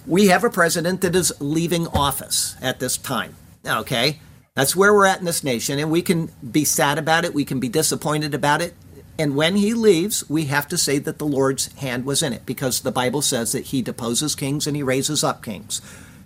We 0.07 0.29
have 0.29 0.45
a 0.45 0.51
president 0.51 1.03
that 1.03 1.15
is 1.15 1.33
leaving 1.39 1.87
office 1.89 2.57
at 2.63 2.81
this 2.81 2.97
time. 2.97 3.35
Okay? 3.67 4.21
That's 4.55 4.75
where 4.75 4.95
we're 4.95 5.07
at 5.07 5.19
in 5.19 5.25
this 5.25 5.45
nation, 5.45 5.79
and 5.79 5.91
we 5.91 6.03
can 6.03 6.33
be 6.51 6.65
sad 6.65 6.99
about 6.99 7.25
it. 7.25 7.35
We 7.35 7.45
can 7.45 7.61
be 7.61 7.69
disappointed 7.69 8.35
about 8.35 8.63
it. 8.63 8.75
And 9.19 9.35
when 9.35 9.57
he 9.57 9.75
leaves, 9.75 10.29
we 10.31 10.45
have 10.45 10.69
to 10.69 10.79
say 10.79 10.99
that 10.99 11.19
the 11.19 11.27
Lord's 11.27 11.73
hand 11.75 12.05
was 12.05 12.23
in 12.23 12.33
it 12.33 12.47
because 12.47 12.81
the 12.81 12.93
Bible 12.93 13.21
says 13.21 13.53
that 13.53 13.67
he 13.67 13.83
deposes 13.83 14.37
kings 14.37 14.67
and 14.67 14.77
he 14.77 14.83
raises 14.83 15.25
up 15.25 15.43
kings. 15.43 15.83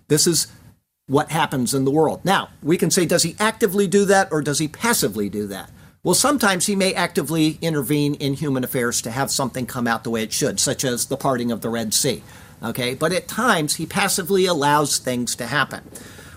This 0.09 0.27
is 0.27 0.49
what 1.07 1.31
happens 1.31 1.73
in 1.73 1.85
the 1.85 1.91
world. 1.91 2.25
Now, 2.25 2.51
we 2.63 2.77
can 2.77 2.91
say, 2.91 3.07
does 3.07 3.23
he 3.23 3.35
actively 3.41 3.87
do 3.87 4.05
that 4.05 4.29
or 4.31 4.43
does 4.43 4.59
he 4.59 4.69
passively 4.69 5.31
do 5.31 5.47
that? 5.47 5.71
Well, 6.05 6.15
sometimes 6.15 6.67
he 6.67 6.77
may 6.77 6.93
actively 6.95 7.59
intervene 7.63 8.15
in 8.15 8.35
human 8.35 8.65
affairs 8.65 9.01
to 9.03 9.11
have 9.11 9.31
something 9.31 9.67
come 9.67 9.87
out 9.87 10.05
the 10.05 10.11
way 10.11 10.23
it 10.23 10.33
should, 10.33 10.59
such 10.61 10.85
as 10.85 11.07
the 11.07 11.17
parting 11.17 11.51
of 11.51 11.61
the 11.61 11.71
Red 11.71 11.95
Sea. 11.95 12.23
Okay, 12.63 12.95
but 12.95 13.13
at 13.13 13.29
times 13.29 13.77
he 13.77 13.87
passively 13.87 14.47
allows 14.47 14.99
things 14.99 15.35
to 15.37 15.47
happen. 15.47 15.83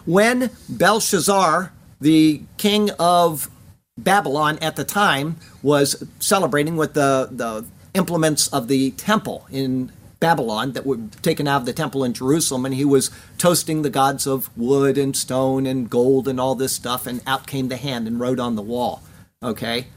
When 0.05 0.51
Belshazzar, 0.69 1.73
the 1.99 2.43
king 2.57 2.91
of 2.99 3.49
Babylon 3.97 4.59
at 4.61 4.75
the 4.75 4.83
time 4.83 5.37
was 5.63 6.03
celebrating 6.19 6.75
with 6.75 6.93
the, 6.93 7.29
the 7.31 7.65
implements 7.93 8.47
of 8.49 8.67
the 8.67 8.91
temple 8.91 9.47
in 9.49 9.91
Babylon 10.19 10.73
that 10.73 10.85
were 10.85 10.99
taken 11.21 11.47
out 11.47 11.61
of 11.61 11.65
the 11.65 11.73
temple 11.73 12.03
in 12.03 12.13
Jerusalem, 12.13 12.65
and 12.65 12.75
he 12.75 12.83
was 12.83 13.09
toasting 13.37 13.81
the 13.81 13.89
gods 13.89 14.27
of 14.27 14.55
wood 14.57 14.97
and 14.97 15.15
stone 15.15 15.65
and 15.65 15.89
gold 15.89 16.27
and 16.27 16.39
all 16.39 16.55
this 16.55 16.73
stuff, 16.73 17.07
and 17.07 17.21
out 17.25 17.47
came 17.47 17.69
the 17.69 17.77
hand 17.77 18.07
and 18.07 18.19
wrote 18.19 18.39
on 18.39 18.55
the 18.55 18.61
wall. 18.61 19.01
Okay? 19.41 19.87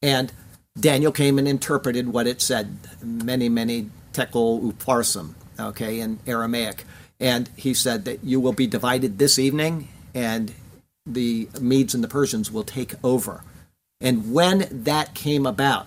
And 0.00 0.32
Daniel 0.78 1.12
came 1.12 1.38
and 1.38 1.46
interpreted 1.46 2.08
what 2.08 2.26
it 2.26 2.40
said, 2.40 2.78
mene, 3.02 3.52
mene, 3.52 3.90
tekel 4.12 4.60
upharsim, 4.60 5.34
okay, 5.58 6.00
in 6.00 6.18
Aramaic. 6.26 6.84
And 7.20 7.50
he 7.56 7.74
said 7.74 8.04
that 8.06 8.24
you 8.24 8.40
will 8.40 8.52
be 8.52 8.66
divided 8.66 9.18
this 9.18 9.38
evening, 9.38 9.88
and 10.14 10.54
the 11.06 11.48
Medes 11.60 11.94
and 11.94 12.04
the 12.04 12.08
Persians 12.08 12.50
will 12.50 12.64
take 12.64 12.94
over. 13.02 13.42
And 14.00 14.32
when 14.32 14.68
that 14.70 15.14
came 15.14 15.46
about, 15.46 15.86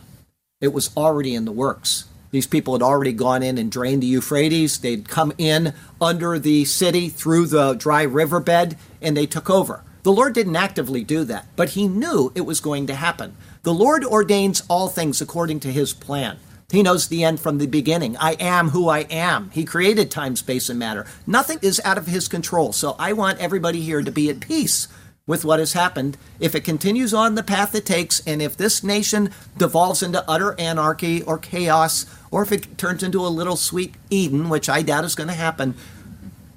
it 0.62 0.74
was 0.74 0.96
already 0.96 1.36
in 1.36 1.46
the 1.46 1.52
works. 1.52 2.06
These 2.32 2.48
people 2.48 2.74
had 2.74 2.82
already 2.82 3.14
gone 3.14 3.44
in 3.44 3.58
and 3.58 3.72
drained 3.72 4.04
the 4.04 4.08
Euphrates. 4.08 4.80
They'd 4.80 5.08
come 5.08 5.32
in 5.38 5.74
under 6.02 6.38
the 6.38 6.66
city 6.66 7.08
through 7.10 7.48
the 7.48 7.74
dry 7.74 8.04
riverbed 8.04 8.78
and 9.02 9.16
they 9.16 9.26
took 9.26 9.50
over. 9.50 9.84
The 10.04 10.12
Lord 10.12 10.34
didn't 10.34 10.56
actively 10.56 11.04
do 11.04 11.24
that, 11.26 11.48
but 11.56 11.70
He 11.70 11.88
knew 11.88 12.32
it 12.36 12.42
was 12.42 12.60
going 12.60 12.88
to 12.88 12.96
happen. 12.96 13.36
The 13.64 13.74
Lord 13.74 14.04
ordains 14.04 14.64
all 14.68 14.88
things 14.88 15.22
according 15.22 15.62
to 15.62 15.72
His 15.72 15.94
plan. 15.94 16.38
He 16.70 16.84
knows 16.84 17.08
the 17.08 17.24
end 17.24 17.40
from 17.40 17.58
the 17.58 17.68
beginning. 17.68 18.18
I 18.18 18.34
am 18.34 18.70
who 18.70 18.90
I 18.90 19.02
am. 19.02 19.50
He 19.52 19.66
created 19.66 20.12
time, 20.12 20.36
space, 20.36 20.70
and 20.70 20.78
matter. 20.78 21.06
Nothing 21.26 21.60
is 21.62 21.82
out 21.86 21.98
of 21.98 22.08
His 22.08 22.28
control. 22.28 22.74
So 22.74 22.96
I 23.00 23.14
want 23.14 23.40
everybody 23.40 23.82
here 23.82 24.02
to 24.02 24.12
be 24.12 24.30
at 24.30 24.42
peace 24.42 24.88
with 25.28 25.44
what 25.44 25.58
has 25.58 25.74
happened, 25.74 26.18
if 26.40 26.54
it 26.54 26.62
continues 26.62 27.12
on 27.12 27.34
the 27.34 27.42
path 27.42 27.74
it 27.74 27.86
takes, 27.86 28.20
and 28.28 28.44
if 28.44 28.56
this 28.56 28.84
nation 28.84 29.32
devolves 29.58 30.04
into 30.04 30.24
utter 30.30 30.54
anarchy 30.60 31.24
or 31.24 31.40
chaos, 31.40 32.06
or 32.30 32.44
if 32.44 32.52
it 32.52 32.78
turns 32.78 33.02
into 33.02 33.26
a 33.26 33.28
little 33.28 33.56
sweet 33.56 33.96
Eden, 34.12 34.50
which 34.50 34.70
I 34.70 34.84
doubt 34.84 35.04
is 35.04 35.16
going 35.16 35.30
to 35.30 35.34
happen, 35.34 35.74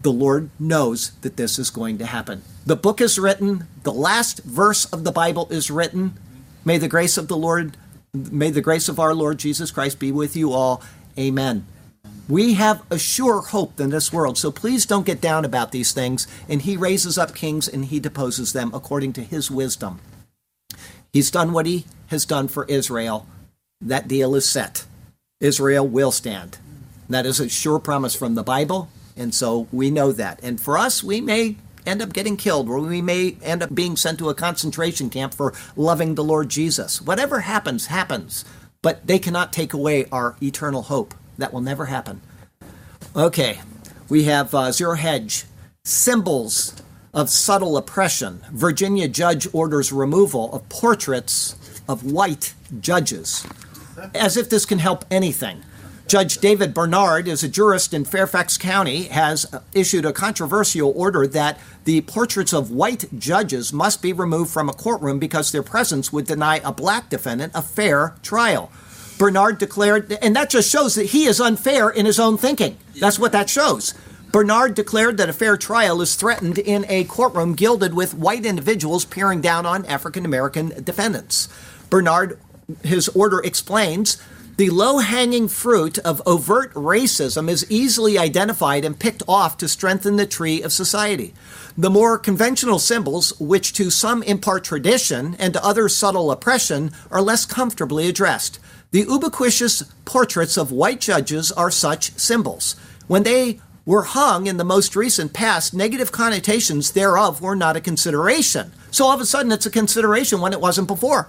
the 0.02 0.12
Lord 0.12 0.50
knows 0.58 1.12
that 1.22 1.38
this 1.38 1.58
is 1.58 1.70
going 1.70 1.96
to 1.98 2.06
happen. 2.06 2.42
The 2.66 2.76
book 2.76 3.00
is 3.00 3.18
written, 3.18 3.66
the 3.84 3.92
last 3.92 4.44
verse 4.44 4.84
of 4.86 5.02
the 5.02 5.12
Bible 5.12 5.48
is 5.50 5.70
written. 5.70 6.18
May 6.62 6.76
the 6.76 6.88
grace 6.88 7.16
of 7.16 7.28
the 7.28 7.38
Lord, 7.38 7.78
may 8.12 8.50
the 8.50 8.60
grace 8.60 8.90
of 8.90 9.00
our 9.00 9.14
Lord 9.14 9.38
Jesus 9.38 9.70
Christ 9.70 9.98
be 9.98 10.12
with 10.12 10.36
you 10.36 10.52
all. 10.52 10.82
Amen. 11.18 11.66
We 12.28 12.54
have 12.54 12.82
a 12.90 12.98
sure 12.98 13.40
hope 13.40 13.80
in 13.80 13.88
this 13.88 14.12
world, 14.12 14.36
so 14.36 14.50
please 14.50 14.84
don't 14.84 15.06
get 15.06 15.20
down 15.20 15.46
about 15.46 15.72
these 15.72 15.92
things. 15.92 16.26
And 16.46 16.60
he 16.60 16.76
raises 16.76 17.16
up 17.16 17.34
kings 17.34 17.66
and 17.66 17.86
he 17.86 18.00
deposes 18.00 18.52
them 18.52 18.70
according 18.74 19.14
to 19.14 19.22
his 19.22 19.50
wisdom. 19.50 20.00
He's 21.10 21.30
done 21.30 21.52
what 21.52 21.64
he 21.64 21.86
has 22.08 22.26
done 22.26 22.48
for 22.48 22.66
Israel. 22.66 23.26
That 23.80 24.08
deal 24.08 24.34
is 24.34 24.46
set. 24.46 24.84
Israel 25.40 25.88
will 25.88 26.12
stand. 26.12 26.58
That 27.08 27.24
is 27.24 27.40
a 27.40 27.48
sure 27.48 27.78
promise 27.78 28.14
from 28.14 28.34
the 28.34 28.42
Bible, 28.42 28.90
and 29.16 29.34
so 29.34 29.66
we 29.72 29.90
know 29.90 30.12
that. 30.12 30.38
And 30.42 30.60
for 30.60 30.76
us, 30.76 31.02
we 31.02 31.22
may 31.22 31.56
end 31.86 32.02
up 32.02 32.12
getting 32.12 32.36
killed, 32.36 32.68
or 32.68 32.80
we 32.80 33.00
may 33.00 33.38
end 33.42 33.62
up 33.62 33.74
being 33.74 33.96
sent 33.96 34.18
to 34.18 34.28
a 34.28 34.34
concentration 34.34 35.08
camp 35.08 35.32
for 35.32 35.54
loving 35.76 36.14
the 36.14 36.24
Lord 36.24 36.50
Jesus. 36.50 37.00
Whatever 37.00 37.40
happens, 37.40 37.86
happens. 37.86 38.44
But 38.82 39.06
they 39.06 39.18
cannot 39.18 39.52
take 39.52 39.72
away 39.72 40.04
our 40.12 40.36
eternal 40.42 40.82
hope. 40.82 41.14
That 41.38 41.52
will 41.52 41.60
never 41.60 41.86
happen. 41.86 42.20
Okay, 43.16 43.60
we 44.08 44.24
have 44.24 44.54
uh, 44.54 44.72
Zero 44.72 44.96
Hedge. 44.96 45.44
Symbols 45.84 46.74
of 47.14 47.30
subtle 47.30 47.76
oppression. 47.76 48.42
Virginia 48.52 49.08
judge 49.08 49.48
orders 49.54 49.92
removal 49.92 50.52
of 50.52 50.68
portraits 50.68 51.80
of 51.88 52.04
white 52.04 52.54
judges. 52.80 53.46
As 54.14 54.36
if 54.36 54.50
this 54.50 54.66
can 54.66 54.78
help 54.78 55.04
anything. 55.10 55.62
Judge 56.06 56.38
David 56.38 56.72
Bernhard 56.72 57.28
is 57.28 57.42
a 57.42 57.48
jurist 57.48 57.92
in 57.92 58.04
Fairfax 58.04 58.56
County, 58.56 59.04
has 59.04 59.44
issued 59.74 60.06
a 60.06 60.12
controversial 60.12 60.90
order 60.96 61.26
that 61.26 61.60
the 61.84 62.00
portraits 62.00 62.54
of 62.54 62.70
white 62.70 63.18
judges 63.18 63.74
must 63.74 64.00
be 64.00 64.14
removed 64.14 64.50
from 64.50 64.70
a 64.70 64.72
courtroom 64.72 65.18
because 65.18 65.52
their 65.52 65.62
presence 65.62 66.10
would 66.10 66.26
deny 66.26 66.62
a 66.64 66.72
black 66.72 67.10
defendant 67.10 67.52
a 67.54 67.60
fair 67.60 68.14
trial. 68.22 68.70
Bernhard 69.18 69.58
declared, 69.58 70.16
and 70.22 70.34
that 70.36 70.50
just 70.50 70.70
shows 70.70 70.94
that 70.94 71.06
he 71.06 71.24
is 71.24 71.40
unfair 71.40 71.90
in 71.90 72.06
his 72.06 72.20
own 72.20 72.38
thinking. 72.38 72.78
That's 72.98 73.18
what 73.18 73.32
that 73.32 73.50
shows. 73.50 73.94
Bernhard 74.30 74.74
declared 74.74 75.16
that 75.16 75.28
a 75.28 75.32
fair 75.32 75.56
trial 75.56 76.00
is 76.00 76.14
threatened 76.14 76.58
in 76.58 76.84
a 76.88 77.04
courtroom 77.04 77.54
gilded 77.54 77.94
with 77.94 78.14
white 78.14 78.44
individuals 78.44 79.04
peering 79.04 79.40
down 79.40 79.66
on 79.66 79.86
African 79.86 80.24
American 80.24 80.84
defendants. 80.84 81.48
Bernhard, 81.90 82.38
his 82.82 83.08
order 83.08 83.40
explains 83.40 84.22
the 84.58 84.70
low 84.70 84.98
hanging 84.98 85.46
fruit 85.46 85.98
of 86.00 86.20
overt 86.26 86.74
racism 86.74 87.48
is 87.48 87.64
easily 87.70 88.18
identified 88.18 88.84
and 88.84 88.98
picked 88.98 89.22
off 89.28 89.56
to 89.58 89.68
strengthen 89.68 90.16
the 90.16 90.26
tree 90.26 90.62
of 90.62 90.72
society. 90.72 91.32
The 91.76 91.88
more 91.88 92.18
conventional 92.18 92.80
symbols, 92.80 93.38
which 93.38 93.72
to 93.74 93.88
some 93.88 94.20
impart 94.24 94.64
tradition 94.64 95.36
and 95.38 95.54
to 95.54 95.64
others 95.64 95.94
subtle 95.94 96.32
oppression, 96.32 96.90
are 97.08 97.22
less 97.22 97.46
comfortably 97.46 98.08
addressed. 98.08 98.58
The 98.90 99.00
ubiquitous 99.00 99.82
portraits 100.06 100.56
of 100.56 100.72
white 100.72 101.00
judges 101.00 101.52
are 101.52 101.70
such 101.70 102.12
symbols. 102.18 102.74
When 103.06 103.22
they 103.22 103.60
were 103.84 104.04
hung 104.04 104.46
in 104.46 104.56
the 104.56 104.64
most 104.64 104.96
recent 104.96 105.34
past, 105.34 105.74
negative 105.74 106.10
connotations 106.10 106.92
thereof 106.92 107.42
were 107.42 107.56
not 107.56 107.76
a 107.76 107.82
consideration. 107.82 108.72
So 108.90 109.04
all 109.04 109.12
of 109.12 109.20
a 109.20 109.26
sudden, 109.26 109.52
it's 109.52 109.66
a 109.66 109.70
consideration 109.70 110.40
when 110.40 110.54
it 110.54 110.60
wasn't 110.60 110.88
before. 110.88 111.28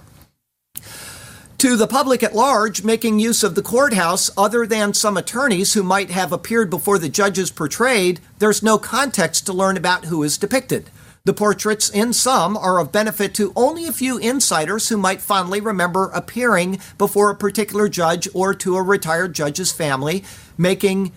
To 1.58 1.76
the 1.76 1.86
public 1.86 2.22
at 2.22 2.34
large, 2.34 2.82
making 2.82 3.18
use 3.18 3.42
of 3.42 3.54
the 3.54 3.62
courthouse, 3.62 4.30
other 4.38 4.66
than 4.66 4.94
some 4.94 5.18
attorneys 5.18 5.74
who 5.74 5.82
might 5.82 6.10
have 6.10 6.32
appeared 6.32 6.70
before 6.70 6.98
the 6.98 7.10
judges 7.10 7.50
portrayed, 7.50 8.20
there's 8.38 8.62
no 8.62 8.78
context 8.78 9.44
to 9.44 9.52
learn 9.52 9.76
about 9.76 10.06
who 10.06 10.22
is 10.22 10.38
depicted. 10.38 10.88
The 11.24 11.34
portraits, 11.34 11.90
in 11.90 12.12
some, 12.14 12.56
are 12.56 12.78
of 12.78 12.92
benefit 12.92 13.34
to 13.34 13.52
only 13.54 13.86
a 13.86 13.92
few 13.92 14.16
insiders 14.16 14.88
who 14.88 14.96
might 14.96 15.20
fondly 15.20 15.60
remember 15.60 16.10
appearing 16.14 16.80
before 16.96 17.30
a 17.30 17.36
particular 17.36 17.88
judge 17.88 18.26
or 18.32 18.54
to 18.54 18.76
a 18.76 18.82
retired 18.82 19.34
judge's 19.34 19.70
family, 19.70 20.24
making 20.56 21.12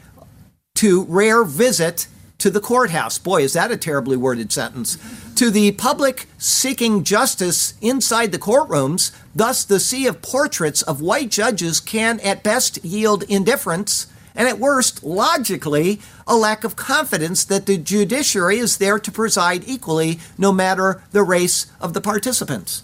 to 0.76 1.04
rare 1.06 1.45
visit 1.45 2.08
to 2.39 2.49
the 2.49 2.60
courthouse. 2.60 3.18
Boy, 3.18 3.43
is 3.43 3.54
that 3.54 3.72
a 3.72 3.78
terribly 3.78 4.18
worded 4.18 4.51
sentence. 4.51 4.97
To 5.36 5.49
the 5.49 5.72
public 5.72 6.28
seeking 6.38 7.06
justice 7.06 7.74
inside 7.80 8.34
the 8.34 8.39
courtrooms. 8.39 9.12
Thus, 9.34 9.64
the 9.64 9.80
sea 9.80 10.06
of 10.08 10.22
portraits 10.22 10.82
of 10.82 11.01
white 11.01 11.30
judges 11.30 11.80
can 11.80 12.20
at 12.20 12.43
best 12.43 12.84
yield 12.84 13.24
indifference 13.24 14.08
and 14.36 14.47
at 14.47 14.59
worst, 14.59 15.03
logically, 15.03 15.99
a 16.27 16.36
lack 16.36 16.63
of 16.63 16.75
confidence 16.75 17.43
that 17.45 17.65
the 17.65 17.77
judiciary 17.77 18.57
is 18.57 18.77
there 18.77 18.99
to 18.99 19.11
preside 19.11 19.67
equally 19.67 20.19
no 20.38 20.51
matter 20.51 21.03
the 21.11 21.23
race 21.23 21.67
of 21.79 21.93
the 21.93 22.01
participants. 22.01 22.84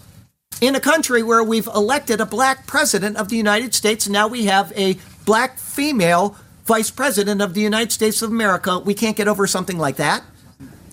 In 0.60 0.74
a 0.74 0.80
country 0.80 1.22
where 1.22 1.42
we've 1.42 1.66
elected 1.68 2.20
a 2.20 2.26
black 2.26 2.66
president 2.66 3.16
of 3.16 3.28
the 3.28 3.36
United 3.36 3.74
States, 3.74 4.06
and 4.06 4.12
now 4.12 4.28
we 4.28 4.44
have 4.44 4.72
a 4.76 4.98
black 5.24 5.58
female 5.58 6.36
vice 6.66 6.90
president 6.90 7.40
of 7.40 7.54
the 7.54 7.60
United 7.60 7.92
States 7.92 8.22
of 8.22 8.30
America, 8.30 8.78
we 8.78 8.94
can't 8.94 9.16
get 9.16 9.26
over 9.26 9.46
something 9.46 9.78
like 9.78 9.96
that. 9.96 10.22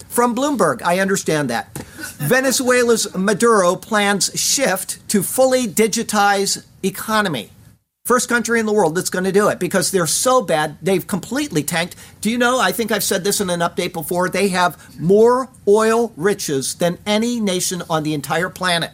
From 0.07 0.33
Bloomberg, 0.33 0.81
I 0.81 0.99
understand 0.99 1.49
that. 1.49 1.77
Venezuela's 2.17 3.13
Maduro 3.15 3.75
plans 3.75 4.31
shift 4.39 5.07
to 5.09 5.21
fully 5.21 5.67
digitize 5.67 6.65
economy. 6.81 7.51
First 8.07 8.29
country 8.29 8.61
in 8.61 8.65
the 8.65 8.71
world 8.71 8.95
that's 8.95 9.09
going 9.09 9.25
to 9.25 9.33
do 9.33 9.49
it 9.49 9.59
because 9.59 9.91
they're 9.91 10.07
so 10.07 10.41
bad, 10.41 10.77
they've 10.81 11.05
completely 11.05 11.61
tanked. 11.61 11.97
Do 12.21 12.31
you 12.31 12.37
know? 12.37 12.57
I 12.57 12.71
think 12.71 12.89
I've 12.89 13.03
said 13.03 13.25
this 13.25 13.41
in 13.41 13.49
an 13.49 13.59
update 13.59 13.91
before. 13.91 14.29
They 14.29 14.47
have 14.47 14.97
more 14.97 15.49
oil 15.67 16.13
riches 16.15 16.75
than 16.75 16.99
any 17.05 17.41
nation 17.41 17.83
on 17.89 18.03
the 18.03 18.13
entire 18.13 18.47
planet. 18.47 18.91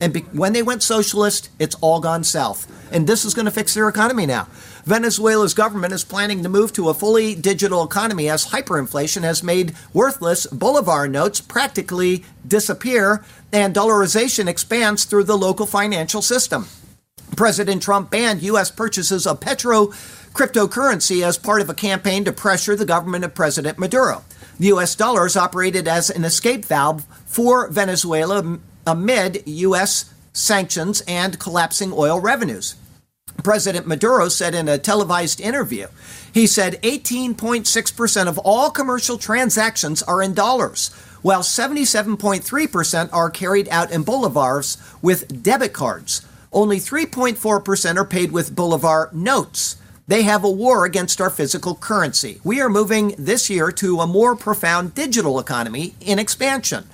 And 0.00 0.14
be- 0.14 0.20
when 0.32 0.54
they 0.54 0.62
went 0.62 0.82
socialist, 0.82 1.50
it's 1.58 1.74
all 1.82 2.00
gone 2.00 2.24
south. 2.24 2.66
And 2.90 3.06
this 3.06 3.26
is 3.26 3.34
going 3.34 3.44
to 3.44 3.50
fix 3.50 3.74
their 3.74 3.90
economy 3.90 4.24
now. 4.24 4.48
Venezuela's 4.86 5.52
government 5.52 5.92
is 5.92 6.02
planning 6.02 6.42
to 6.42 6.48
move 6.48 6.72
to 6.72 6.88
a 6.88 6.94
fully 6.94 7.34
digital 7.34 7.84
economy 7.84 8.30
as 8.30 8.46
hyperinflation 8.46 9.20
has 9.20 9.42
made 9.42 9.74
worthless 9.92 10.46
Bolivar 10.46 11.08
notes 11.08 11.42
practically 11.42 12.24
disappear 12.48 13.22
and 13.52 13.74
dollarization 13.74 14.48
expands 14.48 15.04
through 15.04 15.24
the 15.24 15.36
local 15.36 15.66
financial 15.66 16.22
system. 16.22 16.68
President 17.36 17.82
Trump 17.82 18.10
banned 18.10 18.42
U.S. 18.42 18.70
purchases 18.70 19.26
of 19.26 19.40
petro 19.40 19.88
cryptocurrency 20.32 21.24
as 21.24 21.38
part 21.38 21.60
of 21.60 21.70
a 21.70 21.74
campaign 21.74 22.24
to 22.24 22.32
pressure 22.32 22.74
the 22.74 22.84
government 22.84 23.24
of 23.24 23.34
President 23.34 23.78
Maduro. 23.78 24.24
The 24.58 24.68
U.S. 24.68 24.94
dollars 24.94 25.36
operated 25.36 25.86
as 25.86 26.10
an 26.10 26.24
escape 26.24 26.64
valve 26.64 27.04
for 27.26 27.68
Venezuela 27.68 28.58
amid 28.86 29.42
U.S. 29.46 30.12
sanctions 30.32 31.02
and 31.06 31.38
collapsing 31.38 31.92
oil 31.92 32.20
revenues. 32.20 32.76
President 33.42 33.86
Maduro 33.86 34.28
said 34.28 34.54
in 34.54 34.68
a 34.68 34.78
televised 34.78 35.40
interview, 35.40 35.88
he 36.32 36.46
said 36.46 36.80
18.6% 36.82 38.26
of 38.26 38.38
all 38.38 38.70
commercial 38.70 39.18
transactions 39.18 40.02
are 40.02 40.22
in 40.22 40.32
dollars, 40.32 40.88
while 41.22 41.42
77.3% 41.42 43.10
are 43.12 43.30
carried 43.30 43.68
out 43.68 43.90
in 43.90 44.04
bolivars 44.04 44.78
with 45.02 45.42
debit 45.42 45.72
cards. 45.72 46.26
Only 46.56 46.78
3.4% 46.78 47.96
are 47.98 48.04
paid 48.06 48.32
with 48.32 48.56
Bolivar 48.56 49.10
notes. 49.12 49.76
They 50.08 50.22
have 50.22 50.42
a 50.42 50.50
war 50.50 50.86
against 50.86 51.20
our 51.20 51.28
physical 51.28 51.74
currency. 51.74 52.40
We 52.44 52.62
are 52.62 52.70
moving 52.70 53.14
this 53.18 53.50
year 53.50 53.70
to 53.72 54.00
a 54.00 54.06
more 54.06 54.34
profound 54.34 54.94
digital 54.94 55.38
economy 55.38 55.96
in 56.00 56.18
expansion. 56.18 56.88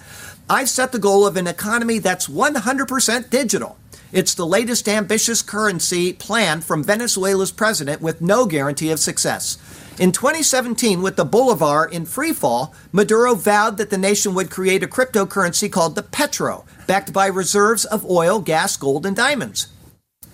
I've 0.51 0.69
set 0.69 0.91
the 0.91 0.99
goal 0.99 1.25
of 1.25 1.37
an 1.37 1.47
economy 1.47 2.01
that's 2.01 2.27
100% 2.27 3.31
digital. 3.31 3.79
It's 4.11 4.35
the 4.35 4.45
latest 4.45 4.89
ambitious 4.89 5.43
currency 5.43 6.13
plan 6.13 6.61
from 6.61 6.83
Venezuela's 6.83 7.53
president 7.53 8.03
with 8.03 8.21
no 8.21 8.47
guarantee 8.47 8.91
of 8.91 8.99
success. 8.99 9.59
In 9.97 10.11
2017, 10.11 11.03
with 11.03 11.15
the 11.15 11.25
Bolivar 11.25 11.85
in 11.85 12.05
freefall, 12.05 12.75
Maduro 12.91 13.37
vowed 13.37 13.77
that 13.77 13.91
the 13.91 13.97
nation 13.97 14.35
would 14.35 14.51
create 14.51 14.83
a 14.83 14.89
cryptocurrency 14.89 15.71
called 15.71 15.95
the 15.95 16.03
Petro, 16.03 16.65
backed 16.87 17.13
by 17.13 17.27
reserves 17.27 17.85
of 17.85 18.05
oil, 18.05 18.41
gas, 18.41 18.77
gold, 18.77 19.07
and 19.07 19.17
diamonds. 19.17 19.69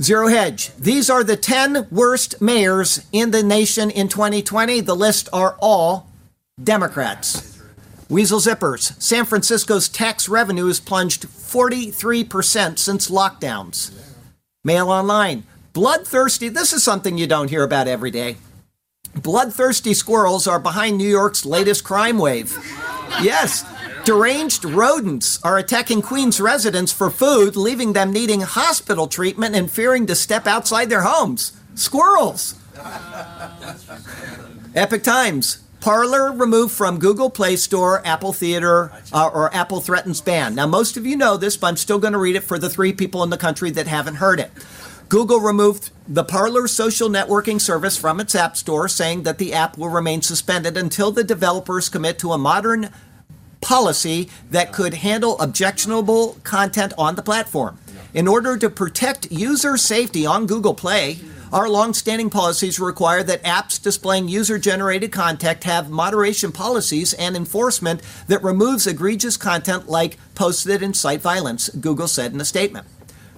Zero 0.00 0.28
Hedge. 0.28 0.70
These 0.76 1.10
are 1.10 1.24
the 1.24 1.36
10 1.36 1.88
worst 1.90 2.40
mayors 2.40 3.04
in 3.10 3.32
the 3.32 3.42
nation 3.42 3.90
in 3.90 4.06
2020. 4.06 4.82
The 4.82 4.94
list 4.94 5.28
are 5.32 5.56
all 5.58 6.08
Democrats. 6.62 7.60
Weasel 8.08 8.38
Zippers. 8.38 9.02
San 9.02 9.24
Francisco's 9.24 9.88
tax 9.88 10.28
revenue 10.28 10.68
has 10.68 10.78
plunged 10.78 11.26
43% 11.26 12.78
since 12.78 13.10
lockdowns. 13.10 13.90
Mail 14.62 14.90
Online. 14.90 15.42
Bloodthirsty, 15.72 16.50
this 16.50 16.72
is 16.72 16.84
something 16.84 17.18
you 17.18 17.26
don't 17.26 17.50
hear 17.50 17.64
about 17.64 17.88
every 17.88 18.12
day. 18.12 18.36
Bloodthirsty 19.16 19.92
squirrels 19.92 20.46
are 20.46 20.60
behind 20.60 20.98
New 20.98 21.08
York's 21.08 21.44
latest 21.44 21.82
crime 21.82 22.18
wave. 22.18 22.56
Yes, 23.20 23.64
deranged 24.04 24.64
rodents 24.64 25.42
are 25.42 25.58
attacking 25.58 26.02
Queens 26.02 26.40
residents 26.40 26.92
for 26.92 27.10
food, 27.10 27.56
leaving 27.56 27.92
them 27.92 28.12
needing 28.12 28.40
hospital 28.40 29.06
treatment 29.06 29.54
and 29.54 29.70
fearing 29.70 30.06
to 30.06 30.14
step 30.14 30.46
outside 30.46 30.90
their 30.90 31.02
homes. 31.02 31.52
Squirrels! 31.74 32.54
Epoch 34.74 35.02
Times. 35.02 35.58
Parler 35.80 36.30
removed 36.30 36.72
from 36.72 37.00
Google 37.00 37.28
Play 37.28 37.56
Store, 37.56 38.06
Apple 38.06 38.32
Theater, 38.32 38.92
uh, 39.12 39.28
or 39.32 39.52
Apple 39.52 39.80
threatens 39.80 40.20
ban. 40.20 40.54
Now, 40.54 40.66
most 40.66 40.96
of 40.96 41.04
you 41.04 41.16
know 41.16 41.36
this, 41.36 41.56
but 41.56 41.66
I'm 41.66 41.76
still 41.76 41.98
going 41.98 42.12
to 42.12 42.20
read 42.20 42.36
it 42.36 42.44
for 42.44 42.56
the 42.56 42.70
three 42.70 42.92
people 42.92 43.24
in 43.24 43.30
the 43.30 43.36
country 43.36 43.72
that 43.72 43.88
haven't 43.88 44.16
heard 44.16 44.38
it. 44.38 44.52
Google 45.08 45.40
removed 45.40 45.90
the 46.06 46.22
Parler 46.22 46.68
social 46.68 47.08
networking 47.08 47.60
service 47.60 47.98
from 47.98 48.20
its 48.20 48.36
App 48.36 48.56
Store, 48.56 48.88
saying 48.88 49.24
that 49.24 49.38
the 49.38 49.52
app 49.52 49.76
will 49.76 49.88
remain 49.88 50.22
suspended 50.22 50.76
until 50.76 51.10
the 51.10 51.24
developers 51.24 51.88
commit 51.88 52.16
to 52.20 52.32
a 52.32 52.38
modern 52.38 52.90
policy 53.62 54.28
that 54.50 54.72
could 54.72 54.94
handle 54.94 55.40
objectionable 55.40 56.36
content 56.44 56.92
on 56.98 57.14
the 57.14 57.22
platform. 57.22 57.78
In 58.12 58.28
order 58.28 58.58
to 58.58 58.68
protect 58.68 59.32
user 59.32 59.78
safety 59.78 60.26
on 60.26 60.46
Google 60.46 60.74
Play, 60.74 61.18
our 61.50 61.68
long-standing 61.68 62.30
policies 62.30 62.80
require 62.80 63.22
that 63.22 63.42
apps 63.44 63.82
displaying 63.82 64.28
user-generated 64.28 65.12
content 65.12 65.64
have 65.64 65.90
moderation 65.90 66.50
policies 66.50 67.12
and 67.14 67.36
enforcement 67.36 68.02
that 68.26 68.42
removes 68.42 68.86
egregious 68.86 69.36
content 69.36 69.88
like 69.88 70.18
posts 70.34 70.64
that 70.64 70.82
incite 70.82 71.20
violence, 71.20 71.68
Google 71.70 72.08
said 72.08 72.32
in 72.32 72.40
a 72.40 72.44
statement. 72.44 72.86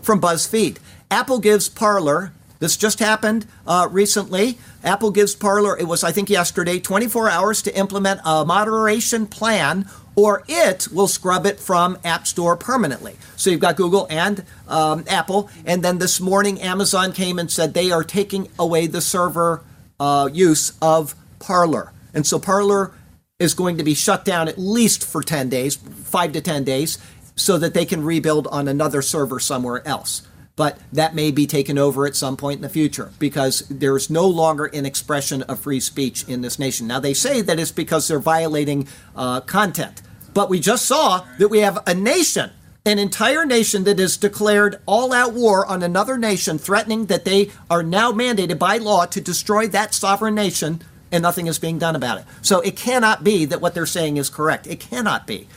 From 0.00 0.20
BuzzFeed, 0.20 0.78
Apple 1.10 1.38
gives 1.38 1.68
Parler 1.68 2.32
this 2.64 2.76
just 2.78 2.98
happened 2.98 3.46
uh, 3.66 3.88
recently. 3.90 4.58
Apple 4.82 5.10
gives 5.10 5.34
Parler, 5.34 5.76
it 5.78 5.86
was, 5.86 6.02
I 6.02 6.12
think, 6.12 6.30
yesterday, 6.30 6.78
24 6.78 7.28
hours 7.28 7.60
to 7.60 7.76
implement 7.76 8.20
a 8.24 8.44
moderation 8.46 9.26
plan, 9.26 9.86
or 10.16 10.44
it 10.48 10.88
will 10.92 11.08
scrub 11.08 11.46
it 11.46 11.58
from 11.58 11.98
App 12.04 12.26
Store 12.26 12.56
permanently. 12.56 13.16
So 13.36 13.50
you've 13.50 13.60
got 13.60 13.76
Google 13.76 14.06
and 14.10 14.44
um, 14.68 15.04
Apple. 15.08 15.50
And 15.66 15.82
then 15.82 15.98
this 15.98 16.20
morning, 16.20 16.60
Amazon 16.60 17.12
came 17.12 17.38
and 17.38 17.50
said 17.50 17.74
they 17.74 17.90
are 17.90 18.04
taking 18.04 18.48
away 18.58 18.86
the 18.86 19.00
server 19.00 19.62
uh, 19.98 20.28
use 20.32 20.72
of 20.80 21.14
Parler. 21.38 21.92
And 22.12 22.26
so 22.26 22.38
Parler 22.38 22.92
is 23.38 23.54
going 23.54 23.78
to 23.78 23.84
be 23.84 23.94
shut 23.94 24.24
down 24.24 24.48
at 24.48 24.58
least 24.58 25.04
for 25.04 25.22
10 25.22 25.48
days, 25.48 25.76
five 25.76 26.32
to 26.32 26.40
10 26.40 26.64
days, 26.64 26.98
so 27.36 27.58
that 27.58 27.74
they 27.74 27.84
can 27.84 28.04
rebuild 28.04 28.46
on 28.48 28.68
another 28.68 29.02
server 29.02 29.40
somewhere 29.40 29.86
else 29.86 30.22
but 30.56 30.78
that 30.92 31.14
may 31.14 31.30
be 31.30 31.46
taken 31.46 31.78
over 31.78 32.06
at 32.06 32.14
some 32.14 32.36
point 32.36 32.58
in 32.58 32.62
the 32.62 32.68
future 32.68 33.10
because 33.18 33.60
there's 33.68 34.08
no 34.08 34.26
longer 34.26 34.66
an 34.66 34.86
expression 34.86 35.42
of 35.42 35.58
free 35.58 35.80
speech 35.80 36.26
in 36.28 36.42
this 36.42 36.58
nation. 36.58 36.86
Now, 36.86 37.00
they 37.00 37.14
say 37.14 37.40
that 37.40 37.58
it's 37.58 37.72
because 37.72 38.06
they're 38.06 38.20
violating 38.20 38.86
uh, 39.16 39.40
content, 39.40 40.00
but 40.32 40.48
we 40.48 40.60
just 40.60 40.86
saw 40.86 41.26
that 41.38 41.48
we 41.48 41.58
have 41.58 41.82
a 41.86 41.94
nation, 41.94 42.50
an 42.86 42.98
entire 43.00 43.44
nation 43.44 43.84
that 43.84 43.98
has 43.98 44.16
declared 44.16 44.80
all 44.86 45.12
out 45.12 45.32
war 45.32 45.66
on 45.66 45.82
another 45.82 46.16
nation, 46.16 46.58
threatening 46.58 47.06
that 47.06 47.24
they 47.24 47.50
are 47.68 47.82
now 47.82 48.12
mandated 48.12 48.58
by 48.58 48.76
law 48.76 49.06
to 49.06 49.20
destroy 49.20 49.66
that 49.68 49.92
sovereign 49.92 50.36
nation, 50.36 50.82
and 51.10 51.22
nothing 51.22 51.48
is 51.48 51.58
being 51.58 51.78
done 51.78 51.96
about 51.96 52.18
it. 52.18 52.24
So 52.42 52.60
it 52.60 52.76
cannot 52.76 53.24
be 53.24 53.44
that 53.44 53.60
what 53.60 53.74
they're 53.74 53.86
saying 53.86 54.18
is 54.18 54.30
correct. 54.30 54.68
It 54.68 54.78
cannot 54.78 55.26
be. 55.26 55.48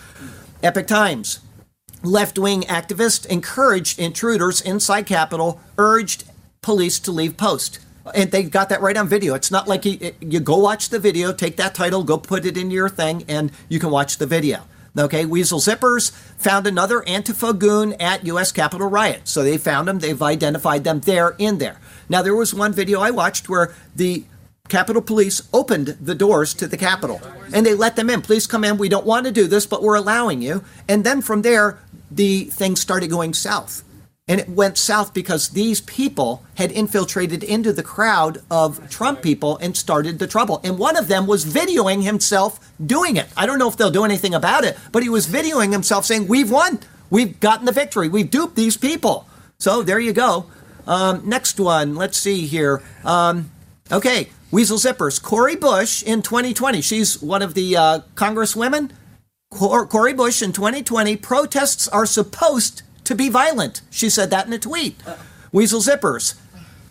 Epoch 0.64 0.88
Times 0.88 1.42
left 2.04 2.38
wing 2.38 2.62
activists 2.64 3.26
encouraged 3.26 4.00
intruders 4.00 4.62
inside 4.62 5.06
Capitol, 5.06 5.60
urged 5.78 6.24
police 6.62 7.00
to 7.00 7.12
leave 7.12 7.38
post. 7.38 7.80
And 8.16 8.32
they 8.32 8.44
got 8.44 8.70
that 8.70 8.82
right 8.82 8.96
on 8.96 9.08
video. 9.08 9.34
It's 9.34 9.52
not 9.52 9.68
like 9.68 9.84
you, 9.86 10.14
you 10.22 10.40
go 10.40 10.58
watch 10.58 10.90
the 10.90 11.00
video, 11.00 11.34
take 11.34 11.58
that 11.58 11.76
title, 11.76 12.04
go 12.04 12.18
put 12.18 12.46
it 12.46 12.58
in 12.58 12.72
your 12.72 12.88
thing, 12.88 13.26
and 13.28 13.52
you 13.68 13.80
can 13.80 13.90
watch 13.90 14.18
the 14.18 14.26
video. 14.26 14.64
Okay, 14.98 15.26
Weasel 15.26 15.60
Zippers 15.60 16.12
found 16.38 16.66
another 16.66 17.02
Antifa 17.02 17.58
goon 17.58 17.94
at 18.00 18.26
U.S. 18.26 18.52
Capitol 18.52 18.88
riot. 18.88 19.28
So 19.28 19.44
they 19.44 19.58
found 19.58 19.88
them, 19.88 20.00
they've 20.00 20.22
identified 20.22 20.84
them 20.84 21.02
there 21.02 21.36
in 21.38 21.60
there. 21.60 21.80
Now, 22.10 22.22
there 22.22 22.36
was 22.36 22.54
one 22.54 22.74
video 22.74 23.02
I 23.02 23.12
watched 23.12 23.48
where 23.50 23.76
the 23.96 24.24
Capitol 24.70 25.02
Police 25.02 25.48
opened 25.54 25.98
the 26.02 26.16
doors 26.16 26.54
to 26.56 26.68
the 26.68 26.78
Capitol 26.78 27.22
and 27.54 27.66
they 27.66 27.74
let 27.74 27.96
them 27.96 28.10
in. 28.10 28.22
Please 28.22 28.48
come 28.48 28.64
in. 28.64 28.78
We 28.78 28.90
don't 28.90 29.06
want 29.06 29.26
to 29.26 29.32
do 29.32 29.48
this, 29.48 29.66
but 29.66 29.82
we're 29.82 29.96
allowing 29.96 30.42
you. 30.42 30.64
And 30.90 31.04
then 31.04 31.22
from 31.22 31.42
there, 31.42 31.80
the 32.10 32.46
thing 32.46 32.76
started 32.76 33.10
going 33.10 33.34
south. 33.34 33.84
And 34.30 34.42
it 34.42 34.50
went 34.50 34.78
south 34.78 35.14
because 35.14 35.50
these 35.50 35.80
people 35.80 36.44
had 36.56 36.70
infiltrated 36.72 37.44
into 37.44 37.72
the 37.72 37.84
crowd 37.84 38.40
of 38.52 38.90
Trump 38.90 39.22
people 39.22 39.58
and 39.58 39.76
started 39.76 40.20
the 40.20 40.28
trouble. 40.28 40.60
And 40.66 40.78
one 40.78 40.98
of 40.98 41.08
them 41.08 41.28
was 41.28 41.46
videoing 41.46 42.04
himself 42.04 42.60
doing 42.86 43.16
it. 43.16 43.28
I 43.38 43.46
don't 43.46 43.58
know 43.58 43.70
if 43.70 43.78
they'll 43.78 43.90
do 43.90 44.04
anything 44.04 44.34
about 44.34 44.66
it, 44.66 44.78
but 44.92 45.02
he 45.02 45.08
was 45.08 45.28
videoing 45.28 45.72
himself 45.72 46.06
saying, 46.06 46.28
We've 46.28 46.52
won. 46.52 46.80
We've 47.10 47.40
gotten 47.40 47.66
the 47.66 47.72
victory. 47.72 48.10
We've 48.10 48.30
duped 48.30 48.58
these 48.58 48.76
people. 48.76 49.28
So 49.60 49.82
there 49.82 50.00
you 50.00 50.12
go. 50.12 50.48
Um, 50.86 51.22
next 51.28 51.58
one. 51.58 51.96
Let's 51.96 52.18
see 52.18 52.48
here. 52.48 52.84
Um, 53.06 53.52
okay. 53.90 54.30
Weasel 54.52 54.78
Zippers. 54.78 55.22
Cori 55.22 55.56
Bush 55.56 56.04
in 56.04 56.22
2020. 56.22 56.82
She's 56.82 57.22
one 57.22 57.42
of 57.42 57.54
the 57.54 57.78
uh, 57.78 58.00
Congresswomen 58.16 58.92
Cori 59.50 60.14
Bush 60.14 60.42
in 60.42 60.52
2020 60.52 61.16
protests 61.18 61.88
are 61.88 62.06
supposed 62.06 62.82
to 63.06 63.16
be 63.16 63.30
violent. 63.30 63.82
She 63.90 64.10
said 64.10 64.30
that 64.30 64.46
in 64.46 64.54
a 64.54 64.60
tweet. 64.60 65.02
Weasel 65.52 65.80
Zippers. 65.80 66.36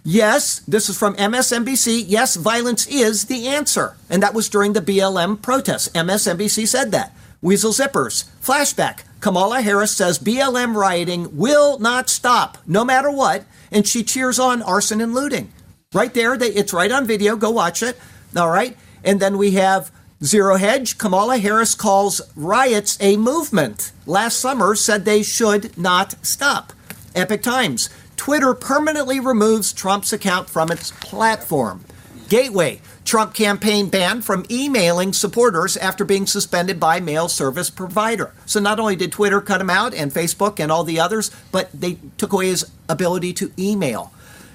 Yes, 0.03 0.61
this 0.61 0.89
is 0.89 0.99
from 0.99 1.17
MSNBC. 1.17 2.05
Yes, 2.07 2.37
violence 2.37 2.87
is 2.87 3.25
the 3.25 3.49
answer. 3.49 3.97
And 4.09 4.23
that 4.23 4.35
was 4.35 4.49
during 4.49 4.73
the 4.73 4.81
BLM 4.81 5.43
protests. 5.43 5.89
MSNBC 5.91 6.67
said 6.67 6.93
that. 6.93 7.15
Weasel 7.43 7.73
Zippers. 7.73 8.25
Flashback. 8.41 9.01
Kamala 9.21 9.61
Harris 9.61 9.93
says 9.93 10.19
BLM 10.19 10.75
rioting 10.75 11.37
will 11.37 11.79
not 11.79 12.09
stop, 12.09 12.59
no 12.67 12.85
matter 12.85 13.11
what. 13.11 13.45
And 13.71 13.87
she 13.87 14.03
cheers 14.03 14.39
on 14.39 14.63
arson 14.63 15.01
and 15.01 15.13
looting. 15.13 15.53
Right 15.93 16.15
there, 16.15 16.37
they, 16.37 16.49
it's 16.49 16.73
right 16.73 16.93
on 16.93 17.07
video. 17.07 17.37
Go 17.37 17.51
watch 17.51 17.83
it. 17.83 17.99
All 18.37 18.51
right. 18.51 18.77
And 19.05 19.21
then 19.21 19.37
we 19.37 19.53
have 19.53 19.91
Zero 20.25 20.57
Hedge, 20.57 20.97
Kamala 20.97 21.37
Harris 21.37 21.75
calls 21.75 22.23
riots 22.35 22.97
a 23.03 23.19
movement. 23.19 23.93
Last 24.07 24.39
summer 24.39 24.75
said 24.75 25.05
they 25.05 25.23
should 25.23 25.77
not 25.77 26.15
stop. 26.25 26.73
Epoch 27.15 27.43
Times, 27.43 27.91
Twitter 28.17 28.55
permanently 28.55 29.21
removes 29.21 29.75
Trump's 29.75 30.15
account 30.15 30.49
from 30.49 30.71
its 30.71 30.91
platform. 30.91 31.85
Gateway, 32.31 32.81
Trump 33.05 33.35
campaign 33.35 33.91
banned 33.91 34.25
from 34.25 34.47
emailing 34.51 35.13
supporters 35.13 35.77
after 35.77 36.03
being 36.03 36.27
suspended 36.27 36.81
by 36.81 36.99
mail 36.99 37.29
service 37.29 37.69
provider. 37.69 38.33
So 38.47 38.59
not 38.59 38.81
only 38.81 38.97
did 38.97 39.13
Twitter 39.13 39.43
cut 39.43 39.61
him 39.61 39.69
out 39.69 39.93
and 39.93 40.11
Facebook 40.11 40.59
and 40.59 40.73
all 40.73 40.83
the 40.83 40.99
others, 40.99 41.31
but 41.53 41.69
they 41.75 41.99
took 42.17 42.33
away 42.33 42.47
his 42.47 42.71
ability 42.89 43.35
to 43.35 43.53
email. 43.59 44.13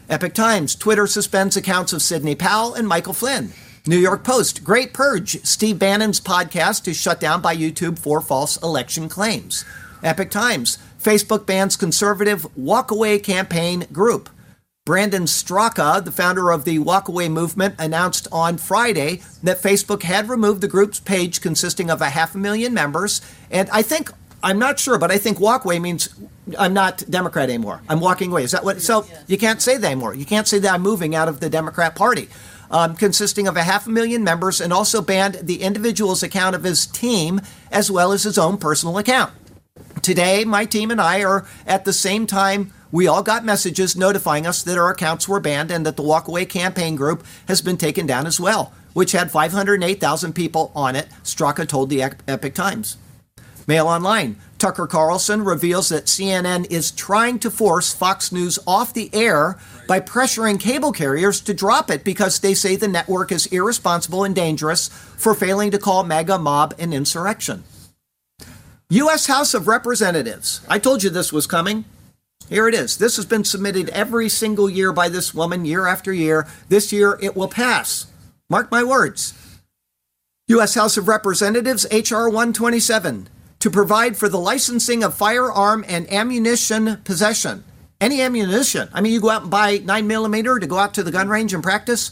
Epoch 0.10 0.34
Times, 0.34 0.74
Twitter 0.74 1.06
suspends 1.06 1.56
accounts 1.56 1.94
of 1.94 2.02
Sidney 2.02 2.34
Powell 2.34 2.74
and 2.74 2.88
Michael 2.88 3.14
Flynn. 3.14 3.54
New 3.88 3.98
York 3.98 4.24
Post, 4.24 4.64
Great 4.64 4.94
Purge. 4.94 5.44
Steve 5.44 5.80
Bannon's 5.80 6.22
podcast 6.22 6.88
is 6.88 6.96
shut 6.96 7.20
down 7.20 7.42
by 7.42 7.56
YouTube 7.56 7.98
for 7.98 8.22
false 8.22 8.62
election 8.62 9.10
claims. 9.10 9.66
Epoch 10.04 10.30
Times, 10.30 10.78
Facebook 11.02 11.48
bans 11.48 11.76
conservative 11.76 12.44
walkaway 12.56 13.22
campaign 13.22 13.88
group. 13.92 14.30
Brandon 14.86 15.24
Straka, 15.24 16.04
the 16.04 16.12
founder 16.12 16.52
of 16.52 16.64
the 16.64 16.78
Walkaway 16.78 17.32
movement, 17.32 17.74
announced 17.80 18.28
on 18.32 18.60
Friday 18.60 19.22
that 19.42 19.62
Facebook 19.62 20.04
had 20.04 20.30
removed 20.30 20.62
the 20.62 20.68
group's 20.68 21.00
page 21.00 21.42
consisting 21.42 21.90
of 21.90 22.02
a 22.02 22.10
half 22.10 22.36
a 22.36 22.38
million 22.38 22.76
members. 22.76 23.22
And 23.50 23.68
I 23.72 23.82
think, 23.82 24.12
I'm 24.44 24.60
not 24.60 24.80
sure, 24.80 25.00
but 25.00 25.12
I 25.12 25.18
think 25.18 25.40
walkaway 25.40 25.82
means 25.82 26.10
I'm 26.58 26.74
not 26.74 27.04
Democrat 27.10 27.50
anymore. 27.50 27.82
I'm 27.90 28.00
walking 28.00 28.32
away. 28.32 28.44
Is 28.44 28.52
that 28.52 28.64
what? 28.64 28.82
So 28.82 29.08
you 29.26 29.40
can't 29.40 29.62
say 29.62 29.78
that 29.78 29.92
anymore. 29.92 30.14
You 30.14 30.26
can't 30.26 30.48
say 30.48 30.60
that 30.60 30.72
I'm 30.72 30.82
moving 30.82 31.16
out 31.16 31.28
of 31.28 31.40
the 31.40 31.50
Democrat 31.50 31.96
Party 31.96 32.30
um, 32.72 32.96
consisting 32.96 33.48
of 33.48 33.56
a 33.56 33.64
half 33.64 33.86
a 33.86 33.90
million 33.92 34.24
members, 34.24 34.60
and 34.60 34.74
also 34.74 35.02
banned 35.02 35.36
the 35.36 35.62
individual's 35.62 36.24
account 36.24 36.56
of 36.56 36.64
his 36.64 36.88
team 36.88 37.42
as 37.72 37.92
well 37.92 38.12
as 38.12 38.24
his 38.24 38.38
own 38.38 38.58
personal 38.58 38.98
account. 38.98 39.32
Today, 40.02 40.44
my 40.46 40.66
team 40.66 40.90
and 40.90 41.00
I 41.00 41.24
are 41.24 41.46
at 41.68 41.86
the 41.86 41.94
same 41.94 42.26
time. 42.26 42.74
We 42.92 43.08
all 43.08 43.24
got 43.24 43.46
messages 43.46 43.96
notifying 43.96 44.48
us 44.48 44.64
that 44.64 44.78
our 44.78 44.90
accounts 44.90 45.28
were 45.28 45.40
banned 45.40 45.72
and 45.72 45.86
that 45.86 45.96
the 45.96 46.04
Walkaway 46.04 46.50
campaign 46.50 46.96
group 46.96 47.24
has 47.48 47.62
been 47.62 47.78
taken 47.78 48.06
down 48.06 48.26
as 48.26 48.40
well, 48.40 48.74
which 48.94 49.12
had 49.12 49.32
508,000 49.32 50.34
people 50.34 50.72
on 50.76 50.96
it, 50.96 51.08
Straka 51.24 51.68
told 51.68 51.90
the 51.90 52.02
Epoch 52.02 52.54
Times. 52.54 52.98
Mail 53.68 53.88
Online. 53.88 54.38
Tucker 54.58 54.86
Carlson 54.86 55.44
reveals 55.44 55.90
that 55.90 56.06
CNN 56.06 56.70
is 56.70 56.92
trying 56.92 57.40
to 57.40 57.50
force 57.50 57.94
Fox 57.94 58.32
News 58.32 58.60
off 58.68 58.94
the 58.94 59.10
air 59.14 59.58
by 59.88 60.00
pressuring 60.00 60.60
cable 60.60 60.92
carriers 60.92 61.42
to 61.42 61.54
drop 61.54 61.90
it 61.90 62.04
because 62.04 62.40
they 62.40 62.54
say 62.54 62.76
the 62.76 62.88
network 62.88 63.32
is 63.32 63.48
irresponsible 63.48 64.24
and 64.24 64.36
dangerous 64.36 64.90
for 64.90 65.34
failing 65.34 65.72
to 65.72 65.80
call 65.80 66.04
MAGA 66.04 66.38
mob 66.38 66.76
an 66.78 66.94
insurrection. 66.94 67.64
U.S. 68.90 69.28
House 69.28 69.54
of 69.54 69.68
Representatives. 69.68 70.62
I 70.70 70.78
told 70.78 71.02
you 71.02 71.10
this 71.10 71.34
was 71.34 71.48
coming. 71.48 71.86
Here 72.50 72.68
it 72.68 72.76
is. 72.76 72.98
This 72.98 73.16
has 73.16 73.26
been 73.26 73.46
submitted 73.46 73.90
every 73.90 74.28
single 74.28 74.70
year 74.70 74.92
by 74.92 75.10
this 75.10 75.34
woman, 75.34 75.66
year 75.66 75.88
after 75.88 76.12
year. 76.12 76.48
This 76.68 76.92
year 76.92 77.18
it 77.22 77.36
will 77.36 77.48
pass. 77.48 78.08
Mark 78.50 78.70
my 78.70 78.84
words. 78.84 79.34
U.S. 80.50 80.76
House 80.76 80.98
of 80.98 81.08
Representatives, 81.08 81.88
H.R. 81.90 82.28
127 82.28 83.30
to 83.62 83.70
provide 83.70 84.18
for 84.18 84.28
the 84.28 84.40
licensing 84.40 85.04
of 85.04 85.14
firearm 85.14 85.86
and 85.88 86.12
ammunition 86.12 86.98
possession. 87.04 87.64
Any 88.02 88.22
ammunition. 88.22 88.90
I 88.92 89.02
mean, 89.02 89.14
you 89.14 89.22
go 89.22 89.30
out 89.30 89.44
and 89.44 89.52
buy 89.52 89.78
9 89.78 90.08
millimeter 90.08 90.58
to 90.58 90.66
go 90.66 90.80
out 90.80 90.96
to 90.96 91.04
the 91.04 91.12
gun 91.12 91.30
range 91.30 91.54
and 91.54 91.62
practice. 91.62 92.12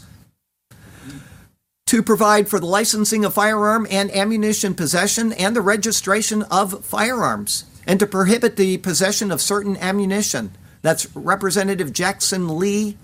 To 1.88 2.02
provide 2.04 2.48
for 2.48 2.60
the 2.60 2.66
licensing 2.66 3.24
of 3.24 3.34
firearm 3.34 3.84
and 3.90 4.12
ammunition 4.12 4.74
possession 4.74 5.32
and 5.32 5.56
the 5.56 5.60
registration 5.60 6.44
of 6.44 6.84
firearms. 6.84 7.64
And 7.84 7.98
to 7.98 8.06
prohibit 8.06 8.54
the 8.54 8.78
possession 8.78 9.32
of 9.32 9.40
certain 9.40 9.76
ammunition. 9.76 10.52
That's 10.82 11.14
Representative 11.16 11.92
Jackson 11.92 12.58
Lee 12.58 12.96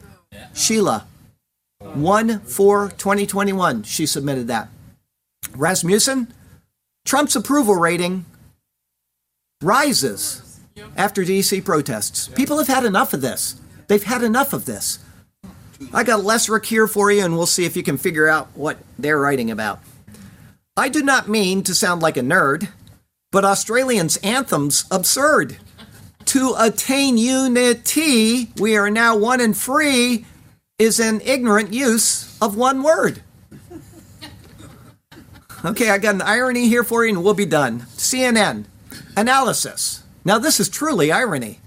Sheila. 0.55 1.09
1 1.81 2.41
4 2.41 2.89
2021. 2.91 3.83
She 3.83 4.07
submitted 4.07 4.47
that. 4.47 4.69
Rasmussen, 5.57 6.33
Trump's 7.05 7.35
approval 7.35 7.75
rating 7.75 8.25
rises. 9.63 10.43
after 10.97 11.25
DC 11.25 11.65
protests. 11.65 12.29
People 12.29 12.59
have 12.59 12.67
had 12.67 12.85
enough 12.85 13.15
of 13.15 13.23
this. 13.23 13.59
They've 13.89 14.03
had 14.03 14.23
enough 14.23 14.53
of 14.53 14.67
this. 14.67 14.99
I 15.93 16.05
got 16.05 16.25
lesser 16.25 16.59
here 16.59 16.87
for 16.87 17.11
you, 17.11 17.25
and 17.25 17.37
we'll 17.37 17.47
see 17.47 17.65
if 17.65 17.77
you 17.77 17.83
can 17.83 17.97
figure 17.97 18.29
out 18.29 18.49
what 18.55 18.79
they're 18.99 19.19
writing 19.19 19.51
about. 19.51 19.81
I 20.77 20.91
do 20.91 21.03
not 21.03 21.29
mean 21.29 21.63
to 21.63 21.75
sound 21.75 22.03
like 22.03 22.19
a 22.19 22.21
nerd, 22.21 22.69
but 23.33 23.45
Australians' 23.45 24.19
anthem's 24.19 24.85
absurd. 24.91 25.57
To 26.27 26.55
attain 26.59 27.17
unity, 27.17 28.51
we 28.59 28.77
are 28.77 28.91
now 28.91 29.17
one 29.17 29.41
and 29.41 29.57
free, 29.57 30.27
is 30.79 31.01
an 31.01 31.23
ignorant 31.23 31.73
use 31.73 32.39
of 32.43 32.57
one 32.57 32.83
word. 32.83 33.23
Okay, 35.65 35.91
I 35.91 35.99
got 35.99 36.15
an 36.15 36.23
irony 36.23 36.69
here 36.69 36.85
for 36.85 37.05
you, 37.05 37.15
and 37.15 37.25
we'll 37.25 37.35
be 37.35 37.47
done. 37.47 37.81
CNN 37.97 38.67
analysis. 39.17 40.03
Now, 40.25 40.39
this 40.39 40.61
is 40.61 40.69
truly 40.69 41.11
irony. 41.11 41.61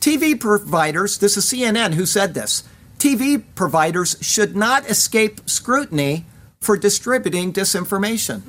TV 0.00 0.38
providers, 0.38 1.18
this 1.18 1.36
is 1.36 1.46
CNN 1.46 1.94
who 1.94 2.06
said 2.06 2.34
this 2.34 2.64
TV 2.98 3.42
providers 3.54 4.16
should 4.20 4.54
not 4.54 4.88
escape 4.88 5.48
scrutiny 5.48 6.26
for 6.60 6.76
distributing 6.76 7.52
disinformation. 7.52 8.42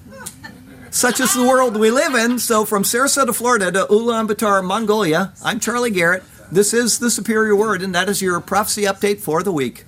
Such 0.90 1.18
is 1.18 1.34
the 1.34 1.42
world 1.42 1.76
we 1.76 1.90
live 1.90 2.14
in. 2.14 2.38
So, 2.38 2.64
from 2.64 2.84
Sarasota, 2.84 3.34
Florida 3.34 3.72
to 3.72 3.86
Ulaanbaatar, 3.86 4.64
Mongolia, 4.64 5.32
I'm 5.42 5.58
Charlie 5.58 5.90
Garrett. 5.90 6.22
This 6.52 6.72
is 6.72 7.00
the 7.00 7.10
Superior 7.10 7.56
Word, 7.56 7.82
and 7.82 7.94
that 7.94 8.08
is 8.08 8.22
your 8.22 8.38
prophecy 8.40 8.82
update 8.82 9.20
for 9.20 9.42
the 9.42 9.50
week. 9.50 9.84